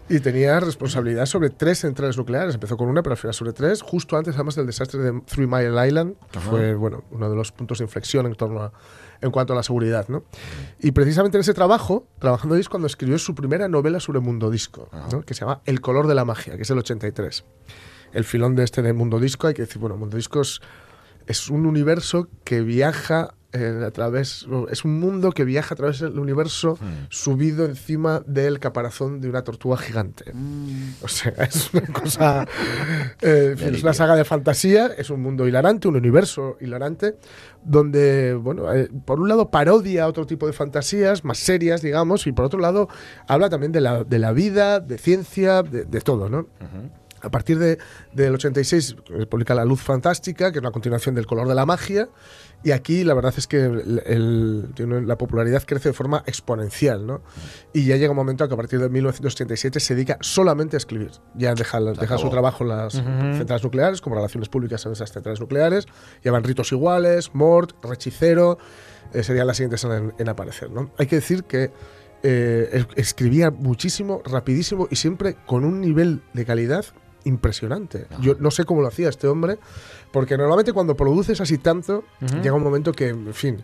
Y 0.09 0.19
tenía 0.19 0.59
responsabilidad 0.59 1.25
sobre 1.25 1.49
tres 1.49 1.79
centrales 1.79 2.17
nucleares. 2.17 2.55
Empezó 2.55 2.77
con 2.77 2.87
una, 2.89 3.01
pero 3.03 3.13
al 3.13 3.17
final 3.17 3.33
sobre 3.33 3.53
tres, 3.53 3.81
justo 3.81 4.17
antes 4.17 4.35
además 4.35 4.55
del 4.55 4.65
desastre 4.65 4.99
de 5.01 5.21
Three 5.25 5.47
Mile 5.47 5.87
Island, 5.87 6.15
que 6.31 6.39
Ajá. 6.39 6.49
fue 6.49 6.73
bueno, 6.73 7.03
uno 7.11 7.29
de 7.29 7.35
los 7.35 7.51
puntos 7.51 7.77
de 7.79 7.85
inflexión 7.85 8.25
en 8.25 8.35
torno 8.35 8.61
a, 8.63 8.73
en 9.23 9.31
cuanto 9.31 9.53
a 9.53 9.55
la 9.55 9.63
seguridad. 9.63 10.07
¿no? 10.09 10.23
Y 10.79 10.91
precisamente 10.91 11.37
en 11.37 11.41
ese 11.41 11.53
trabajo, 11.53 12.05
trabajando 12.19 12.55
ahí, 12.55 12.61
es 12.61 12.69
cuando 12.69 12.87
escribió 12.87 13.17
su 13.17 13.33
primera 13.33 13.67
novela 13.67 13.99
sobre 13.99 14.19
Mundo 14.19 14.51
Disco, 14.51 14.89
¿no? 15.11 15.21
que 15.21 15.33
se 15.33 15.41
llama 15.41 15.61
El 15.65 15.81
color 15.81 16.07
de 16.07 16.15
la 16.15 16.25
magia, 16.25 16.55
que 16.55 16.63
es 16.63 16.69
el 16.69 16.77
83. 16.77 17.45
El 18.11 18.25
filón 18.25 18.55
de 18.55 18.63
este 18.63 18.81
de 18.81 18.93
Mundo 18.93 19.19
Disco, 19.19 19.47
hay 19.47 19.53
que 19.53 19.63
decir, 19.63 19.79
bueno, 19.79 19.97
Mundo 19.97 20.17
Disco 20.17 20.41
es, 20.41 20.61
es 21.25 21.49
un 21.49 21.65
universo 21.65 22.27
que 22.43 22.61
viaja 22.61 23.33
eh, 23.55 23.83
a 23.85 23.91
través, 23.91 24.47
es 24.71 24.83
un 24.83 24.99
mundo 24.99 25.31
que 25.31 25.45
viaja 25.45 25.75
a 25.75 25.77
través 25.77 25.99
del 25.99 26.17
universo 26.17 26.79
subido 27.09 27.65
encima 27.65 28.23
del 28.25 28.59
caparazón 28.59 29.21
de 29.21 29.29
una 29.29 29.43
tortuga 29.43 29.77
gigante. 29.77 30.33
O 31.03 31.07
sea, 31.07 31.33
es 31.37 31.71
una 31.71 31.85
cosa, 31.85 32.47
eh, 33.21 33.55
es 33.55 33.83
una 33.83 33.93
saga 33.93 34.15
de 34.15 34.25
fantasía, 34.25 34.87
es 34.97 35.11
un 35.11 35.21
mundo 35.21 35.47
hilarante, 35.47 35.87
un 35.87 35.97
universo 35.97 36.57
hilarante, 36.61 37.19
donde, 37.65 38.33
bueno, 38.33 38.71
eh, 38.73 38.89
por 39.05 39.19
un 39.19 39.29
lado 39.29 39.49
parodia 39.49 40.07
otro 40.07 40.25
tipo 40.25 40.47
de 40.47 40.53
fantasías, 40.53 41.23
más 41.23 41.37
serias, 41.37 41.81
digamos, 41.81 42.27
y 42.27 42.31
por 42.31 42.45
otro 42.45 42.59
lado 42.59 42.89
habla 43.27 43.49
también 43.49 43.71
de 43.71 43.81
la, 43.81 44.03
de 44.03 44.19
la 44.19 44.31
vida, 44.31 44.79
de 44.79 44.97
ciencia, 44.97 45.63
de, 45.63 45.85
de 45.85 46.01
todo, 46.01 46.29
¿no? 46.29 46.47
A 47.23 47.31
partir 47.31 47.57
de, 47.57 47.77
del 48.13 48.35
86 48.35 48.95
eh, 49.09 49.25
publica 49.25 49.55
La 49.55 49.65
Luz 49.65 49.81
Fantástica, 49.81 50.51
que 50.51 50.59
es 50.59 50.61
una 50.61 50.71
continuación 50.71 51.15
del 51.15 51.25
Color 51.25 51.47
de 51.47 51.55
la 51.55 51.65
Magia, 51.65 52.09
y 52.63 52.71
aquí 52.71 53.03
la 53.03 53.13
verdad 53.13 53.33
es 53.37 53.47
que 53.47 53.63
el- 53.65 54.01
el- 54.05 55.07
la 55.07 55.17
popularidad 55.17 55.63
crece 55.65 55.89
de 55.89 55.93
forma 55.93 56.23
exponencial, 56.27 57.07
¿no? 57.07 57.21
Y 57.73 57.85
ya 57.85 57.95
llega 57.97 58.11
un 58.11 58.15
momento 58.17 58.47
que 58.47 58.53
a 58.53 58.57
partir 58.57 58.79
de 58.79 58.89
1987 58.89 59.79
se 59.79 59.95
dedica 59.95 60.17
solamente 60.21 60.75
a 60.75 60.79
escribir. 60.79 61.11
Ya 61.35 61.55
deja, 61.55 61.79
deja 61.81 62.17
su 62.17 62.29
trabajo 62.29 62.63
en 62.63 62.69
las 62.69 62.95
Ujú. 62.95 63.03
centrales 63.37 63.63
nucleares, 63.63 64.01
como 64.01 64.15
relaciones 64.15 64.49
públicas 64.49 64.85
en 64.85 64.91
esas 64.91 65.11
centrales 65.11 65.39
nucleares, 65.39 65.87
llevan 66.23 66.43
ritos 66.43 66.71
iguales, 66.71 67.31
Mort, 67.33 67.73
Rechicero, 67.83 68.57
eh, 69.13 69.23
serían 69.23 69.47
las 69.47 69.57
siguientes 69.57 69.83
en, 69.85 70.13
en 70.17 70.29
aparecer, 70.29 70.69
¿no? 70.71 70.91
Hay 70.97 71.07
que 71.07 71.15
decir 71.17 71.43
que 71.45 71.71
eh, 72.25 72.69
es- 72.71 72.87
escribía 72.95 73.51
muchísimo, 73.51 74.21
rapidísimo 74.25 74.87
y 74.89 74.95
siempre 74.95 75.35
con 75.45 75.65
un 75.65 75.81
nivel 75.81 76.21
de 76.33 76.45
calidad 76.45 76.85
impresionante. 77.25 78.07
Yo 78.21 78.35
no 78.39 78.51
sé 78.51 78.65
cómo 78.65 78.81
lo 78.81 78.87
hacía 78.87 79.09
este 79.09 79.27
hombre, 79.27 79.57
porque 80.11 80.37
normalmente 80.37 80.73
cuando 80.73 80.95
produces 80.95 81.39
así 81.41 81.57
tanto, 81.57 82.03
llega 82.41 82.53
un 82.53 82.63
momento 82.63 82.91
que, 82.91 83.09
en 83.09 83.33
fin, 83.33 83.63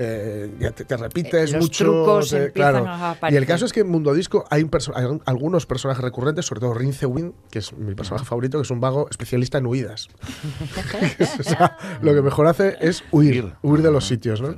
eh, 0.00 0.54
ya 0.60 0.70
te, 0.70 0.84
te 0.84 0.96
repites 0.96 1.50
Eh, 1.50 1.54
los 1.54 1.64
mucho. 1.64 1.84
trucos 1.84 2.36
claro. 2.54 2.86
a 2.86 3.16
Y 3.30 3.34
el 3.36 3.46
caso 3.46 3.64
es 3.64 3.72
que 3.72 3.80
en 3.80 3.88
Mundo 3.88 4.14
Disco 4.14 4.44
hay, 4.48 4.62
un 4.62 4.70
perso- 4.70 4.92
hay 4.94 5.06
un- 5.06 5.20
algunos 5.26 5.66
personajes 5.66 6.04
recurrentes, 6.04 6.46
sobre 6.46 6.60
todo 6.60 6.72
Rince 6.74 7.04
Win, 7.06 7.34
que 7.50 7.58
es 7.58 7.72
mi 7.72 7.94
personaje 7.96 8.24
favorito, 8.24 8.58
que 8.58 8.62
es 8.62 8.70
un 8.70 8.80
vago 8.80 9.08
especialista 9.10 9.58
en 9.58 9.66
huidas. 9.66 10.08
O 11.40 11.42
sea, 11.42 11.76
lo 12.02 12.14
que 12.14 12.22
mejor 12.22 12.46
hace 12.46 12.76
es 12.80 13.02
huir, 13.10 13.54
huir 13.62 13.82
de 13.82 13.90
los 13.90 14.06
sitios, 14.06 14.40
¿no? 14.40 14.54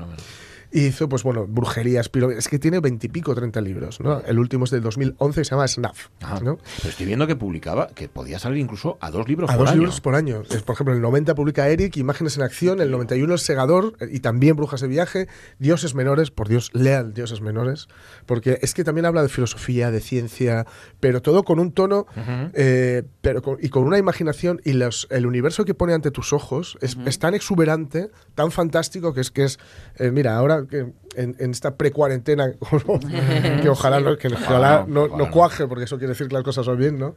Y 0.72 0.86
hizo, 0.86 1.08
pues 1.08 1.22
bueno, 1.24 1.46
brujerías, 1.48 2.08
pero 2.08 2.30
es 2.30 2.48
que 2.48 2.58
tiene 2.58 2.78
veintipico, 2.80 3.34
treinta 3.34 3.60
libros, 3.60 4.00
¿no? 4.00 4.20
El 4.20 4.38
último 4.38 4.64
es 4.64 4.70
del 4.70 4.82
2011 4.82 5.40
y 5.40 5.44
se 5.44 5.50
llama 5.50 5.66
Snuff, 5.66 6.08
¿no? 6.42 6.58
Pero 6.78 6.88
estoy 6.90 7.06
viendo 7.06 7.26
que 7.26 7.34
publicaba, 7.36 7.88
que 7.88 8.08
podía 8.08 8.38
salir 8.38 8.58
incluso 8.58 8.96
a 9.00 9.10
dos 9.10 9.26
libros 9.28 9.50
A 9.50 9.54
por 9.54 9.60
dos 9.66 9.70
año. 9.70 9.78
libros 9.80 10.00
por 10.00 10.14
año. 10.14 10.42
Es, 10.48 10.62
por 10.62 10.74
ejemplo, 10.74 10.94
el 10.94 11.00
90 11.00 11.34
publica 11.34 11.68
Eric, 11.68 11.96
Imágenes 11.96 12.36
en 12.36 12.42
Acción, 12.44 12.80
el 12.80 12.90
91 12.90 13.32
El 13.32 13.38
Segador 13.40 13.94
y 14.10 14.20
también 14.20 14.54
Brujas 14.56 14.80
de 14.80 14.88
Viaje, 14.88 15.26
Dioses 15.58 15.94
Menores, 15.94 16.30
por 16.30 16.48
Dios, 16.48 16.70
lean 16.72 17.14
Dioses 17.14 17.40
Menores, 17.40 17.88
porque 18.26 18.58
es 18.62 18.72
que 18.74 18.84
también 18.84 19.06
habla 19.06 19.22
de 19.22 19.28
filosofía, 19.28 19.90
de 19.90 20.00
ciencia, 20.00 20.66
pero 21.00 21.20
todo 21.22 21.42
con 21.42 21.58
un 21.58 21.72
tono 21.72 22.06
eh, 22.54 23.02
pero 23.20 23.42
con- 23.42 23.58
y 23.60 23.68
con 23.70 23.84
una 23.84 23.98
imaginación 23.98 24.60
y 24.64 24.72
los, 24.74 25.06
el 25.10 25.26
universo 25.26 25.64
que 25.64 25.74
pone 25.74 25.94
ante 25.94 26.10
tus 26.10 26.32
ojos 26.32 26.78
es, 26.80 26.96
es 27.06 27.18
tan 27.18 27.34
exuberante, 27.34 28.10
tan 28.34 28.50
fantástico 28.50 29.12
que 29.14 29.20
es 29.20 29.30
que 29.30 29.44
es, 29.44 29.58
eh, 29.96 30.10
mira, 30.10 30.36
ahora 30.36 30.59
que 30.66 30.92
en, 31.16 31.36
en 31.38 31.50
esta 31.50 31.76
pre-cuarentena, 31.76 32.52
que 33.62 33.68
ojalá, 33.68 34.00
no, 34.00 34.16
que 34.16 34.28
ojalá 34.28 34.84
no, 34.88 35.08
no 35.08 35.30
cuaje, 35.30 35.66
porque 35.66 35.84
eso 35.84 35.98
quiere 35.98 36.12
decir 36.12 36.28
que 36.28 36.34
las 36.34 36.44
cosas 36.44 36.66
van 36.66 36.78
bien, 36.78 36.98
¿no? 36.98 37.16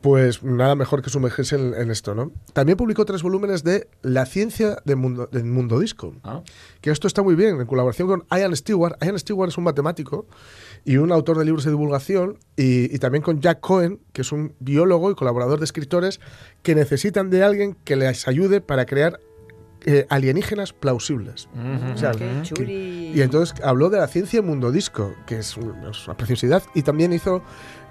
Pues 0.00 0.42
nada 0.42 0.74
mejor 0.74 1.00
que 1.00 1.08
sumergirse 1.08 1.56
en, 1.56 1.74
en 1.74 1.90
esto, 1.90 2.14
¿no? 2.14 2.30
También 2.52 2.76
publicó 2.76 3.04
tres 3.06 3.22
volúmenes 3.22 3.64
de 3.64 3.88
La 4.02 4.26
ciencia 4.26 4.76
del 4.84 4.96
mundo, 4.96 5.28
del 5.32 5.44
mundo 5.44 5.78
disco. 5.78 6.14
Que 6.82 6.90
esto 6.90 7.06
está 7.06 7.22
muy 7.22 7.34
bien, 7.34 7.60
en 7.60 7.66
colaboración 7.66 8.08
con 8.08 8.24
Ian 8.30 8.54
Stewart. 8.54 8.96
Ian 9.02 9.18
Stewart 9.18 9.48
es 9.48 9.56
un 9.56 9.64
matemático 9.64 10.26
y 10.84 10.98
un 10.98 11.10
autor 11.10 11.38
de 11.38 11.46
libros 11.46 11.64
de 11.64 11.70
divulgación, 11.70 12.38
y, 12.56 12.94
y 12.94 12.98
también 12.98 13.22
con 13.22 13.40
Jack 13.40 13.60
Cohen, 13.60 14.00
que 14.12 14.20
es 14.20 14.32
un 14.32 14.54
biólogo 14.60 15.10
y 15.10 15.14
colaborador 15.14 15.58
de 15.58 15.64
escritores 15.64 16.20
que 16.62 16.74
necesitan 16.74 17.30
de 17.30 17.42
alguien 17.42 17.74
que 17.84 17.96
les 17.96 18.28
ayude 18.28 18.60
para 18.60 18.84
crear 18.84 19.20
eh, 19.86 20.06
alienígenas 20.08 20.72
plausibles. 20.72 21.48
O 21.94 21.96
sea, 21.98 22.12
Qué 22.12 22.18
que- 22.18 22.42
chuli. 22.42 23.12
y 23.14 23.20
entonces 23.22 23.54
habló 23.62 23.90
de 23.90 23.98
la 23.98 24.06
ciencia 24.06 24.40
Mundo 24.42 24.72
Disco, 24.72 25.14
que 25.26 25.38
es, 25.38 25.56
un- 25.56 25.84
es 25.90 26.06
una 26.06 26.16
preciosidad, 26.16 26.62
y 26.74 26.82
también 26.82 27.12
hizo 27.12 27.42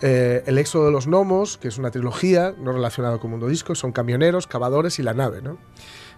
eh, 0.01 0.43
El 0.47 0.58
éxodo 0.58 0.88
de 0.88 0.91
los 0.91 1.08
gnomos, 1.08 1.58
que 1.58 1.69
es 1.69 1.77
una 1.77 1.89
trilogía 1.91 2.53
no 2.60 2.73
relacionada 2.73 3.19
con 3.19 3.32
Mundo 3.32 3.47
Disco, 3.47 3.73
son 3.75 3.91
camioneros, 3.93 4.47
cavadores 4.47 4.99
y 4.99 5.03
la 5.03 5.13
nave, 5.13 5.41
¿no? 5.41 5.58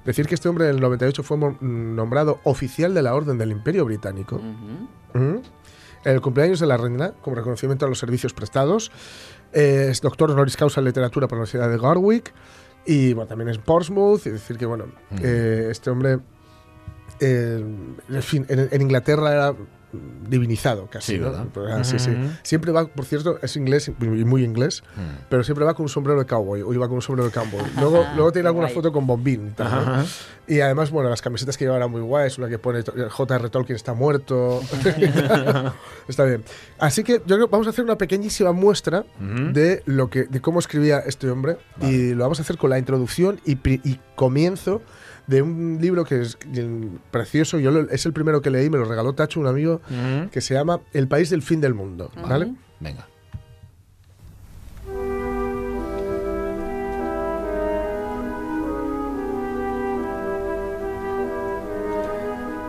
Decir 0.06 0.26
que 0.28 0.34
este 0.36 0.50
hombre 0.50 0.70
en 0.70 0.76
el 0.76 0.82
98 0.82 1.22
fue 1.24 1.38
nombrado 1.62 2.40
oficial 2.46 2.94
de 2.94 3.02
la 3.04 3.14
Orden 3.14 3.38
del 3.38 3.52
Imperio 3.52 3.86
Británico. 3.86 4.40
En 5.14 5.42
el 6.04 6.22
cumpleaños 6.22 6.60
de 6.60 6.68
la 6.68 6.78
reina, 6.78 7.14
como 7.22 7.36
reconocimiento 7.36 7.86
a 7.86 7.90
los 7.90 7.98
servicios 8.00 8.34
prestados. 8.34 8.92
Eh, 9.54 9.88
es 9.92 10.02
doctor 10.02 10.30
honoris 10.32 10.58
causa 10.58 10.80
en 10.82 10.86
literatura 10.86 11.28
por 11.28 11.38
la 11.38 11.44
Universidad 11.44 11.70
de 11.70 11.78
Garwick. 11.78 12.34
Y 12.86 13.14
bueno, 13.14 13.28
también 13.28 13.50
es 13.50 13.58
Portsmouth. 13.58 14.26
Es 14.28 14.34
decir, 14.34 14.58
que 14.58 14.66
bueno, 14.66 14.86
eh, 15.22 15.68
este 15.72 15.90
hombre, 15.90 16.20
eh, 17.20 17.64
en 18.10 18.24
fin, 18.24 18.46
en, 18.50 18.70
en 18.72 18.82
Inglaterra 18.82 19.32
era 19.32 19.56
divinizado 20.28 20.88
casi. 20.88 21.18
Sí, 21.18 21.24
ah, 21.24 21.84
sí, 21.84 22.00
sí. 22.00 22.12
Siempre 22.44 22.72
va, 22.72 22.88
por 22.88 23.06
cierto, 23.06 23.40
es 23.42 23.56
inglés 23.56 23.90
y 23.90 24.04
muy 24.04 24.44
inglés, 24.44 24.84
pero 25.30 25.44
siempre 25.44 25.66
va 25.66 25.74
con 25.74 25.84
un 25.84 25.90
sombrero 25.90 26.20
de 26.20 26.26
cowboy 26.26 26.62
o 26.62 26.74
iba 26.74 26.88
con 26.88 26.96
un 26.96 27.02
sombrero 27.02 27.30
de 27.30 27.34
cowboy. 27.34 27.64
Luego, 27.80 28.06
luego 28.16 28.32
tiene 28.32 28.48
alguna 28.48 28.68
guay. 28.68 28.76
foto 28.76 28.92
con 28.92 29.08
bombín. 29.08 29.48
y 29.48 29.52
tal, 29.52 29.86
¿no? 29.86 30.06
Y 30.48 30.60
además, 30.60 30.92
bueno, 30.92 31.10
las 31.10 31.22
camisetas 31.22 31.58
que 31.58 31.66
lleva 31.66 31.78
eran 31.78 31.90
muy 31.90 32.02
guays, 32.02 32.38
una 32.38 32.48
que 32.48 32.60
pone 32.60 32.84
J.R. 32.84 33.50
Tolkien 33.50 33.76
está 33.76 33.94
muerto. 33.94 34.62
está 36.08 36.24
bien. 36.26 36.44
Así 36.78 37.04
que 37.04 37.14
yo 37.14 37.36
creo 37.36 37.48
que 37.48 37.52
vamos 37.52 37.68
a 37.68 37.72
hacer 37.72 37.84
una 37.84 37.98
pequeñísima 37.98 38.52
muestra 38.52 39.06
de 39.20 39.82
lo 39.86 40.10
que 40.10 40.24
de 40.24 40.42
cómo 40.42 40.60
escribía 40.60 41.00
este 41.00 41.30
hombre 41.30 41.58
y 41.82 42.14
lo 42.14 42.24
vamos 42.24 42.40
a 42.40 42.44
hacer 42.44 42.58
con 42.58 42.70
la 42.70 42.78
introducción 42.78 43.40
y, 43.46 43.54
y 43.68 44.00
comienzo 44.16 44.82
de 45.28 45.42
un 45.42 45.80
libro 45.82 46.04
que 46.06 46.22
es 46.22 46.38
precioso, 47.12 47.58
yo 47.60 47.72
lo- 47.72 47.90
es 47.90 48.06
el 48.06 48.14
primero 48.14 48.42
que 48.42 48.50
leí, 48.50 48.70
me 48.70 48.78
lo 48.78 48.86
regaló 48.86 49.14
Tacho, 49.14 49.40
un 49.40 49.48
amigo, 49.48 49.82
que 50.32 50.42
se 50.42 50.54
llama 50.54 50.82
El 50.94 51.08
país 51.08 51.30
del 51.30 51.42
fin 51.42 51.62
del 51.62 51.74
mundo, 51.74 52.12
¿vale? 52.28 52.54
Venga. 52.80 53.08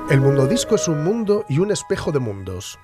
El 0.08 0.20
mundo 0.20 0.46
disco 0.46 0.76
es 0.76 0.86
un 0.86 1.02
mundo 1.02 1.44
y 1.48 1.58
un 1.58 1.72
espejo 1.72 2.12
de 2.12 2.20
mundos. 2.20 2.78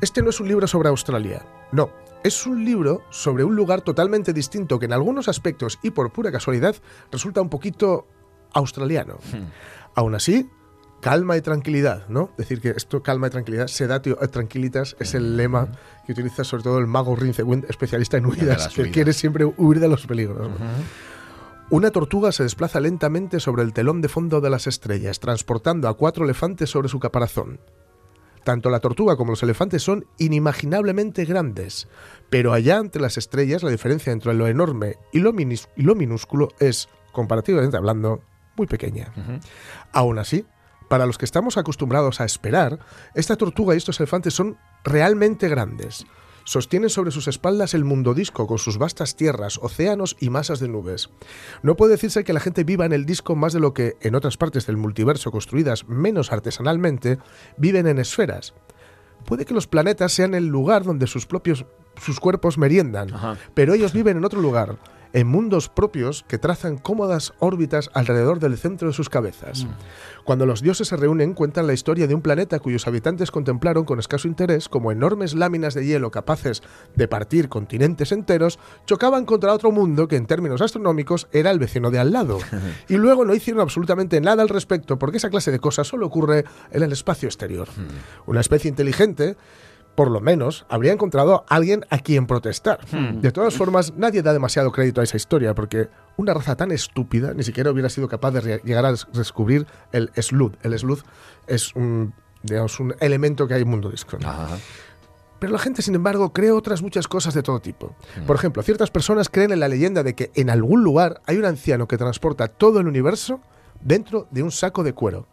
Este 0.00 0.22
no 0.22 0.30
es 0.30 0.40
un 0.40 0.48
libro 0.48 0.66
sobre 0.66 0.88
Australia, 0.88 1.42
no. 1.70 1.90
Es 2.24 2.46
un 2.46 2.64
libro 2.64 3.02
sobre 3.10 3.44
un 3.44 3.54
lugar 3.54 3.82
totalmente 3.82 4.32
distinto 4.32 4.78
que 4.78 4.86
en 4.86 4.92
algunos 4.92 5.28
aspectos 5.28 5.78
y 5.82 5.90
por 5.90 6.10
pura 6.12 6.32
casualidad 6.32 6.74
resulta 7.12 7.40
un 7.42 7.50
poquito 7.50 8.06
australiano. 8.54 9.18
Aún 9.94 10.14
así, 10.14 10.48
calma 11.00 11.36
y 11.36 11.42
tranquilidad, 11.42 12.08
¿no? 12.08 12.30
Decir 12.38 12.60
que 12.62 12.70
esto, 12.70 13.02
calma 13.02 13.26
y 13.26 13.30
tranquilidad, 13.30 13.66
sedatio 13.66 14.18
et 14.22 14.30
tranquilitas, 14.30 14.96
es 14.98 15.14
el 15.14 15.36
lema 15.36 15.68
que 16.06 16.12
utiliza 16.12 16.44
sobre 16.44 16.62
todo 16.62 16.78
el 16.78 16.86
mago 16.86 17.14
Rincewind, 17.14 17.66
especialista 17.68 18.16
en 18.16 18.26
huidas, 18.26 18.68
que 18.68 18.90
quiere 18.90 19.12
siempre 19.12 19.44
huir 19.44 19.80
de 19.80 19.88
los 19.88 20.06
peligros. 20.06 20.50
Una 21.70 21.90
tortuga 21.90 22.32
se 22.32 22.42
desplaza 22.42 22.80
lentamente 22.80 23.40
sobre 23.40 23.62
el 23.62 23.72
telón 23.72 24.00
de 24.00 24.08
fondo 24.08 24.40
de 24.40 24.50
las 24.50 24.66
estrellas, 24.66 25.20
transportando 25.20 25.88
a 25.88 25.94
cuatro 25.94 26.24
elefantes 26.24 26.70
sobre 26.70 26.88
su 26.88 27.00
caparazón. 27.00 27.60
Tanto 28.44 28.68
la 28.68 28.80
tortuga 28.80 29.16
como 29.16 29.32
los 29.32 29.42
elefantes 29.42 29.82
son 29.82 30.06
inimaginablemente 30.18 31.24
grandes, 31.24 31.88
pero 32.28 32.52
allá 32.52 32.76
entre 32.76 33.00
las 33.00 33.16
estrellas 33.16 33.62
la 33.62 33.70
diferencia 33.70 34.12
entre 34.12 34.34
lo 34.34 34.46
enorme 34.46 34.96
y 35.12 35.20
lo 35.20 35.32
minúsculo 35.94 36.48
es, 36.60 36.88
comparativamente 37.12 37.78
hablando, 37.78 38.22
muy 38.56 38.66
pequeña. 38.66 39.12
Aún 39.92 40.18
así, 40.18 40.44
para 40.88 41.06
los 41.06 41.18
que 41.18 41.24
estamos 41.24 41.56
acostumbrados 41.56 42.20
a 42.20 42.24
esperar, 42.24 42.78
esta 43.14 43.36
tortuga 43.36 43.74
y 43.74 43.78
estos 43.78 44.00
elefantes 44.00 44.34
son 44.34 44.58
realmente 44.84 45.48
grandes. 45.48 46.06
Sostienen 46.44 46.90
sobre 46.90 47.10
sus 47.10 47.26
espaldas 47.26 47.72
el 47.72 47.84
mundo 47.84 48.12
disco 48.12 48.46
con 48.46 48.58
sus 48.58 48.76
vastas 48.76 49.16
tierras, 49.16 49.58
océanos 49.62 50.14
y 50.20 50.28
masas 50.28 50.60
de 50.60 50.68
nubes. 50.68 51.08
No 51.62 51.74
puede 51.74 51.92
decirse 51.92 52.22
que 52.22 52.34
la 52.34 52.40
gente 52.40 52.64
viva 52.64 52.84
en 52.84 52.92
el 52.92 53.06
disco 53.06 53.34
más 53.34 53.54
de 53.54 53.60
lo 53.60 53.72
que 53.72 53.96
en 54.02 54.14
otras 54.14 54.36
partes 54.36 54.66
del 54.66 54.76
multiverso 54.76 55.30
construidas 55.30 55.88
menos 55.88 56.32
artesanalmente 56.32 57.18
viven 57.56 57.86
en 57.86 57.98
esferas. 57.98 58.52
Puede 59.24 59.46
que 59.46 59.54
los 59.54 59.66
planetas 59.66 60.12
sean 60.12 60.34
el 60.34 60.46
lugar 60.46 60.84
donde 60.84 61.06
sus 61.06 61.24
propios 61.24 61.64
sus 61.96 62.20
cuerpos 62.20 62.58
meriendan, 62.58 63.08
pero 63.54 63.72
ellos 63.72 63.92
viven 63.92 64.16
en 64.16 64.24
otro 64.24 64.40
lugar, 64.40 64.78
en 65.14 65.28
mundos 65.28 65.68
propios 65.70 66.24
que 66.28 66.38
trazan 66.38 66.76
cómodas 66.76 67.32
órbitas 67.38 67.88
alrededor 67.94 68.40
del 68.40 68.58
centro 68.58 68.88
de 68.88 68.94
sus 68.94 69.08
cabezas. 69.08 69.66
Cuando 70.24 70.44
los 70.44 70.60
dioses 70.60 70.88
se 70.88 70.96
reúnen, 70.96 71.34
cuentan 71.34 71.66
la 71.66 71.72
historia 71.72 72.06
de 72.06 72.14
un 72.14 72.20
planeta 72.20 72.58
cuyos 72.58 72.86
habitantes 72.86 73.30
contemplaron 73.30 73.84
con 73.84 74.00
escaso 74.00 74.28
interés 74.28 74.68
como 74.68 74.90
enormes 74.90 75.34
láminas 75.34 75.74
de 75.74 75.86
hielo 75.86 76.10
capaces 76.10 76.62
de 76.96 77.08
partir 77.08 77.48
continentes 77.48 78.10
enteros 78.10 78.58
chocaban 78.86 79.24
contra 79.24 79.52
otro 79.54 79.70
mundo 79.70 80.08
que 80.08 80.16
en 80.16 80.26
términos 80.26 80.60
astronómicos 80.60 81.28
era 81.32 81.50
el 81.52 81.58
vecino 81.58 81.90
de 81.90 82.00
al 82.00 82.12
lado. 82.12 82.38
Y 82.88 82.96
luego 82.96 83.24
no 83.24 83.34
hicieron 83.34 83.62
absolutamente 83.62 84.20
nada 84.20 84.42
al 84.42 84.48
respecto 84.48 84.98
porque 84.98 85.18
esa 85.18 85.30
clase 85.30 85.50
de 85.50 85.60
cosas 85.60 85.86
solo 85.86 86.06
ocurre 86.06 86.44
en 86.70 86.82
el 86.82 86.92
espacio 86.92 87.28
exterior. 87.28 87.68
Una 88.26 88.40
especie 88.40 88.68
inteligente 88.68 89.36
por 89.94 90.10
lo 90.10 90.20
menos, 90.20 90.66
habría 90.68 90.92
encontrado 90.92 91.44
a 91.48 91.54
alguien 91.54 91.84
a 91.90 91.98
quien 91.98 92.26
protestar. 92.26 92.80
Hmm. 92.92 93.20
De 93.20 93.30
todas 93.32 93.54
formas, 93.54 93.92
nadie 93.96 94.22
da 94.22 94.32
demasiado 94.32 94.72
crédito 94.72 95.00
a 95.00 95.04
esa 95.04 95.16
historia, 95.16 95.54
porque 95.54 95.88
una 96.16 96.34
raza 96.34 96.56
tan 96.56 96.72
estúpida 96.72 97.32
ni 97.34 97.42
siquiera 97.44 97.70
hubiera 97.70 97.88
sido 97.88 98.08
capaz 98.08 98.32
de 98.32 98.60
llegar 98.64 98.84
a 98.86 98.90
des- 98.90 99.06
descubrir 99.12 99.66
el 99.92 100.10
sleuth. 100.20 100.54
El 100.64 100.78
sleuth 100.78 101.02
es 101.46 101.74
un, 101.76 102.12
digamos, 102.42 102.78
un 102.80 102.94
elemento 103.00 103.46
que 103.46 103.54
hay 103.54 103.62
en 103.62 103.68
Mundo 103.68 103.90
Disco. 103.90 104.16
¿no? 104.20 104.28
Pero 105.38 105.52
la 105.52 105.58
gente, 105.58 105.82
sin 105.82 105.94
embargo, 105.94 106.32
cree 106.32 106.50
otras 106.52 106.80
muchas 106.82 107.06
cosas 107.06 107.34
de 107.34 107.42
todo 107.42 107.60
tipo. 107.60 107.94
Por 108.26 108.36
ejemplo, 108.36 108.62
ciertas 108.62 108.90
personas 108.90 109.28
creen 109.28 109.52
en 109.52 109.60
la 109.60 109.68
leyenda 109.68 110.02
de 110.02 110.14
que 110.14 110.30
en 110.34 110.48
algún 110.48 110.82
lugar 110.82 111.20
hay 111.26 111.36
un 111.36 111.44
anciano 111.44 111.86
que 111.86 111.98
transporta 111.98 112.48
todo 112.48 112.80
el 112.80 112.88
universo 112.88 113.40
dentro 113.82 114.26
de 114.30 114.42
un 114.42 114.50
saco 114.50 114.82
de 114.82 114.94
cuero. 114.94 115.26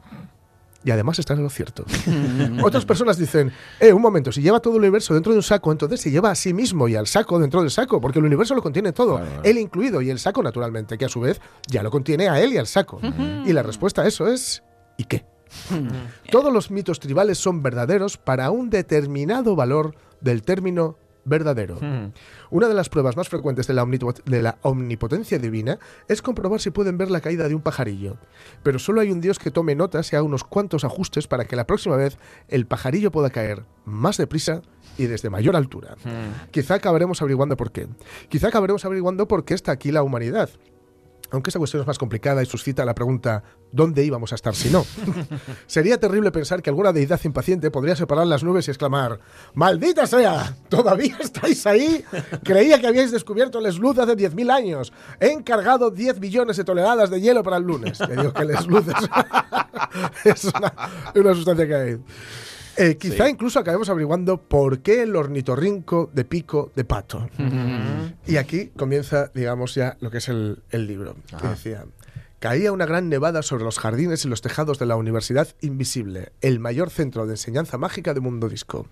Y 0.84 0.92
además 0.92 1.20
está 1.20 1.34
en 1.34 1.44
lo 1.44 1.50
cierto. 1.50 1.86
Otras 2.64 2.86
personas 2.86 3.18
dicen, 3.18 3.52
eh, 3.80 3.94
un 3.94 4.02
momento, 4.02 4.32
si 4.32 4.42
lleva 4.42 4.60
todo 4.60 4.76
el 4.76 4.82
universo 4.82 5.14
dentro 5.14 5.32
de 5.32 5.38
un 5.38 5.44
saco, 5.44 5.72
entonces 5.72 6.02
se 6.02 6.10
lleva 6.10 6.32
a 6.32 6.36
sí 6.36 6.54
mismo 6.54 6.88
y 6.88 6.96
al 6.96 7.08
saco 7.08 7.40
dentro 7.40 7.62
del 7.62 7.70
saco, 7.70 8.02
porque 8.02 8.20
el 8.20 8.26
universo 8.26 8.56
lo 8.56 8.64
contiene 8.64 8.92
todo, 8.92 9.22
él 9.44 9.58
incluido 9.58 10.02
y 10.02 10.10
el 10.10 10.20
saco 10.20 10.42
naturalmente, 10.42 10.98
que 10.98 11.06
a 11.06 11.10
su 11.10 11.20
vez 11.20 11.40
ya 11.68 11.84
lo 11.84 11.92
contiene 11.92 12.30
a 12.30 12.40
él 12.42 12.54
y 12.54 12.58
al 12.58 12.68
saco. 12.68 13.00
Y 13.46 13.54
la 13.54 13.64
respuesta 13.64 14.02
a 14.02 14.08
eso 14.08 14.28
es, 14.28 14.64
¿y 14.98 15.04
qué? 15.04 15.26
Todos 16.32 16.52
los 16.52 16.72
mitos 16.72 17.00
tribales 17.00 17.38
son 17.38 17.62
verdaderos 17.62 18.18
para 18.18 18.52
un 18.52 18.70
determinado 18.70 19.56
valor 19.56 19.96
del 20.22 20.44
término 20.44 20.98
verdadero. 21.26 21.78
Una 22.50 22.68
de 22.68 22.74
las 22.74 22.90
pruebas 22.90 23.16
más 23.18 23.30
frecuentes 23.30 23.68
de 23.68 23.74
la, 23.74 23.84
omnipot- 23.84 24.24
de 24.24 24.42
la 24.42 24.58
omnipotencia 24.62 25.38
divina 25.40 25.80
es 26.08 26.22
comprobar 26.22 26.60
si 26.60 26.72
pueden 26.72 26.98
ver 26.98 27.12
la 27.12 27.22
caída 27.22 27.48
de 27.48 27.56
un 27.56 27.62
pajarillo. 27.62 28.18
Pero 28.64 28.80
solo 28.80 29.02
hay 29.02 29.12
un 29.12 29.22
Dios 29.22 29.40
que 29.40 29.52
tome 29.52 29.76
notas 29.76 30.12
y 30.12 30.16
haga 30.16 30.24
unos 30.24 30.44
cuantos 30.44 30.84
ajustes 30.84 31.28
para 31.28 31.46
que 31.46 31.56
la 31.56 31.68
próxima 31.68 31.96
vez 31.96 32.18
el 32.48 32.66
pajarillo 32.66 33.12
pueda 33.12 33.30
caer 33.30 33.64
más 33.86 34.18
deprisa 34.18 34.62
y 34.98 35.06
desde 35.06 35.30
mayor 35.30 35.56
altura. 35.56 35.96
Quizá 36.52 36.76
acabaremos 36.76 37.22
averiguando 37.22 37.56
por 37.58 37.72
qué. 37.72 37.88
Quizá 38.30 38.48
acabaremos 38.50 38.84
averiguando 38.86 39.28
por 39.28 39.46
qué 39.46 39.54
está 39.54 39.72
aquí 39.72 39.92
la 39.92 40.04
humanidad. 40.04 40.50
Aunque 41.32 41.50
esta 41.50 41.60
cuestión 41.60 41.82
es 41.82 41.88
más 41.88 41.98
complicada 41.98 42.44
y 42.44 42.46
suscita 42.46 42.86
la 42.86 42.94
pregunta 42.94 43.44
¿dónde 43.72 44.04
íbamos 44.04 44.32
a 44.32 44.36
estar 44.36 44.54
si 44.54 44.70
no? 44.70 44.86
Sería 45.68 46.00
terrible 46.00 46.32
pensar 46.32 46.62
que 46.62 46.70
alguna 46.70 46.92
deidad 46.92 47.20
impaciente 47.24 47.72
podría 47.72 47.96
separar 47.96 48.28
las 48.28 48.44
nubes 48.44 48.68
y 48.68 48.72
exclamar 48.72 49.20
¡Maldita 49.54 50.06
sea! 50.08 50.56
¿Todavía 50.70 51.18
estáis 51.20 51.66
ahí? 51.66 52.04
Creía 52.44 52.80
que 52.80 52.88
habíais 52.88 53.12
descubierto 53.12 53.60
el 53.60 53.72
sleuth 53.72 54.00
hace 54.00 54.16
10.000 54.16 54.52
años. 54.52 54.94
He 55.20 55.32
encargado 55.32 55.90
10 55.90 56.20
billones 56.20 56.58
de 56.58 56.64
toneladas 56.64 57.10
de 57.10 57.22
hielo 57.22 57.44
para 57.44 57.58
el 57.58 57.64
lunes. 57.64 57.98
Ya 57.98 58.08
digo 58.08 58.34
que 58.34 58.44
el 58.44 58.58
sleuth 58.58 58.88
es, 58.90 60.46
es 60.46 60.46
una, 60.46 60.74
una 61.16 61.34
sustancia 61.34 61.68
que 61.68 61.76
hay. 61.76 62.00
Eh, 62.78 62.98
quizá 62.98 63.30
incluso 63.30 63.60
acabemos 63.60 63.90
averiguando 63.90 64.38
por 64.42 64.80
qué 64.80 65.04
el 65.04 65.16
ornitorrinco 65.16 66.10
de 66.14 66.26
pico 66.26 66.72
de 66.76 66.84
pato. 66.84 67.30
Y 68.28 68.38
aquí 68.38 68.68
comienza, 68.78 69.32
digamos, 69.34 69.76
ya 69.76 69.98
lo 70.00 70.12
que 70.12 70.20
es 70.20 70.30
el, 70.30 70.60
el 70.70 70.88
libro. 70.88 71.16
Que 71.40 71.48
decía, 71.48 71.86
caía 72.40 72.72
una 72.72 72.86
gran 72.86 73.10
nevada 73.10 73.42
sobre 73.42 73.64
los 73.64 73.80
jardines 73.80 74.24
y 74.26 74.30
los 74.30 74.42
tejados 74.42 74.80
de 74.80 74.86
la 74.86 74.96
Universidad 74.96 75.48
Invisible, 75.62 76.32
el 76.42 76.60
mayor 76.60 76.90
centro 76.90 77.26
de 77.26 77.34
enseñanza 77.34 77.78
mágica 77.78 78.14
de 78.14 78.20
Mundo 78.20 78.48
Disco. 78.48 78.88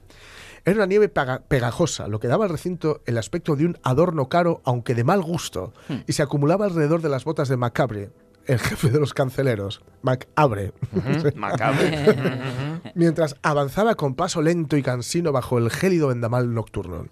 Era 0.65 0.75
una 0.75 0.85
nieve 0.87 1.09
pegajosa, 1.09 2.07
lo 2.07 2.19
que 2.19 2.27
daba 2.27 2.45
al 2.45 2.51
recinto 2.51 3.01
el 3.05 3.17
aspecto 3.17 3.55
de 3.55 3.65
un 3.65 3.77
adorno 3.83 4.27
caro, 4.29 4.61
aunque 4.65 4.93
de 4.93 5.03
mal 5.03 5.21
gusto, 5.21 5.73
y 6.05 6.13
se 6.13 6.21
acumulaba 6.21 6.65
alrededor 6.65 7.01
de 7.01 7.09
las 7.09 7.23
botas 7.23 7.47
de 7.47 7.57
Macabre, 7.57 8.09
el 8.49 8.57
jefe 8.57 8.89
de 8.89 8.99
los 8.99 9.13
canceleros. 9.13 9.81
Macabre. 10.01 10.73
Macabre. 11.35 12.81
Mientras 12.95 13.35
avanzaba 13.43 13.93
con 13.93 14.15
paso 14.15 14.41
lento 14.41 14.75
y 14.75 14.81
cansino 14.81 15.31
bajo 15.31 15.59
el 15.59 15.69
gélido 15.69 16.07
vendamal 16.07 16.51
nocturno. 16.51 17.05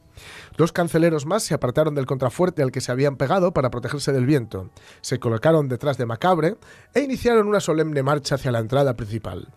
Dos 0.58 0.72
canceleros 0.72 1.28
más 1.28 1.44
se 1.44 1.54
apartaron 1.54 1.94
del 1.94 2.08
contrafuerte 2.08 2.64
al 2.64 2.72
que 2.72 2.82
se 2.82 2.92
habían 2.92 3.18
pegado 3.18 3.54
para 3.54 3.70
protegerse 3.70 4.12
del 4.12 4.26
viento. 4.26 4.72
Se 5.02 5.20
colocaron 5.20 5.70
detrás 5.70 6.00
de 6.00 6.08
Macabre 6.08 6.58
e 6.96 7.02
iniciaron 7.02 7.48
una 7.48 7.60
solemne 7.60 8.02
marcha 8.02 8.34
hacia 8.36 8.52
la 8.52 8.60
entrada 8.60 8.96
principal. 8.96 9.48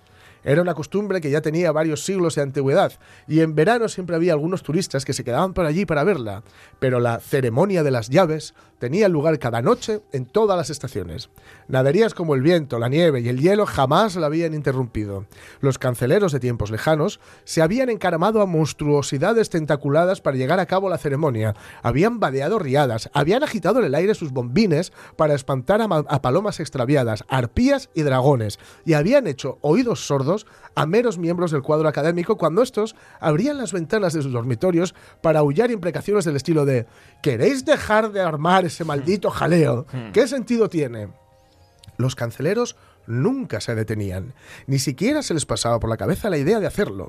Era 0.43 0.63
una 0.63 0.75
costumbre 0.75 1.21
que 1.21 1.31
ya 1.31 1.43
tenía 1.43 1.71
varios 1.73 2.05
siglos 2.05 2.35
de 2.35 2.43
antigüedad, 2.43 2.93
y 3.29 3.41
en 3.41 3.55
verano 3.55 3.89
siempre 3.89 4.17
había 4.17 4.33
algunos 4.33 4.63
turistas 4.63 5.05
que 5.05 5.13
se 5.13 5.25
quedaban 5.25 5.53
por 5.53 5.67
allí 5.67 5.85
para 5.85 6.05
verla, 6.05 6.43
pero 6.79 6.99
la 6.99 7.21
ceremonia 7.21 7.83
de 7.83 7.91
las 7.91 8.09
llaves 8.09 8.55
tenía 8.81 9.09
lugar 9.09 9.39
cada 9.39 9.61
noche 9.63 10.01
en 10.11 10.25
todas 10.25 10.57
las 10.57 10.71
estaciones. 10.71 11.29
Naderías 11.69 12.15
como 12.15 12.35
el 12.35 12.41
viento, 12.41 12.79
la 12.79 12.89
nieve 12.89 13.21
y 13.21 13.29
el 13.29 13.39
hielo 13.39 13.67
jamás 13.67 14.17
la 14.17 14.27
habían 14.27 14.55
interrumpido. 14.55 15.27
Los 15.61 15.79
canceleros 15.79 16.33
de 16.33 16.41
tiempos 16.41 16.71
lejanos 16.71 17.21
se 17.45 17.63
habían 17.63 17.91
encaramado 17.91 18.41
a 18.41 18.47
monstruosidades 18.47 19.51
tentaculadas 19.51 20.23
para 20.23 20.39
llegar 20.39 20.59
a 20.59 20.67
cabo 20.67 20.89
la 20.89 20.99
ceremonia, 20.99 21.55
habían 21.83 22.19
vadeado 22.21 22.59
riadas, 22.59 23.11
habían 23.13 23.45
agitado 23.45 23.81
en 23.81 23.85
el 23.85 23.95
aire 23.95 24.15
sus 24.15 24.33
bombines 24.33 24.93
para 25.15 25.35
espantar 25.35 25.83
a, 25.83 25.85
a 25.85 26.23
palomas 26.23 26.59
extraviadas, 26.59 27.25
arpías 27.29 27.91
y 27.95 28.03
dragones, 28.03 28.59
y 28.87 28.95
habían 28.95 29.27
hecho 29.27 29.59
oídos 29.61 30.07
sordos 30.07 30.47
a 30.75 30.87
meros 30.87 31.19
miembros 31.19 31.51
del 31.51 31.63
cuadro 31.63 31.87
académico 31.87 32.39
cuando 32.39 32.63
estos 32.63 32.97
abrían 33.21 33.59
las 33.59 33.73
ventanas 33.73 34.15
de 34.15 34.23
sus 34.23 34.33
dormitorios 34.33 34.95
para 35.21 35.41
aullar 35.41 35.71
imprecaciones 35.71 36.25
del 36.25 36.37
estilo 36.37 36.65
de 36.65 36.87
¿Queréis 37.23 37.67
dejar 37.67 38.13
de 38.13 38.23
armar 38.23 38.70
ese 38.71 38.85
maldito 38.85 39.31
jaleo? 39.31 39.87
¿Qué 40.13 40.27
sentido 40.27 40.69
tiene? 40.69 41.09
Los 41.97 42.17
canceleros 42.17 42.77
nunca 43.07 43.61
se 43.61 43.75
detenían, 43.75 44.33
ni 44.67 44.79
siquiera 44.79 45.23
se 45.23 45.35
les 45.35 45.45
pasaba 45.45 45.79
por 45.81 45.91
la 45.91 45.97
cabeza 45.97 46.31
la 46.31 46.39
idea 46.39 46.61
de 46.61 46.67
hacerlo. 46.67 47.09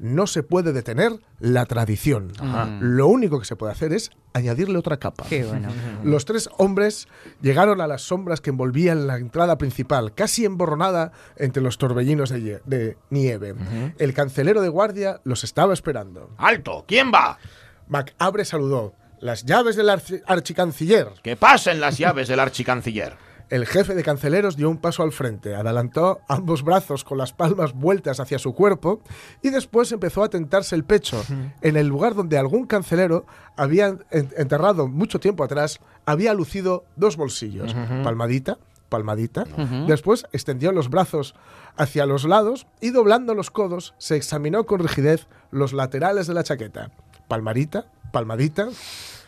No 0.00 0.26
se 0.26 0.42
puede 0.42 0.72
detener 0.72 1.12
la 1.38 1.66
tradición. 1.66 2.32
Ajá. 2.40 2.66
Lo 2.80 3.06
único 3.06 3.38
que 3.38 3.44
se 3.44 3.54
puede 3.54 3.72
hacer 3.72 3.92
es 3.92 4.10
añadirle 4.32 4.76
otra 4.76 4.96
capa. 4.96 5.24
Qué 5.28 5.44
bueno. 5.44 5.68
Los 6.02 6.24
tres 6.24 6.48
hombres 6.58 7.06
llegaron 7.40 7.80
a 7.80 7.86
las 7.86 8.02
sombras 8.02 8.40
que 8.40 8.50
envolvían 8.50 9.06
la 9.06 9.18
entrada 9.18 9.56
principal, 9.56 10.12
casi 10.12 10.44
emborronada 10.44 11.12
entre 11.36 11.62
los 11.62 11.78
torbellinos 11.78 12.30
de, 12.30 12.98
nieve. 13.10 13.54
El 13.98 14.14
cancelero 14.14 14.62
de 14.62 14.68
guardia 14.68 15.20
los 15.22 15.44
estaba 15.44 15.72
esperando. 15.72 16.30
¡Alto! 16.38 16.84
¿Quién 16.88 17.12
va? 17.14 17.38
Macabre 17.86 18.44
saludó. 18.44 18.94
Las 19.20 19.44
llaves 19.44 19.76
del 19.76 19.88
archicanciller. 20.26 21.08
Que 21.22 21.36
pasen 21.36 21.80
las 21.80 21.98
llaves 21.98 22.28
del 22.28 22.40
archicanciller. 22.40 23.16
El 23.50 23.66
jefe 23.66 23.94
de 23.94 24.02
canceleros 24.02 24.56
dio 24.56 24.70
un 24.70 24.78
paso 24.78 25.02
al 25.02 25.12
frente, 25.12 25.54
adelantó 25.54 26.20
ambos 26.28 26.62
brazos 26.62 27.04
con 27.04 27.18
las 27.18 27.32
palmas 27.34 27.74
vueltas 27.74 28.18
hacia 28.18 28.38
su 28.38 28.54
cuerpo 28.54 29.02
y 29.42 29.50
después 29.50 29.92
empezó 29.92 30.24
a 30.24 30.30
tentarse 30.30 30.74
el 30.74 30.84
pecho. 30.84 31.22
En 31.60 31.76
el 31.76 31.86
lugar 31.86 32.14
donde 32.14 32.38
algún 32.38 32.66
cancelero 32.66 33.26
había 33.56 33.88
en- 34.10 34.30
enterrado 34.38 34.88
mucho 34.88 35.20
tiempo 35.20 35.44
atrás, 35.44 35.78
había 36.06 36.32
lucido 36.32 36.84
dos 36.96 37.16
bolsillos. 37.18 37.74
Palmadita, 38.02 38.58
palmadita. 38.88 39.44
Después 39.86 40.24
extendió 40.32 40.72
los 40.72 40.88
brazos 40.88 41.34
hacia 41.76 42.06
los 42.06 42.24
lados 42.24 42.66
y 42.80 42.90
doblando 42.90 43.34
los 43.34 43.50
codos 43.50 43.94
se 43.98 44.16
examinó 44.16 44.64
con 44.64 44.80
rigidez 44.80 45.26
los 45.50 45.74
laterales 45.74 46.26
de 46.26 46.34
la 46.34 46.44
chaqueta. 46.44 46.90
Palmadita, 47.28 47.86
palmadita. 48.14 48.68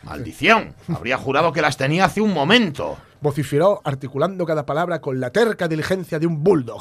¡Maldición! 0.05 0.74
Habría 0.95 1.18
jurado 1.18 1.53
que 1.53 1.61
las 1.61 1.76
tenía 1.76 2.05
hace 2.05 2.20
un 2.20 2.32
momento. 2.32 2.97
Vociferó 3.20 3.82
articulando 3.84 4.47
cada 4.47 4.64
palabra 4.64 5.01
con 5.01 5.18
la 5.18 5.30
terca 5.30 5.66
diligencia 5.66 6.20
de 6.20 6.28
un 6.28 6.45
bulldog. 6.45 6.80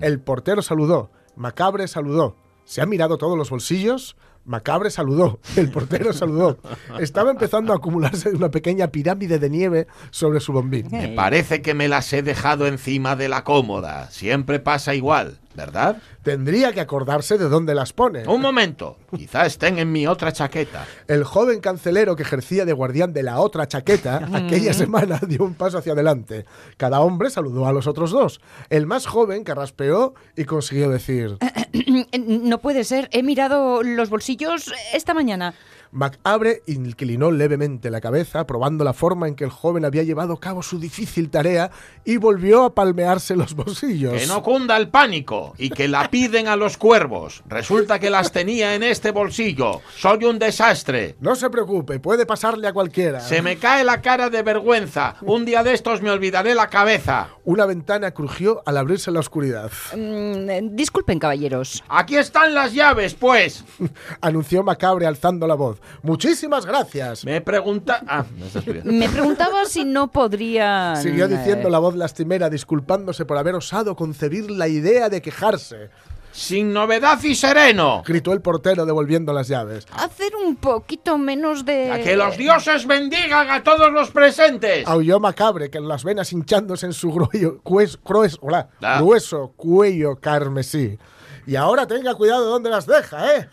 El 0.00 0.20
portero 0.20 0.62
saludó. 0.62 1.10
Macabre 1.36 1.86
saludó. 1.86 2.36
¿Se 2.64 2.80
ha 2.80 2.86
mirado 2.86 3.18
todos 3.18 3.36
los 3.36 3.50
bolsillos? 3.50 4.16
Macabre 4.46 4.90
saludó. 4.90 5.38
El 5.56 5.70
portero 5.70 6.14
saludó. 6.14 6.58
Estaba 6.98 7.30
empezando 7.30 7.74
a 7.74 7.76
acumularse 7.76 8.30
una 8.30 8.50
pequeña 8.50 8.88
pirámide 8.88 9.38
de 9.38 9.50
nieve 9.50 9.86
sobre 10.10 10.40
su 10.40 10.52
bombín. 10.52 10.88
Me 10.90 11.08
parece 11.08 11.60
que 11.60 11.74
me 11.74 11.88
las 11.88 12.10
he 12.14 12.22
dejado 12.22 12.66
encima 12.66 13.16
de 13.16 13.28
la 13.28 13.44
cómoda. 13.44 14.10
Siempre 14.10 14.60
pasa 14.60 14.94
igual, 14.94 15.40
¿verdad? 15.54 15.98
Tendría 16.22 16.72
que 16.72 16.80
acordarse 16.80 17.38
de 17.38 17.48
dónde 17.48 17.74
las 17.74 17.92
pone. 17.92 18.26
Un 18.26 18.40
momento. 18.40 18.98
Quizá 19.14 19.46
estén 19.46 19.78
en 19.78 19.92
mi 19.92 20.06
otra 20.06 20.32
chaqueta. 20.32 20.86
El 21.06 21.24
joven 21.24 21.60
cancelero 21.60 22.16
que 22.16 22.22
ejercía 22.22 22.64
de 22.64 22.72
guardián 22.72 23.12
de 23.12 23.22
la 23.22 23.40
otra 23.40 23.68
chaqueta 23.68 24.28
aquella 24.34 24.72
semana 24.72 25.20
dio 25.26 25.44
un 25.44 25.54
paso 25.54 25.78
hacia 25.78 25.92
adelante. 25.92 26.44
Cada 26.76 27.00
hombre 27.00 27.30
saludó 27.30 27.66
a 27.66 27.72
los 27.72 27.86
otros 27.86 28.10
dos. 28.10 28.40
El 28.70 28.86
más 28.86 29.06
joven 29.06 29.44
carraspeó 29.44 30.14
y 30.36 30.44
consiguió 30.44 30.90
decir... 30.90 31.38
no 32.18 32.58
puede 32.60 32.84
ser. 32.84 33.08
He 33.12 33.22
mirado 33.22 33.82
los 33.82 34.10
bolsillos 34.10 34.72
esta 34.92 35.14
mañana. 35.14 35.54
Macabre 35.94 36.64
inclinó 36.66 37.30
levemente 37.30 37.88
la 37.88 38.00
cabeza, 38.00 38.48
probando 38.48 38.82
la 38.82 38.92
forma 38.92 39.28
en 39.28 39.36
que 39.36 39.44
el 39.44 39.50
joven 39.50 39.84
había 39.84 40.02
llevado 40.02 40.32
a 40.32 40.40
cabo 40.40 40.60
su 40.60 40.80
difícil 40.80 41.30
tarea, 41.30 41.70
y 42.04 42.16
volvió 42.16 42.64
a 42.64 42.74
palmearse 42.74 43.36
los 43.36 43.54
bolsillos. 43.54 44.14
Que 44.14 44.26
no 44.26 44.42
cunda 44.42 44.76
el 44.76 44.88
pánico 44.88 45.54
y 45.56 45.70
que 45.70 45.86
la 45.86 46.10
piden 46.10 46.48
a 46.48 46.56
los 46.56 46.78
cuervos. 46.78 47.44
Resulta 47.46 48.00
que 48.00 48.10
las 48.10 48.32
tenía 48.32 48.74
en 48.74 48.82
este 48.82 49.12
bolsillo. 49.12 49.82
Soy 49.96 50.24
un 50.24 50.40
desastre. 50.40 51.14
No 51.20 51.36
se 51.36 51.48
preocupe, 51.48 52.00
puede 52.00 52.26
pasarle 52.26 52.66
a 52.66 52.72
cualquiera. 52.72 53.20
Se 53.20 53.40
me 53.40 53.56
cae 53.56 53.84
la 53.84 54.00
cara 54.00 54.30
de 54.30 54.42
vergüenza. 54.42 55.14
Un 55.22 55.44
día 55.44 55.62
de 55.62 55.74
estos 55.74 56.02
me 56.02 56.10
olvidaré 56.10 56.56
la 56.56 56.70
cabeza. 56.70 57.28
Una 57.44 57.66
ventana 57.66 58.10
crujió 58.10 58.64
al 58.66 58.78
abrirse 58.78 59.12
la 59.12 59.20
oscuridad. 59.20 59.70
Mm, 59.94 60.50
eh, 60.50 60.60
disculpen, 60.72 61.20
caballeros. 61.20 61.84
Aquí 61.88 62.16
están 62.16 62.52
las 62.52 62.72
llaves, 62.72 63.14
pues. 63.14 63.64
Anunció 64.20 64.64
Macabre 64.64 65.06
alzando 65.06 65.46
la 65.46 65.54
voz. 65.54 65.83
Muchísimas 66.02 66.66
gracias. 66.66 67.24
Me 67.24 67.40
pregunta... 67.40 68.02
Ah, 68.06 68.24
me 68.84 69.08
preguntaba 69.08 69.64
si 69.64 69.84
no 69.84 70.10
podrían... 70.10 70.96
Siguió 70.96 71.28
diciendo 71.28 71.68
eh, 71.68 71.70
la 71.70 71.78
voz 71.78 71.94
lastimera, 71.96 72.50
disculpándose 72.50 73.24
por 73.24 73.38
haber 73.38 73.54
osado 73.54 73.96
concebir 73.96 74.50
la 74.50 74.68
idea 74.68 75.08
de 75.08 75.22
quejarse. 75.22 75.90
Sin 76.32 76.72
novedad 76.72 77.22
y 77.22 77.36
sereno. 77.36 78.02
Gritó 78.04 78.32
el 78.32 78.40
portero 78.40 78.84
devolviendo 78.84 79.32
las 79.32 79.46
llaves. 79.46 79.86
Hacer 79.92 80.34
un 80.34 80.56
poquito 80.56 81.16
menos 81.16 81.64
de... 81.64 81.92
A 81.92 82.02
que 82.02 82.16
los 82.16 82.36
dioses 82.36 82.88
bendigan 82.88 83.48
a 83.50 83.62
todos 83.62 83.92
los 83.92 84.10
presentes. 84.10 84.84
Aulló 84.88 85.20
Macabre, 85.20 85.70
con 85.70 85.86
las 85.86 86.02
venas 86.02 86.32
hinchándose 86.32 86.86
en 86.86 86.92
su 86.92 87.12
grueso, 87.12 87.60
cues- 87.62 87.98
hola, 88.40 88.68
Ah. 88.82 88.98
grueso 89.00 89.52
cuello 89.56 90.16
carmesí. 90.16 90.98
Y 91.46 91.54
ahora 91.54 91.86
tenga 91.86 92.14
cuidado 92.16 92.42
de 92.46 92.50
dónde 92.50 92.70
las 92.70 92.86
deja, 92.86 93.36
¿eh? 93.36 93.48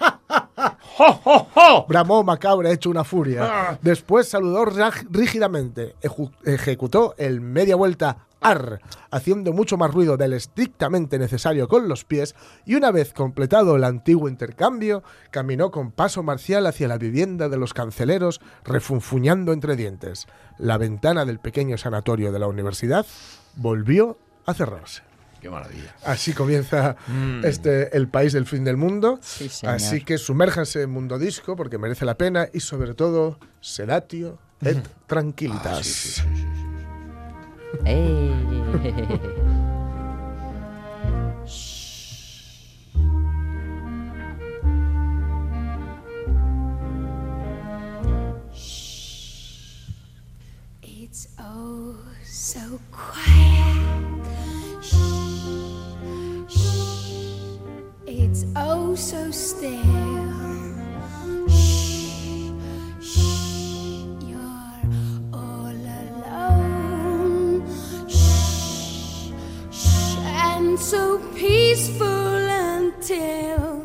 ¡Jo, 0.95 1.13
jo, 1.23 1.47
jo! 1.53 1.85
Bramó 1.87 2.23
Macabre 2.23 2.71
hecho 2.71 2.89
una 2.89 3.01
Ah. 3.01 3.05
furia. 3.05 3.79
Después 3.81 4.27
saludó 4.29 4.65
rígidamente, 5.09 5.95
ejecutó 6.45 7.15
el 7.17 7.41
media 7.41 7.75
vuelta 7.75 8.17
ar, 8.43 8.79
haciendo 9.11 9.53
mucho 9.53 9.77
más 9.77 9.91
ruido 9.93 10.17
del 10.17 10.33
estrictamente 10.33 11.19
necesario 11.19 11.67
con 11.67 11.87
los 11.87 12.05
pies, 12.05 12.33
y 12.65 12.73
una 12.75 12.89
vez 12.91 13.13
completado 13.13 13.75
el 13.75 13.83
antiguo 13.83 14.27
intercambio, 14.29 15.03
caminó 15.29 15.69
con 15.69 15.91
paso 15.91 16.23
marcial 16.23 16.65
hacia 16.65 16.87
la 16.87 16.97
vivienda 16.97 17.49
de 17.49 17.57
los 17.57 17.73
canceleros, 17.75 18.41
refunfuñando 18.63 19.53
entre 19.53 19.75
dientes. 19.75 20.25
La 20.57 20.79
ventana 20.79 21.23
del 21.25 21.39
pequeño 21.39 21.77
sanatorio 21.77 22.31
de 22.31 22.39
la 22.39 22.47
universidad 22.47 23.05
volvió 23.57 24.17
a 24.47 24.53
cerrarse. 24.55 25.03
Qué 25.41 25.49
maravilla. 25.49 25.95
Así 26.05 26.33
comienza 26.33 26.95
Mm. 27.07 27.43
este 27.45 27.95
el 27.97 28.07
país 28.07 28.31
del 28.33 28.45
fin 28.45 28.63
del 28.63 28.77
mundo. 28.77 29.19
señor. 29.21 29.75
Así 29.75 30.01
que 30.03 30.17
sumérjanse 30.17 30.83
en 30.83 30.91
Mundo 30.91 31.17
Disco 31.17 31.55
porque 31.55 31.77
merece 31.77 32.05
la 32.05 32.15
pena 32.15 32.47
y 32.53 32.59
sobre 32.59 32.93
todo 32.93 33.39
sedatio 33.59 34.37
et 34.61 34.77
tranquilitas. 35.07 36.23
Eh. 37.85 38.31
It's 50.83 51.27
oh 51.39 51.95
so 52.23 52.79
quiet. 52.91 53.80
It's 58.31 58.45
oh 58.55 58.95
so 58.95 59.29
still. 59.29 59.75
Shh, 61.49 62.53
shh. 63.01 64.05
You're 64.25 64.81
all 65.33 65.75
alone. 65.99 67.63
Shh, 68.07 69.31
shh. 69.69 70.17
And 70.23 70.79
so 70.79 71.19
peaceful 71.35 72.07
until 72.07 73.83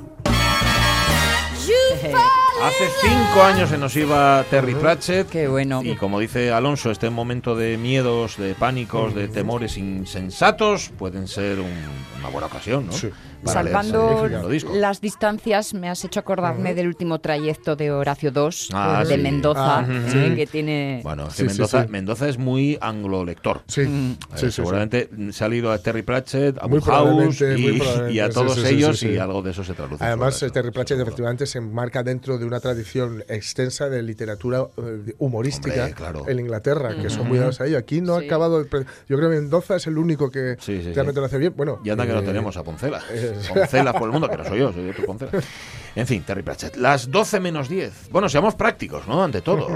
you 1.66 1.96
fall 2.12 2.30
Hace 2.62 2.88
cinco 3.02 3.42
años 3.42 3.68
se 3.68 3.78
nos 3.78 3.94
iba 3.96 4.44
Terry 4.48 4.74
Pratchett. 4.76 5.28
Qué 5.28 5.46
bueno. 5.48 5.82
Y 5.84 5.96
como 5.96 6.18
dice 6.20 6.52
Alonso, 6.52 6.90
este 6.92 7.10
momento 7.10 7.54
de 7.56 7.76
miedos, 7.76 8.36
de 8.38 8.54
pánicos, 8.54 9.12
de 9.14 9.26
temores 9.28 9.76
insensatos 9.76 10.90
pueden 10.96 11.26
ser 11.28 11.58
un- 11.60 12.06
una 12.18 12.28
buena 12.30 12.46
ocasión, 12.46 12.86
¿no? 12.86 12.92
Para 12.92 13.35
Salvando 13.44 14.28
las 14.74 15.00
distancias, 15.00 15.74
me 15.74 15.88
has 15.88 16.04
hecho 16.04 16.20
acordarme 16.20 16.74
del 16.74 16.86
último 16.88 17.20
trayecto 17.20 17.76
de 17.76 17.90
Horacio 17.90 18.30
II, 18.34 18.48
Ah, 18.72 19.04
de 19.06 19.16
sí. 19.16 19.22
Mendoza, 19.22 19.78
Ah, 19.80 19.86
sí, 20.08 20.34
que 20.34 20.46
tiene... 20.46 21.00
Bueno, 21.02 21.24
es 21.28 21.34
que 21.34 21.42
Sí, 21.42 21.44
Mendoza, 21.48 21.82
sí. 21.84 21.88
Mendoza 21.90 22.28
es 22.28 22.38
muy 22.38 22.78
anglo-lector. 22.80 23.62
Sí, 23.68 23.82
Eh, 23.82 24.16
sí, 24.34 24.46
sí, 24.46 24.52
seguramente 24.52 25.08
se 25.30 25.44
ha 25.44 25.48
leído 25.48 25.70
a 25.72 25.78
Terry 25.78 26.02
Pratchett, 26.02 26.58
a 26.58 26.68
House 26.80 27.40
y, 28.10 28.20
a 28.20 28.28
todos 28.30 28.54
sí, 28.54 28.62
sí, 28.62 28.74
ellos 28.74 28.98
sí, 28.98 29.06
sí. 29.08 29.12
y 29.14 29.18
algo 29.18 29.42
de 29.42 29.50
eso 29.50 29.64
se 29.64 29.74
traduce. 29.74 30.04
Además, 30.04 30.34
sobre 30.36 30.50
eh, 30.50 30.52
Terry 30.52 30.70
Pratchett 30.70 31.00
efectivamente 31.00 31.46
se 31.46 31.58
enmarca 31.58 32.02
dentro 32.02 32.38
de 32.38 32.44
una 32.44 32.60
tradición 32.60 33.22
extensa 33.28 33.88
de 33.88 34.02
literatura 34.02 34.66
eh, 34.76 35.14
humorística 35.18 35.82
Hombre, 35.82 35.94
claro. 35.94 36.24
en 36.28 36.40
Inglaterra, 36.40 36.94
que 37.00 37.10
son 37.10 37.28
muy 37.28 37.38
dados 37.38 37.60
a 37.60 37.66
ello. 37.66 37.78
Aquí 37.78 38.00
no 38.00 38.14
ha 38.14 38.20
acabado. 38.20 38.60
el 38.60 38.66
pre- 38.66 38.84
Yo 39.08 39.16
creo 39.16 39.30
que 39.30 39.36
Mendoza 39.36 39.76
es 39.76 39.86
el 39.86 39.98
único 39.98 40.30
que 40.30 40.56
Sí, 40.60 40.78
sí, 40.82 40.92
realmente 40.92 41.12
sí. 41.14 41.20
lo 41.20 41.26
hace 41.26 41.38
bien. 41.38 41.54
Bueno, 41.56 41.80
Y 41.84 41.90
anda 41.90 42.06
que 42.06 42.12
no 42.12 42.20
eh, 42.20 42.24
tenemos 42.24 42.56
a 42.56 42.62
Poncela. 42.64 43.00
eh, 43.10 43.34
Poncela 43.48 43.92
por 43.92 44.04
el 44.04 44.12
mundo, 44.12 44.28
que 44.28 44.36
no 44.36 44.44
soy 44.44 44.58
yo, 44.58 44.72
soy 44.72 44.90
otro 44.90 45.04
Poncela. 45.06 45.32
En 45.94 46.06
fin, 46.06 46.22
Terry 46.22 46.42
Pratchett. 46.42 46.76
Las 46.76 47.10
12 47.10 47.40
menos 47.40 47.68
10. 47.68 48.10
Bueno, 48.10 48.28
seamos 48.28 48.54
prácticos, 48.54 49.06
¿no? 49.06 49.22
Ante 49.22 49.40
todo. 49.40 49.68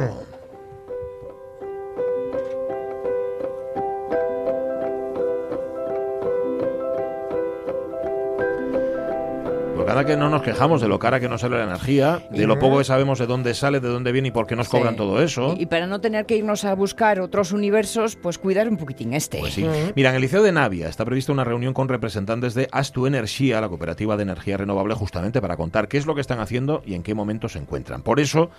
Ahora 9.91 10.05
que 10.07 10.16
no 10.16 10.30
nos 10.30 10.43
quejamos 10.43 10.80
de 10.80 10.88
lo 10.88 10.99
cara 10.99 11.20
que 11.20 11.28
nos 11.28 11.41
sale 11.41 11.59
la 11.59 11.64
energía, 11.64 12.22
de 12.30 12.47
lo 12.47 12.59
poco 12.59 12.78
que 12.78 12.84
sabemos 12.84 13.18
de 13.18 13.26
dónde 13.26 13.55
sale, 13.55 13.80
de 13.80 13.88
dónde 13.88 14.12
viene 14.12 14.28
y 14.28 14.30
por 14.30 14.47
qué 14.47 14.57
nos 14.57 14.66
Sí. 14.66 14.72
cobran 14.72 14.97
todo 14.97 15.20
eso. 15.22 15.55
Y 15.59 15.66
para 15.66 15.86
no 15.86 16.01
tener 16.01 16.26
que 16.26 16.36
irnos 16.36 16.64
a 16.64 16.74
buscar 16.74 17.20
otros 17.20 17.53
universos, 17.53 18.16
pues 18.16 18.38
cuidar 18.38 18.68
un 18.68 18.76
poquitín 18.76 19.12
este. 19.14 19.38
Pues 19.38 19.55
sí. 19.55 19.66
Mira, 19.97 20.11
en 20.11 20.16
el 20.16 20.22
Liceo 20.22 20.43
de 20.43 20.53
Navia 20.53 20.88
está 20.88 21.05
prevista 21.05 21.32
una 21.32 21.45
reunión 21.45 21.74
con 21.74 21.88
representantes 21.88 22.55
de 22.55 22.68
Astu 22.72 23.07
Energía, 23.07 23.61
la 23.61 23.68
cooperativa 23.68 24.16
de 24.16 24.22
energía 24.22 24.57
renovable, 24.57 24.95
justamente 24.95 25.41
para 25.41 25.57
contar 25.57 25.88
qué 25.88 25.99
es 25.99 26.07
lo 26.07 26.14
que 26.14 26.20
están 26.20 26.41
haciendo 26.41 26.82
y 26.86 26.95
en 26.95 27.03
qué 27.03 27.14
momento 27.14 27.49
se 27.49 27.59
encuentran. 27.59 28.03
Por 28.03 28.20
eso 28.20 28.51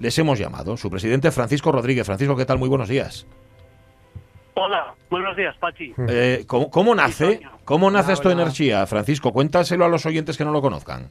les 0.00 0.18
hemos 0.18 0.38
llamado. 0.38 0.76
Su 0.76 0.90
presidente, 0.90 1.30
Francisco 1.30 1.70
Rodríguez. 1.72 2.04
Francisco, 2.06 2.34
¿qué 2.36 2.44
tal? 2.46 2.58
Muy 2.58 2.68
buenos 2.68 2.88
días. 2.88 3.26
Hola, 4.54 4.94
buenos 5.08 5.36
días, 5.36 5.56
Pachi. 5.58 5.94
Eh, 6.08 6.44
¿cómo, 6.46 6.70
cómo 6.70 6.94
nace? 6.94 7.40
¿Cómo 7.64 7.90
nace 7.90 8.12
Hola, 8.12 8.20
hola. 8.24 8.42
Energía? 8.42 8.86
Francisco, 8.86 9.32
cuéntaselo 9.32 9.84
a 9.84 9.88
los 9.88 10.04
oyentes 10.06 10.36
que 10.36 10.44
no 10.44 10.52
lo 10.52 10.60
conozcan. 10.60 11.10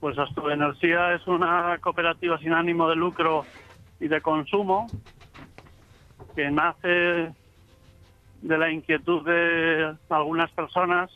Pues 0.00 0.18
Astu 0.18 0.48
Energía 0.50 1.14
es 1.14 1.26
una 1.26 1.78
cooperativa 1.80 2.38
sin 2.38 2.52
ánimo 2.52 2.88
de 2.88 2.96
lucro 2.96 3.44
y 4.00 4.08
de 4.08 4.20
consumo 4.20 4.86
que 6.36 6.50
nace 6.50 7.32
de 8.42 8.58
la 8.58 8.70
inquietud 8.70 9.24
de 9.24 9.94
algunas 10.10 10.50
personas 10.50 11.10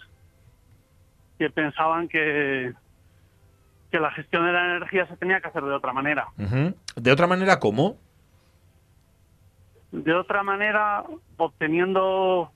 que 1.38 1.50
pensaban 1.50 2.08
que, 2.08 2.72
que 3.90 4.00
la 4.00 4.10
gestión 4.12 4.46
de 4.46 4.52
la 4.52 4.64
energía 4.64 5.06
se 5.06 5.16
tenía 5.16 5.40
que 5.40 5.48
hacer 5.48 5.62
de 5.62 5.74
otra 5.74 5.92
manera. 5.92 6.28
De 6.96 7.12
otra 7.12 7.26
manera, 7.26 7.60
¿cómo? 7.60 7.96
De 9.92 10.14
otra 10.14 10.42
manera, 10.42 11.04
obteniendo 11.36 12.50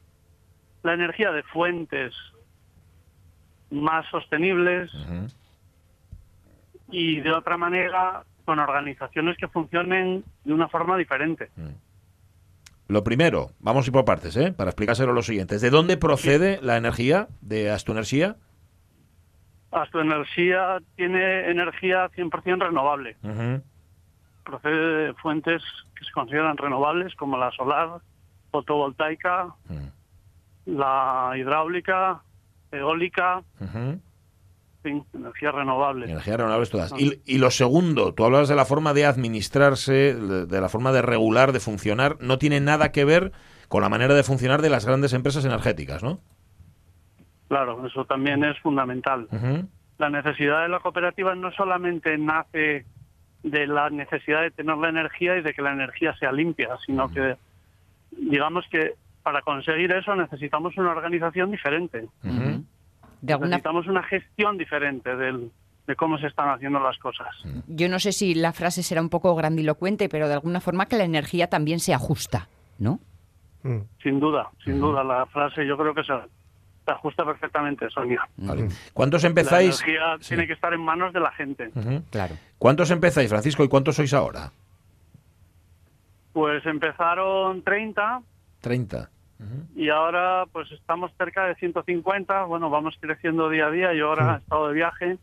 la 0.82 0.94
energía 0.94 1.30
de 1.30 1.42
fuentes 1.44 2.14
más 3.70 4.06
sostenibles 4.10 4.90
y 6.90 7.20
de 7.20 7.32
otra 7.32 7.56
manera 7.56 8.24
con 8.44 8.58
organizaciones 8.58 9.36
que 9.38 9.48
funcionen 9.48 10.24
de 10.44 10.52
una 10.52 10.68
forma 10.68 10.96
diferente. 10.96 11.48
Lo 12.88 13.04
primero, 13.04 13.52
vamos 13.60 13.86
a 13.86 13.88
ir 13.88 13.92
por 13.92 14.04
partes, 14.04 14.36
¿eh? 14.36 14.52
para 14.52 14.70
explicárselo 14.70 15.12
a 15.12 15.14
los 15.14 15.26
siguientes. 15.26 15.62
¿De 15.62 15.70
dónde 15.70 15.96
procede 15.96 16.58
la 16.60 16.76
energía 16.76 17.28
de 17.40 17.70
Astunergia? 17.70 18.36
Hasta 19.70 20.02
Energía 20.02 20.82
tiene 20.96 21.50
energía 21.50 22.10
100% 22.10 22.58
renovable. 22.58 23.16
Procede 24.44 25.06
de 25.06 25.14
fuentes 25.14 25.62
que 25.96 26.04
se 26.04 26.12
consideran 26.12 26.56
renovables 26.56 27.14
como 27.14 27.38
la 27.38 27.50
solar, 27.52 28.00
fotovoltaica, 28.50 29.54
la 30.66 31.32
hidráulica, 31.36 32.22
eólica, 32.70 33.42
energías 34.84 35.54
renovables. 35.54 36.10
Energías 36.10 36.36
renovables 36.36 36.70
todas. 36.70 36.92
Y, 36.98 37.22
y 37.24 37.38
lo 37.38 37.50
segundo, 37.50 38.14
tú 38.14 38.24
hablas 38.24 38.48
de 38.48 38.56
la 38.56 38.64
forma 38.64 38.92
de 38.94 39.06
administrarse, 39.06 40.14
de, 40.14 40.46
de 40.46 40.60
la 40.60 40.68
forma 40.68 40.92
de 40.92 41.02
regular, 41.02 41.52
de 41.52 41.60
funcionar, 41.60 42.16
no 42.20 42.38
tiene 42.38 42.60
nada 42.60 42.92
que 42.92 43.04
ver 43.04 43.32
con 43.68 43.82
la 43.82 43.88
manera 43.88 44.14
de 44.14 44.22
funcionar 44.22 44.60
de 44.60 44.70
las 44.70 44.84
grandes 44.84 45.12
empresas 45.12 45.44
energéticas, 45.44 46.02
¿no? 46.02 46.20
Claro, 47.48 47.86
eso 47.86 48.04
también 48.04 48.44
es 48.44 48.58
fundamental. 48.60 49.28
La 49.98 50.10
necesidad 50.10 50.62
de 50.62 50.68
la 50.68 50.80
cooperativa 50.80 51.34
no 51.34 51.52
solamente 51.52 52.16
nace 52.18 52.86
de 53.42 53.66
la 53.66 53.90
necesidad 53.90 54.42
de 54.42 54.50
tener 54.50 54.76
la 54.76 54.88
energía 54.88 55.36
y 55.36 55.42
de 55.42 55.52
que 55.52 55.62
la 55.62 55.72
energía 55.72 56.14
sea 56.16 56.32
limpia, 56.32 56.76
sino 56.86 57.08
que 57.08 57.36
digamos 58.12 58.64
que 58.70 58.94
para 59.22 59.42
conseguir 59.42 59.92
eso 59.92 60.14
necesitamos 60.14 60.76
una 60.76 60.90
organización 60.90 61.50
diferente. 61.50 62.08
De 63.20 63.32
alguna 63.32 63.50
Necesitamos 63.50 63.86
una 63.86 64.02
gestión 64.02 64.58
diferente 64.58 65.14
del, 65.16 65.50
de 65.86 65.96
cómo 65.96 66.18
se 66.18 66.26
están 66.26 66.50
haciendo 66.50 66.80
las 66.80 66.98
cosas. 66.98 67.28
Yo 67.68 67.88
no 67.88 67.98
sé 67.98 68.12
si 68.12 68.34
la 68.34 68.52
frase 68.52 68.82
será 68.82 69.00
un 69.00 69.08
poco 69.08 69.34
grandilocuente, 69.34 70.08
pero 70.08 70.28
de 70.28 70.34
alguna 70.34 70.60
forma 70.60 70.86
que 70.86 70.96
la 70.96 71.04
energía 71.04 71.48
también 71.48 71.80
se 71.80 71.94
ajusta, 71.94 72.48
¿no? 72.78 73.00
Sin 74.02 74.18
duda, 74.18 74.50
sin 74.64 74.80
duda. 74.80 75.04
La 75.04 75.24
frase 75.26 75.64
yo 75.64 75.76
creo 75.76 75.94
que 75.94 76.02
se, 76.02 76.12
se 76.84 76.90
ajusta 76.90 77.24
perfectamente, 77.24 77.88
Sonia. 77.90 78.26
Vale. 78.36 78.68
¿Cuántos 78.92 79.22
empezáis? 79.24 79.80
La 79.80 79.86
energía 79.86 80.16
Sí. 80.20 80.28
tiene 80.30 80.46
que 80.46 80.52
estar 80.54 80.72
en 80.74 80.80
manos 80.80 81.12
de 81.12 81.20
la 81.20 81.30
gente. 81.32 81.70
Claro. 82.10 82.34
¿Cuántos 82.58 82.90
empezáis, 82.90 83.28
Francisco, 83.30 83.62
y 83.64 83.68
cuántos 83.68 83.96
sois 83.96 84.12
ahora? 84.14 84.50
Pues 86.32 86.64
empezaron 86.66 87.62
30 87.62 88.22
30. 88.60 89.10
y 89.74 89.88
ahora 89.90 90.44
pues 90.52 90.70
estamos 90.72 91.10
cerca 91.18 91.44
de 91.46 91.54
150. 91.56 92.44
Bueno, 92.44 92.70
vamos 92.70 92.96
creciendo 93.00 93.48
día 93.50 93.66
a 93.66 93.70
día. 93.70 93.92
Yo 93.94 94.08
ahora 94.08 94.36
he 94.36 94.38
estado 94.38 94.68
de 94.68 94.74
viaje. 94.74 95.18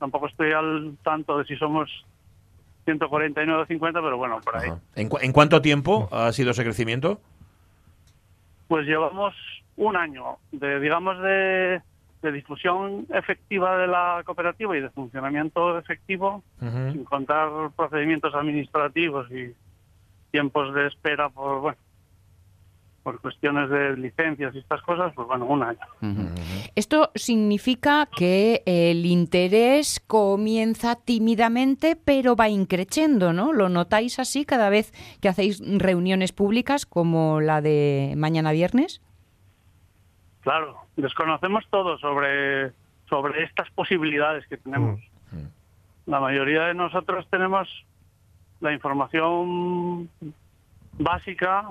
Tampoco 0.00 0.26
estoy 0.26 0.52
al 0.52 0.96
tanto 1.04 1.38
de 1.38 1.44
si 1.46 1.56
somos 1.56 1.88
149 2.84 3.62
o 3.62 3.66
50, 3.66 4.02
pero 4.02 4.16
bueno, 4.18 4.40
por 4.42 4.56
ahí. 4.56 4.70
¿En, 4.96 5.08
cu- 5.08 5.18
en 5.22 5.32
cuánto 5.32 5.62
tiempo 5.62 6.08
ha 6.12 6.30
sido 6.32 6.50
ese 6.50 6.64
crecimiento? 6.64 7.20
Pues 8.68 8.84
llevamos 8.86 9.34
un 9.76 9.96
año 9.96 10.38
de, 10.52 10.80
digamos, 10.80 11.20
de, 11.20 11.82
de 12.22 12.32
difusión 12.32 13.06
efectiva 13.12 13.76
de 13.76 13.86
la 13.86 14.22
cooperativa 14.24 14.76
y 14.76 14.80
de 14.80 14.90
funcionamiento 14.90 15.78
efectivo, 15.78 16.42
sin 16.60 17.04
contar 17.04 17.48
procedimientos 17.76 18.34
administrativos 18.34 19.30
y 19.30 19.54
tiempos 20.30 20.74
de 20.74 20.88
espera 20.88 21.28
por, 21.28 21.60
bueno, 21.60 21.78
por 23.04 23.20
cuestiones 23.20 23.68
de 23.68 23.96
licencias 23.98 24.54
y 24.54 24.58
estas 24.58 24.80
cosas, 24.82 25.12
pues 25.14 25.28
bueno, 25.28 25.44
un 25.44 25.62
año. 25.62 25.78
Esto 26.74 27.10
significa 27.14 28.08
que 28.16 28.62
el 28.64 29.04
interés 29.04 30.02
comienza 30.06 30.96
tímidamente, 30.96 31.96
pero 32.02 32.34
va 32.34 32.48
increciendo, 32.48 33.32
¿no? 33.34 33.52
¿Lo 33.52 33.68
notáis 33.68 34.18
así 34.18 34.46
cada 34.46 34.70
vez 34.70 34.92
que 35.20 35.28
hacéis 35.28 35.62
reuniones 35.78 36.32
públicas 36.32 36.86
como 36.86 37.42
la 37.42 37.60
de 37.60 38.14
mañana 38.16 38.52
viernes? 38.52 39.02
Claro, 40.44 40.76
desconocemos 40.96 41.64
todo 41.70 41.98
sobre, 41.98 42.70
sobre 43.08 43.42
estas 43.44 43.68
posibilidades 43.70 44.46
que 44.46 44.56
tenemos. 44.58 45.00
La 46.06 46.20
mayoría 46.20 46.64
de 46.66 46.74
nosotros 46.74 47.26
tenemos 47.30 47.66
la 48.60 48.72
información 48.72 50.08
básica 50.98 51.68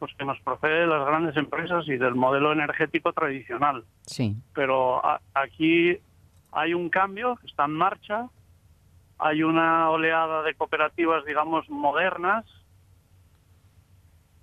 pues 0.00 0.12
que 0.16 0.24
nos 0.24 0.38
procede 0.40 0.80
de 0.80 0.86
las 0.86 1.04
grandes 1.06 1.36
empresas 1.36 1.86
y 1.88 1.96
del 1.96 2.14
modelo 2.14 2.52
energético 2.52 3.12
tradicional. 3.12 3.84
Sí. 4.02 4.36
Pero 4.54 5.04
a- 5.04 5.20
aquí 5.34 5.98
hay 6.52 6.74
un 6.74 6.88
cambio 6.88 7.36
que 7.36 7.46
está 7.48 7.64
en 7.64 7.72
marcha, 7.72 8.28
hay 9.18 9.42
una 9.42 9.90
oleada 9.90 10.42
de 10.42 10.54
cooperativas, 10.54 11.24
digamos, 11.24 11.68
modernas, 11.68 12.44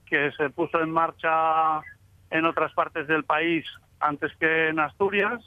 que 0.05 0.31
se 0.33 0.49
puso 0.49 0.81
en 0.81 0.91
marcha 0.91 1.79
en 2.29 2.45
otras 2.45 2.73
partes 2.73 3.07
del 3.07 3.23
país 3.23 3.65
antes 3.99 4.31
que 4.39 4.69
en 4.69 4.79
Asturias 4.79 5.41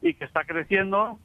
y 0.00 0.14
que 0.14 0.24
está 0.24 0.44
creciendo 0.44 1.18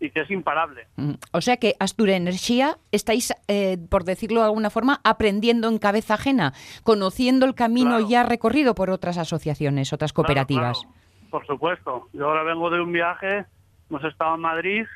y 0.00 0.10
que 0.10 0.20
es 0.20 0.30
imparable. 0.30 0.88
Mm. 0.96 1.12
O 1.32 1.40
sea 1.40 1.58
que 1.58 1.76
Astura 1.78 2.16
Energía 2.16 2.76
estáis, 2.90 3.32
eh, 3.46 3.78
por 3.88 4.04
decirlo 4.04 4.40
de 4.40 4.46
alguna 4.46 4.70
forma, 4.70 5.00
aprendiendo 5.04 5.68
en 5.68 5.78
cabeza 5.78 6.14
ajena, 6.14 6.54
conociendo 6.82 7.46
el 7.46 7.54
camino 7.54 8.00
ya 8.00 8.24
recorrido 8.24 8.74
por 8.74 8.90
otras 8.90 9.16
asociaciones, 9.16 9.92
otras 9.92 10.12
cooperativas. 10.12 10.80
Claro, 10.80 10.94
claro, 10.94 11.30
por 11.30 11.46
supuesto. 11.46 12.08
Yo 12.12 12.28
ahora 12.28 12.42
vengo 12.42 12.68
de 12.70 12.80
un 12.80 12.92
viaje, 12.92 13.46
hemos 13.88 14.04
estado 14.04 14.34
en 14.34 14.40
Madrid, 14.40 14.86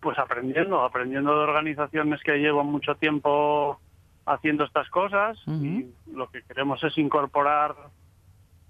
pues 0.00 0.18
aprendiendo, 0.18 0.82
aprendiendo 0.82 1.34
de 1.34 1.44
organizaciones 1.44 2.20
que 2.22 2.36
llevan 2.36 2.66
mucho 2.66 2.94
tiempo 2.96 3.80
haciendo 4.26 4.64
estas 4.64 4.88
cosas 4.90 5.38
y 5.46 5.86
lo 6.12 6.28
que 6.30 6.42
queremos 6.42 6.82
es 6.84 6.96
incorporar 6.98 7.74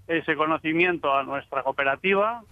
ese 0.07 0.35
conocimiento 0.35 1.13
a 1.13 1.23
nuestra 1.23 1.63
cooperativa. 1.63 2.43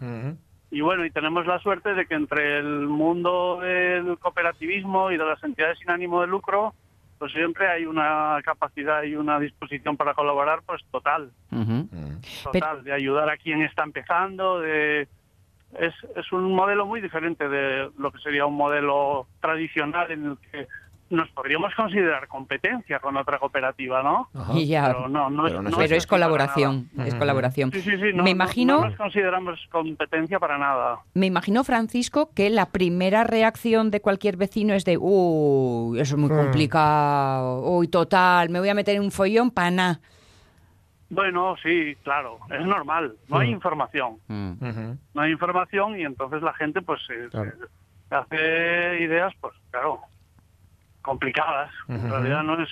Y 0.72 0.82
bueno, 0.82 1.06
y 1.06 1.12
tenemos 1.12 1.46
la 1.46 1.60
suerte 1.60 1.94
de 1.94 2.06
que 2.08 2.16
entre 2.16 2.58
el 2.58 2.88
mundo 2.88 3.60
del 3.62 4.18
cooperativismo 4.18 5.12
y 5.12 5.18
de 5.18 5.26
las 5.26 5.44
entidades 5.44 5.78
sin 5.78 5.92
ánimo 5.92 6.22
de 6.22 6.28
lucro, 6.28 6.74
pues 7.20 7.32
siempre 7.32 7.68
hay 7.68 7.86
una 7.86 8.40
capacidad 8.44 9.04
y 9.04 9.16
una 9.16 9.40
disposición 9.40 9.98
para 9.98 10.16
colaborar, 10.16 10.62
pues 10.66 10.82
total, 10.92 11.32
total, 12.44 12.84
de 12.84 12.92
ayudar 12.92 13.30
a 13.30 13.38
quien 13.38 13.62
está 13.62 13.84
empezando, 13.84 14.60
de 14.60 15.08
es, 15.80 15.94
es 16.16 16.32
un 16.32 16.54
modelo 16.54 16.86
muy 16.86 17.02
diferente 17.02 17.48
de 17.48 17.90
lo 17.98 18.12
que 18.12 18.20
sería 18.20 18.46
un 18.46 18.56
modelo 18.56 19.28
tradicional 19.42 20.12
en 20.12 20.26
el 20.26 20.38
que 20.38 20.68
nos 21.14 21.30
podríamos 21.30 21.74
considerar 21.76 22.28
competencia 22.28 23.00
con 23.00 23.16
otra 23.18 23.38
cooperativa, 23.38 24.02
¿no? 24.04 24.30
Y 24.54 24.66
ya. 24.68 24.88
Pero 24.88 25.08
no, 25.10 25.30
no 25.30 25.48
es- 25.48 25.54
no 25.54 25.78
Pero 25.78 25.96
es 25.96 26.08
colaboración, 26.08 26.90
es 27.06 27.16
colaboración. 27.16 27.72
Sí, 27.72 27.82
sí, 27.82 27.92
sí, 27.92 28.12
no, 28.14 28.24
Me 28.24 28.24
no- 28.24 28.30
imagino, 28.30 28.82
no 28.82 28.88
nos 28.90 28.98
consideramos 28.98 29.60
competencia 29.72 30.40
para 30.40 30.58
nada. 30.58 31.00
me 31.14 31.28
imagino, 31.28 31.64
Francisco, 31.64 32.32
que 32.36 32.50
la 32.50 32.68
primera 32.68 33.24
reacción 33.24 33.92
de 33.92 34.02
cualquier 34.02 34.38
vecino 34.38 34.74
es 34.74 34.86
de, 34.86 34.98
uy, 35.00 36.00
eso 36.00 36.16
es 36.16 36.20
muy 36.20 36.30
Mm. 36.32 36.36
complicado, 36.38 37.62
uy, 37.62 37.88
total, 37.88 38.50
me 38.50 38.60
voy 38.60 38.70
a 38.70 38.74
meter 38.74 38.96
en 38.96 39.04
un 39.04 39.12
follón 39.12 39.52
para 39.52 39.72
nada. 39.72 40.00
Bueno, 41.10 41.56
sí, 41.62 41.96
claro, 42.04 42.40
es 42.50 42.66
normal. 42.66 43.14
No 43.28 43.38
hay 43.38 43.50
Mm. 43.50 43.54
información. 43.54 44.18
No 44.28 45.22
hay 45.22 45.32
información 45.32 46.00
y 46.00 46.04
entonces 46.06 46.42
la 46.42 46.54
gente 46.54 46.82
pues 46.82 47.02
se- 47.06 47.30
se 47.30 48.16
hace 48.16 49.00
ideas, 49.02 49.32
pues 49.40 49.54
claro, 49.70 50.00
complicadas. 51.04 51.72
En 51.88 52.10
realidad 52.10 52.42
no 52.42 52.62
es 52.62 52.70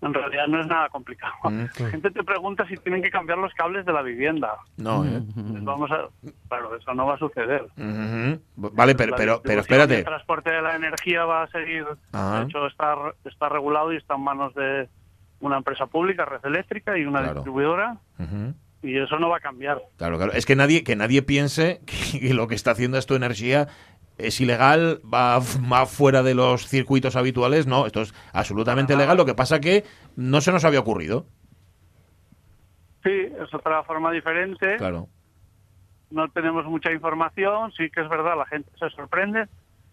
en 0.00 0.14
realidad 0.14 0.46
no 0.46 0.60
es 0.60 0.66
nada 0.66 0.88
complicado. 0.88 1.34
La 1.44 1.90
gente 1.90 2.10
te 2.10 2.22
pregunta 2.22 2.66
si 2.68 2.76
tienen 2.76 3.02
que 3.02 3.10
cambiar 3.10 3.38
los 3.38 3.52
cables 3.54 3.84
de 3.84 3.92
la 3.92 4.02
vivienda. 4.02 4.56
No, 4.76 5.04
¿eh? 5.04 5.20
Vamos 5.34 5.90
a, 5.90 6.08
claro, 6.48 6.76
eso 6.76 6.94
no 6.94 7.06
va 7.06 7.14
a 7.14 7.18
suceder. 7.18 7.66
Vale, 8.56 8.94
pero, 8.94 9.12
La 9.12 9.16
pero, 9.16 9.42
pero 9.42 9.60
espérate. 9.60 9.98
El 9.98 10.04
transporte 10.04 10.50
de 10.50 10.62
la 10.62 10.76
energía 10.76 11.24
va 11.24 11.42
a 11.42 11.46
seguir, 11.48 11.84
de 11.84 12.42
hecho 12.42 12.66
está, 12.66 12.94
está 13.24 13.48
regulado 13.48 13.92
y 13.92 13.96
está 13.96 14.14
en 14.14 14.22
manos 14.22 14.54
de 14.54 14.88
una 15.40 15.56
empresa 15.56 15.86
pública, 15.86 16.24
Red 16.24 16.44
Eléctrica, 16.44 16.96
y 16.98 17.04
una 17.04 17.32
distribuidora, 17.32 17.98
y 18.82 18.96
eso 18.96 19.18
no 19.18 19.28
va 19.28 19.38
a 19.38 19.40
cambiar. 19.40 19.80
Claro, 19.96 20.16
claro. 20.16 20.32
Es 20.32 20.46
que 20.46 20.54
nadie, 20.54 20.84
que 20.84 20.94
nadie 20.94 21.22
piense 21.22 21.80
que 21.86 22.34
lo 22.34 22.46
que 22.46 22.54
está 22.54 22.72
haciendo 22.72 22.98
esto 22.98 23.16
energía 23.16 23.68
es 24.18 24.40
ilegal, 24.40 25.00
va, 25.02 25.38
va 25.38 25.86
fuera 25.86 26.22
de 26.22 26.34
los 26.34 26.66
circuitos 26.66 27.16
habituales. 27.16 27.66
No, 27.66 27.86
esto 27.86 28.02
es 28.02 28.14
absolutamente 28.32 28.96
legal. 28.96 29.16
Lo 29.16 29.24
que 29.24 29.34
pasa 29.34 29.60
que 29.60 29.84
no 30.16 30.40
se 30.40 30.52
nos 30.52 30.64
había 30.64 30.80
ocurrido. 30.80 31.26
Sí, 33.04 33.10
es 33.10 33.52
otra 33.54 33.82
forma 33.84 34.10
diferente. 34.10 34.76
Claro. 34.76 35.08
No 36.10 36.28
tenemos 36.30 36.64
mucha 36.66 36.90
información, 36.92 37.70
sí 37.72 37.90
que 37.90 38.00
es 38.00 38.08
verdad, 38.08 38.36
la 38.36 38.46
gente 38.46 38.70
se 38.78 38.88
sorprende, 38.90 39.46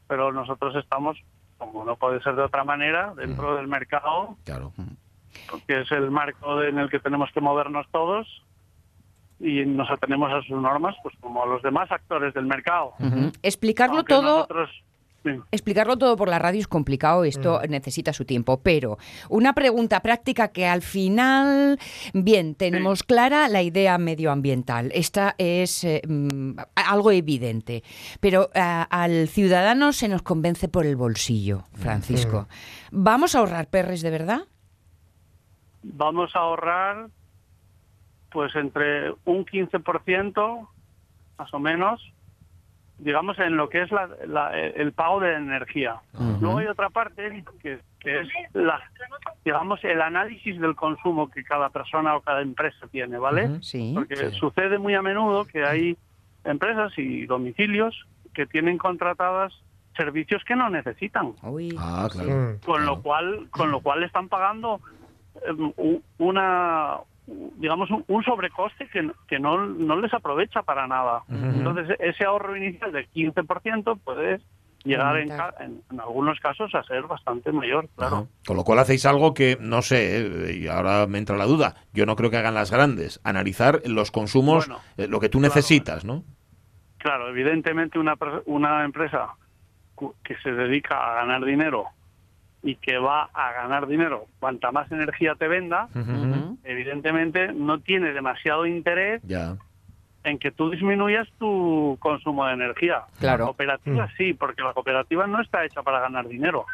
pero 0.07 0.31
nosotros 0.31 0.75
estamos, 0.75 1.17
como 1.57 1.83
no 1.83 1.97
puede 1.97 2.21
ser 2.21 2.35
de 2.35 2.41
otra 2.43 2.63
manera, 2.63 3.13
dentro 3.15 3.55
del 3.57 3.67
mercado, 3.67 4.37
Claro. 4.45 4.71
porque 5.51 5.81
es 5.81 5.91
el 5.91 6.09
marco 6.11 6.63
en 6.63 6.79
el 6.79 6.89
que 6.89 6.99
tenemos 6.99 7.29
que 7.33 7.41
movernos 7.41 7.85
todos 7.91 8.27
y 9.39 9.65
nos 9.65 9.89
atenemos 9.91 10.31
a 10.31 10.41
sus 10.43 10.61
normas, 10.61 10.95
pues 11.03 11.15
como 11.19 11.43
a 11.43 11.45
los 11.45 11.61
demás 11.61 11.91
actores 11.91 12.33
del 12.33 12.45
mercado. 12.45 12.93
Explicarlo 13.43 13.97
Aunque 13.97 14.13
todo. 14.13 14.37
nosotros- 14.37 14.69
sí. 15.23 15.31
Explicarlo 15.51 15.97
todo 15.97 16.15
por 16.15 16.29
la 16.29 16.37
radio 16.39 16.59
es 16.59 16.67
complicado, 16.67 17.23
esto 17.25 17.59
necesita 17.67 18.13
su 18.13 18.25
tiempo, 18.25 18.61
pero 18.61 18.97
una 19.27 19.53
pregunta 19.53 19.99
práctica 20.01 20.49
que 20.49 20.67
al 20.67 20.83
final, 20.83 21.79
bien, 22.13 22.53
tenemos 22.55 23.01
clara 23.03 23.47
la 23.49 23.63
idea 23.63 23.97
medioambiental, 23.97 24.91
esta 24.93 25.33
es 25.39 25.83
eh, 25.83 26.01
mm, 26.07 26.59
algo 26.75 27.11
evidente, 27.11 27.83
pero 28.19 28.51
ah, 28.53 28.87
al 28.89 29.27
ciudadano 29.27 29.93
se 29.93 30.07
nos 30.07 30.21
convence 30.21 30.67
por 30.69 30.85
el 30.85 30.95
bolsillo, 30.95 31.63
Francisco. 31.73 32.47
¿Vamos 32.91 33.33
a 33.35 33.39
ahorrar 33.39 33.67
perres 33.67 34.01
de 34.01 34.11
verdad? 34.11 34.41
vamos 35.87 36.35
a 36.35 36.39
ahorrar 36.39 37.09
pues 38.35 38.53
entre 38.57 39.11
un 39.23 39.45
15% 39.45 40.67
más 41.39 41.53
o 41.53 41.59
menos 41.59 42.01
digamos 42.97 43.39
en 43.39 43.55
lo 43.55 43.69
que 43.69 43.81
es 43.83 43.91
la- 43.91 44.09
la- 44.27 44.57
el 44.59 44.91
pago 44.91 45.21
de 45.21 45.35
energía 45.35 46.01
luego 46.41 46.57
hay 46.57 46.67
otra 46.67 46.89
parte 46.89 47.45
que, 47.61 47.79
que 48.01 48.19
es 48.21 48.27
la 48.53 48.81
digamos 49.45 49.81
el 49.85 50.01
análisis 50.01 50.59
del 50.59 50.75
consumo 50.75 51.29
que 51.31 51.45
cada 51.45 51.69
persona 51.69 52.17
o 52.17 52.21
cada 52.21 52.41
empresa 52.41 52.87
tiene 52.91 53.17
vale 53.17 53.61
sí. 53.61 53.93
porque 53.95 54.17
Sí. 54.17 54.31
sucede 54.37 54.77
muy 54.79 54.95
a 54.95 55.01
menudo 55.01 55.45
que 55.45 55.63
hay 55.63 55.97
empresas 56.43 56.91
y 56.97 57.25
domicilios 57.25 57.95
que 58.33 58.45
tienen 58.45 58.77
contratadas 58.77 59.53
servicios 59.95 60.43
que 60.43 60.57
no 60.57 60.69
necesitan 60.69 61.31
Ah, 61.79 62.09
claro. 62.11 62.57
con 62.65 62.85
lo 62.85 63.01
cual 63.01 63.47
con 63.49 63.71
lo 63.71 63.79
cual 63.79 64.03
están 64.03 64.27
pagando 64.27 64.81
em, 65.47 65.71
una 66.17 66.97
digamos 67.27 67.89
un, 67.89 68.03
un 68.07 68.23
sobrecoste 68.23 68.87
que, 68.89 69.09
que 69.27 69.39
no, 69.39 69.65
no 69.65 69.99
les 69.99 70.13
aprovecha 70.13 70.61
para 70.63 70.87
nada. 70.87 71.23
Entonces 71.29 71.97
ese 71.99 72.25
ahorro 72.25 72.55
inicial 72.55 72.91
del 72.91 73.09
15% 73.11 73.99
puede 74.03 74.39
llegar 74.83 75.17
en, 75.17 75.29
ca- 75.29 75.53
en- 75.59 75.81
en 75.89 75.99
algunos 75.99 76.39
casos 76.39 76.73
a 76.75 76.83
ser 76.83 77.03
bastante 77.03 77.51
mayor 77.51 77.89
claro. 77.95 78.27
Con 78.45 78.55
lo 78.55 78.63
cual 78.63 78.77
hacéis 78.79 79.05
algo 79.07 79.33
que, 79.33 79.57
no 79.59 79.81
sé, 79.81 80.17
eh, 80.51 80.57
y 80.57 80.67
ahora 80.67 81.07
me 81.07 81.17
entra 81.17 81.35
la 81.37 81.45
duda, 81.45 81.73
yo 81.93 82.05
no 82.05 82.15
creo 82.15 82.29
que 82.29 82.37
hagan 82.37 82.53
las 82.53 82.69
grandes, 82.69 83.19
analizar 83.23 83.81
los 83.85 84.11
consumos, 84.11 84.67
Bueno, 84.67 84.81
eh, 84.97 85.07
lo 85.07 85.19
que 85.19 85.29
tú 85.29 85.39
necesitas, 85.39 86.05
¿no? 86.05 86.23
Claro, 86.99 87.29
evidentemente 87.29 87.97
una, 87.99 88.15
una 88.45 88.83
empresa 88.85 89.29
cu- 89.95 90.13
que 90.23 90.35
se 90.43 90.51
dedica 90.51 90.95
a 91.13 91.15
ganar 91.25 91.43
dinero 91.45 91.85
y 92.65 92.75
que 92.77 92.97
va 92.97 93.29
a 93.33 93.51
ganar 93.53 93.85
dinero 93.87 94.25
cuanta 94.39 94.71
más 94.71 94.91
energía 94.91 95.35
te 95.35 95.47
venda, 95.47 95.87
evidentemente 96.63 97.53
no 97.53 97.79
tiene 97.79 98.11
demasiado 98.13 98.65
interés 98.65 99.21
Ya. 99.25 99.55
en 100.23 100.39
que 100.39 100.49
tú 100.49 100.71
disminuyas 100.71 101.27
tu 101.37 101.97
consumo 101.99 102.47
de 102.47 102.53
energía. 102.53 103.03
Claro. 103.19 103.43
La 103.43 103.45
cooperativa 103.45 104.09
sí, 104.17 104.33
porque 104.33 104.63
la 104.63 104.73
cooperativa 104.73 105.27
no 105.27 105.39
está 105.39 105.63
hecha 105.63 105.83
para 105.83 105.99
ganar 105.99 106.27
dinero. 106.27 106.65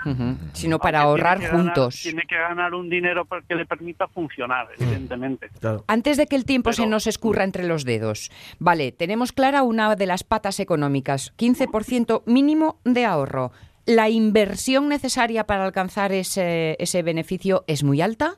Sino 0.54 0.80
para 0.80 1.02
Aunque 1.02 1.10
ahorrar 1.22 1.39
tiene 1.39 1.52
que 1.52 1.58
ganar- 1.58 1.76
juntos. 1.76 2.02
tiene 2.02 2.22
que 2.30 2.36
ganar 2.38 2.74
un 2.74 2.89
dinero 2.89 3.26
para 3.26 3.42
que 3.42 3.56
le 3.56 3.66
permita 3.66 4.08
funcionar, 4.08 4.70
evidentemente. 4.80 5.50
Antes 5.88 6.16
de 6.16 6.28
que 6.28 6.38
el 6.38 6.46
tiempo 6.46 6.72
se 6.72 6.88
nos 6.88 7.08
escurra 7.08 7.44
entre 7.44 7.66
los 7.68 7.84
dedos. 7.84 8.32
Vale, 8.60 8.94
tenemos 8.94 9.34
clara 9.34 9.64
una 9.64 9.94
de 9.98 10.06
las 10.06 10.24
patas 10.24 10.62
económicas, 10.62 11.34
15% 11.38 12.24
mínimo 12.26 12.80
de 12.86 13.04
ahorro. 13.06 13.52
¿La 13.86 14.10
inversión 14.10 14.90
necesaria 14.90 15.46
para 15.46 15.66
alcanzar 15.66 16.12
ese, 16.12 16.76
ese 16.80 17.04
beneficio 17.04 17.64
es 17.68 17.84
muy 17.84 18.02
alta? 18.02 18.36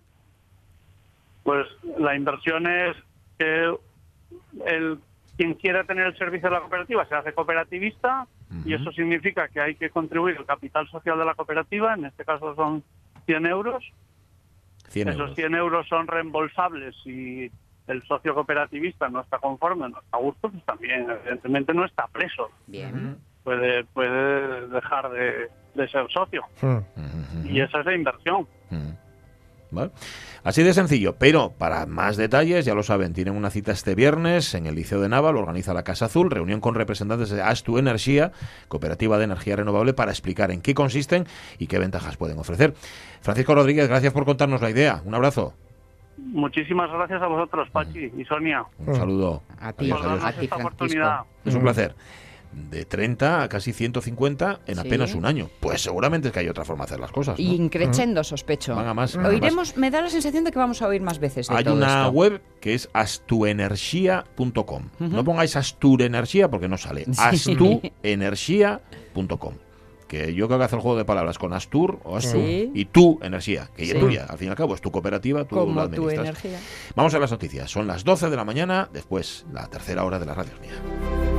Pues 1.44 1.68
la 1.98 2.16
inversión 2.16 2.68
es 2.68 2.96
que 3.38 3.76
el 4.66 5.00
quien 5.38 5.56
quiera 5.56 5.84
tener 5.84 6.08
el 6.08 6.18
servicio 6.18 6.50
de 6.50 6.56
la 6.56 6.62
cooperativa 6.62 7.06
se 7.08 7.16
hace 7.16 7.34
cooperativista 7.34 8.28
y 8.66 8.76
eso 8.76 8.92
significa 8.92 9.48
que 9.48 9.60
hay 9.60 9.76
que 9.76 9.90
contribuir 9.90 10.38
el 10.38 10.46
capital 10.46 10.88
social 10.88 11.18
de 11.18 11.26
la 11.26 11.34
cooperativa, 11.34 11.96
en 11.96 12.06
este 12.06 12.24
caso 12.24 12.54
son 12.54 12.84
100 13.26 13.48
euros. 13.48 13.84
100 14.90 15.08
Esos 15.08 15.22
euros. 15.22 15.36
100 15.36 15.56
euros 15.56 15.88
son 15.88 16.08
reembolsables 16.08 16.96
si 17.04 17.52
el 17.88 18.04
socio 18.04 18.36
cooperativista 18.36 19.10
no 19.10 19.22
está 19.22 19.40
conforme, 19.40 19.90
no 19.90 20.00
está 20.00 20.18
a 20.18 20.20
gusto, 20.20 20.50
pues 20.50 20.64
también 20.66 21.10
evidentemente 21.10 21.74
no 21.74 21.84
está 21.84 22.08
preso. 22.08 22.52
Bien. 22.68 23.18
Puede, 23.44 23.84
puede 23.86 24.68
dejar 24.68 25.10
de, 25.12 25.50
de 25.76 25.88
ser 25.88 26.06
socio. 26.12 26.44
Hmm. 26.62 26.80
Y 27.46 27.62
esa 27.62 27.80
es 27.80 27.86
la 27.86 27.96
inversión. 27.96 28.48
¿Vale? 29.72 29.92
Así 30.44 30.62
de 30.62 30.74
sencillo, 30.74 31.16
pero 31.18 31.52
para 31.58 31.86
más 31.86 32.16
detalles, 32.16 32.66
ya 32.66 32.76
lo 32.76 32.84
saben, 32.84 33.14
tienen 33.14 33.36
una 33.36 33.50
cita 33.50 33.72
este 33.72 33.96
viernes 33.96 34.54
en 34.54 34.68
el 34.68 34.76
Liceo 34.76 35.00
de 35.00 35.10
Nava, 35.10 35.32
lo 35.32 35.40
organiza 35.40 35.74
la 35.74 35.84
Casa 35.84 36.06
Azul, 36.06 36.30
reunión 36.30 36.60
con 36.60 36.76
representantes 36.76 37.30
de 37.30 37.42
Astu 37.42 37.78
Energía, 37.78 38.34
cooperativa 38.68 39.18
de 39.18 39.24
energía 39.24 39.56
renovable, 39.56 39.94
para 39.94 40.12
explicar 40.12 40.52
en 40.52 40.62
qué 40.62 40.76
consisten 40.76 41.26
y 41.58 41.68
qué 41.68 41.80
ventajas 41.80 42.18
pueden 42.18 42.38
ofrecer. 42.38 42.74
Francisco 43.22 43.56
Rodríguez, 43.56 43.88
gracias 43.88 44.14
por 44.14 44.26
contarnos 44.26 44.62
la 44.62 44.70
idea. 44.70 45.02
Un 45.06 45.16
abrazo. 45.16 45.54
Muchísimas 46.18 46.92
gracias 46.92 47.22
a 47.22 47.28
vosotros, 47.28 47.70
Pachi 47.72 48.12
y 48.18 48.26
Sonia. 48.26 48.64
Un 48.80 48.96
saludo. 48.96 49.42
A 49.60 49.74
ti, 49.74 49.92
Adiós, 49.92 50.36
esta 50.40 50.58
oportunidad. 50.58 51.22
Es 51.46 51.56
un 51.56 51.62
placer. 51.62 51.96
De 52.70 52.86
30 52.86 53.42
a 53.44 53.50
casi 53.50 53.74
150 53.74 54.60
en 54.68 54.76
Sí. 54.76 54.82
apenas 54.82 55.16
un 55.16 55.26
año. 55.26 55.50
Pues 55.60 55.82
seguramente 55.82 56.28
es 56.28 56.34
que 56.34 56.40
hay 56.42 56.50
otra 56.50 56.64
forma 56.66 56.84
de 56.86 56.90
hacer 56.90 57.00
las 57.00 57.12
cosas. 57.12 57.40
¿no? 57.40 57.44
Y 57.44 57.56
increchendo, 57.56 58.24
sospecho. 58.24 58.76
Van 58.76 58.88
a 58.88 58.94
más, 58.94 59.16
van 59.16 59.26
a 59.26 59.30
Oiremos, 59.30 59.76
me 59.78 59.90
da 59.92 60.02
la 60.02 60.10
sensación 60.10 60.44
de 60.44 60.52
que 60.52 60.60
vamos 60.60 60.82
a 60.82 60.88
oír 60.88 61.02
más 61.02 61.20
veces 61.20 61.48
de 61.48 61.56
Hay 61.56 61.64
todo 61.64 61.76
una 61.76 62.02
esto. 62.04 62.12
web 62.12 62.42
que 62.62 62.74
es 62.76 62.90
astuenergia.com. 62.94 64.84
No 65.00 65.24
pongáis 65.24 65.56
asturenergia 65.56 66.50
porque 66.50 66.68
no 66.68 66.78
sale. 66.78 67.06
Sí. 67.14 67.14
Astuenergia.com. 67.20 69.54
Que 70.08 70.34
yo 70.36 70.48
creo 70.48 70.60
que 70.60 70.66
hace 70.66 70.76
el 70.76 70.82
juego 70.82 70.98
de 70.98 71.06
palabras 71.06 71.40
con 71.40 71.54
Astur 71.54 72.00
o 72.04 72.18
Astur 72.18 72.42
Sí. 72.46 72.70
y 72.76 72.86
tu 72.86 73.18
energía, 73.24 73.70
que 73.76 73.86
Sí. 73.86 73.92
es 73.94 74.00
tuya. 74.00 74.26
Al 74.30 74.38
fin 74.38 74.48
y 74.48 74.52
al 74.52 74.56
cabo 74.58 74.76
es 74.76 74.82
tu 74.82 74.92
cooperativa, 74.92 75.44
tú 75.46 75.56
la 75.56 75.62
Como 75.62 75.74
tu 75.74 75.80
administras. 75.80 76.26
energía. 76.28 76.60
Vamos 76.96 77.14
a 77.16 77.20
las 77.20 77.32
noticias. 77.32 77.72
Son 77.72 77.88
las 77.88 78.04
12 78.04 78.30
de 78.30 78.36
la 78.36 78.46
mañana, 78.46 78.90
después 78.94 79.46
la 79.52 79.66
tercera 79.68 80.04
hora 80.04 80.20
de 80.20 80.26
la 80.28 80.36
radio 80.36 80.52
mía. 80.62 81.33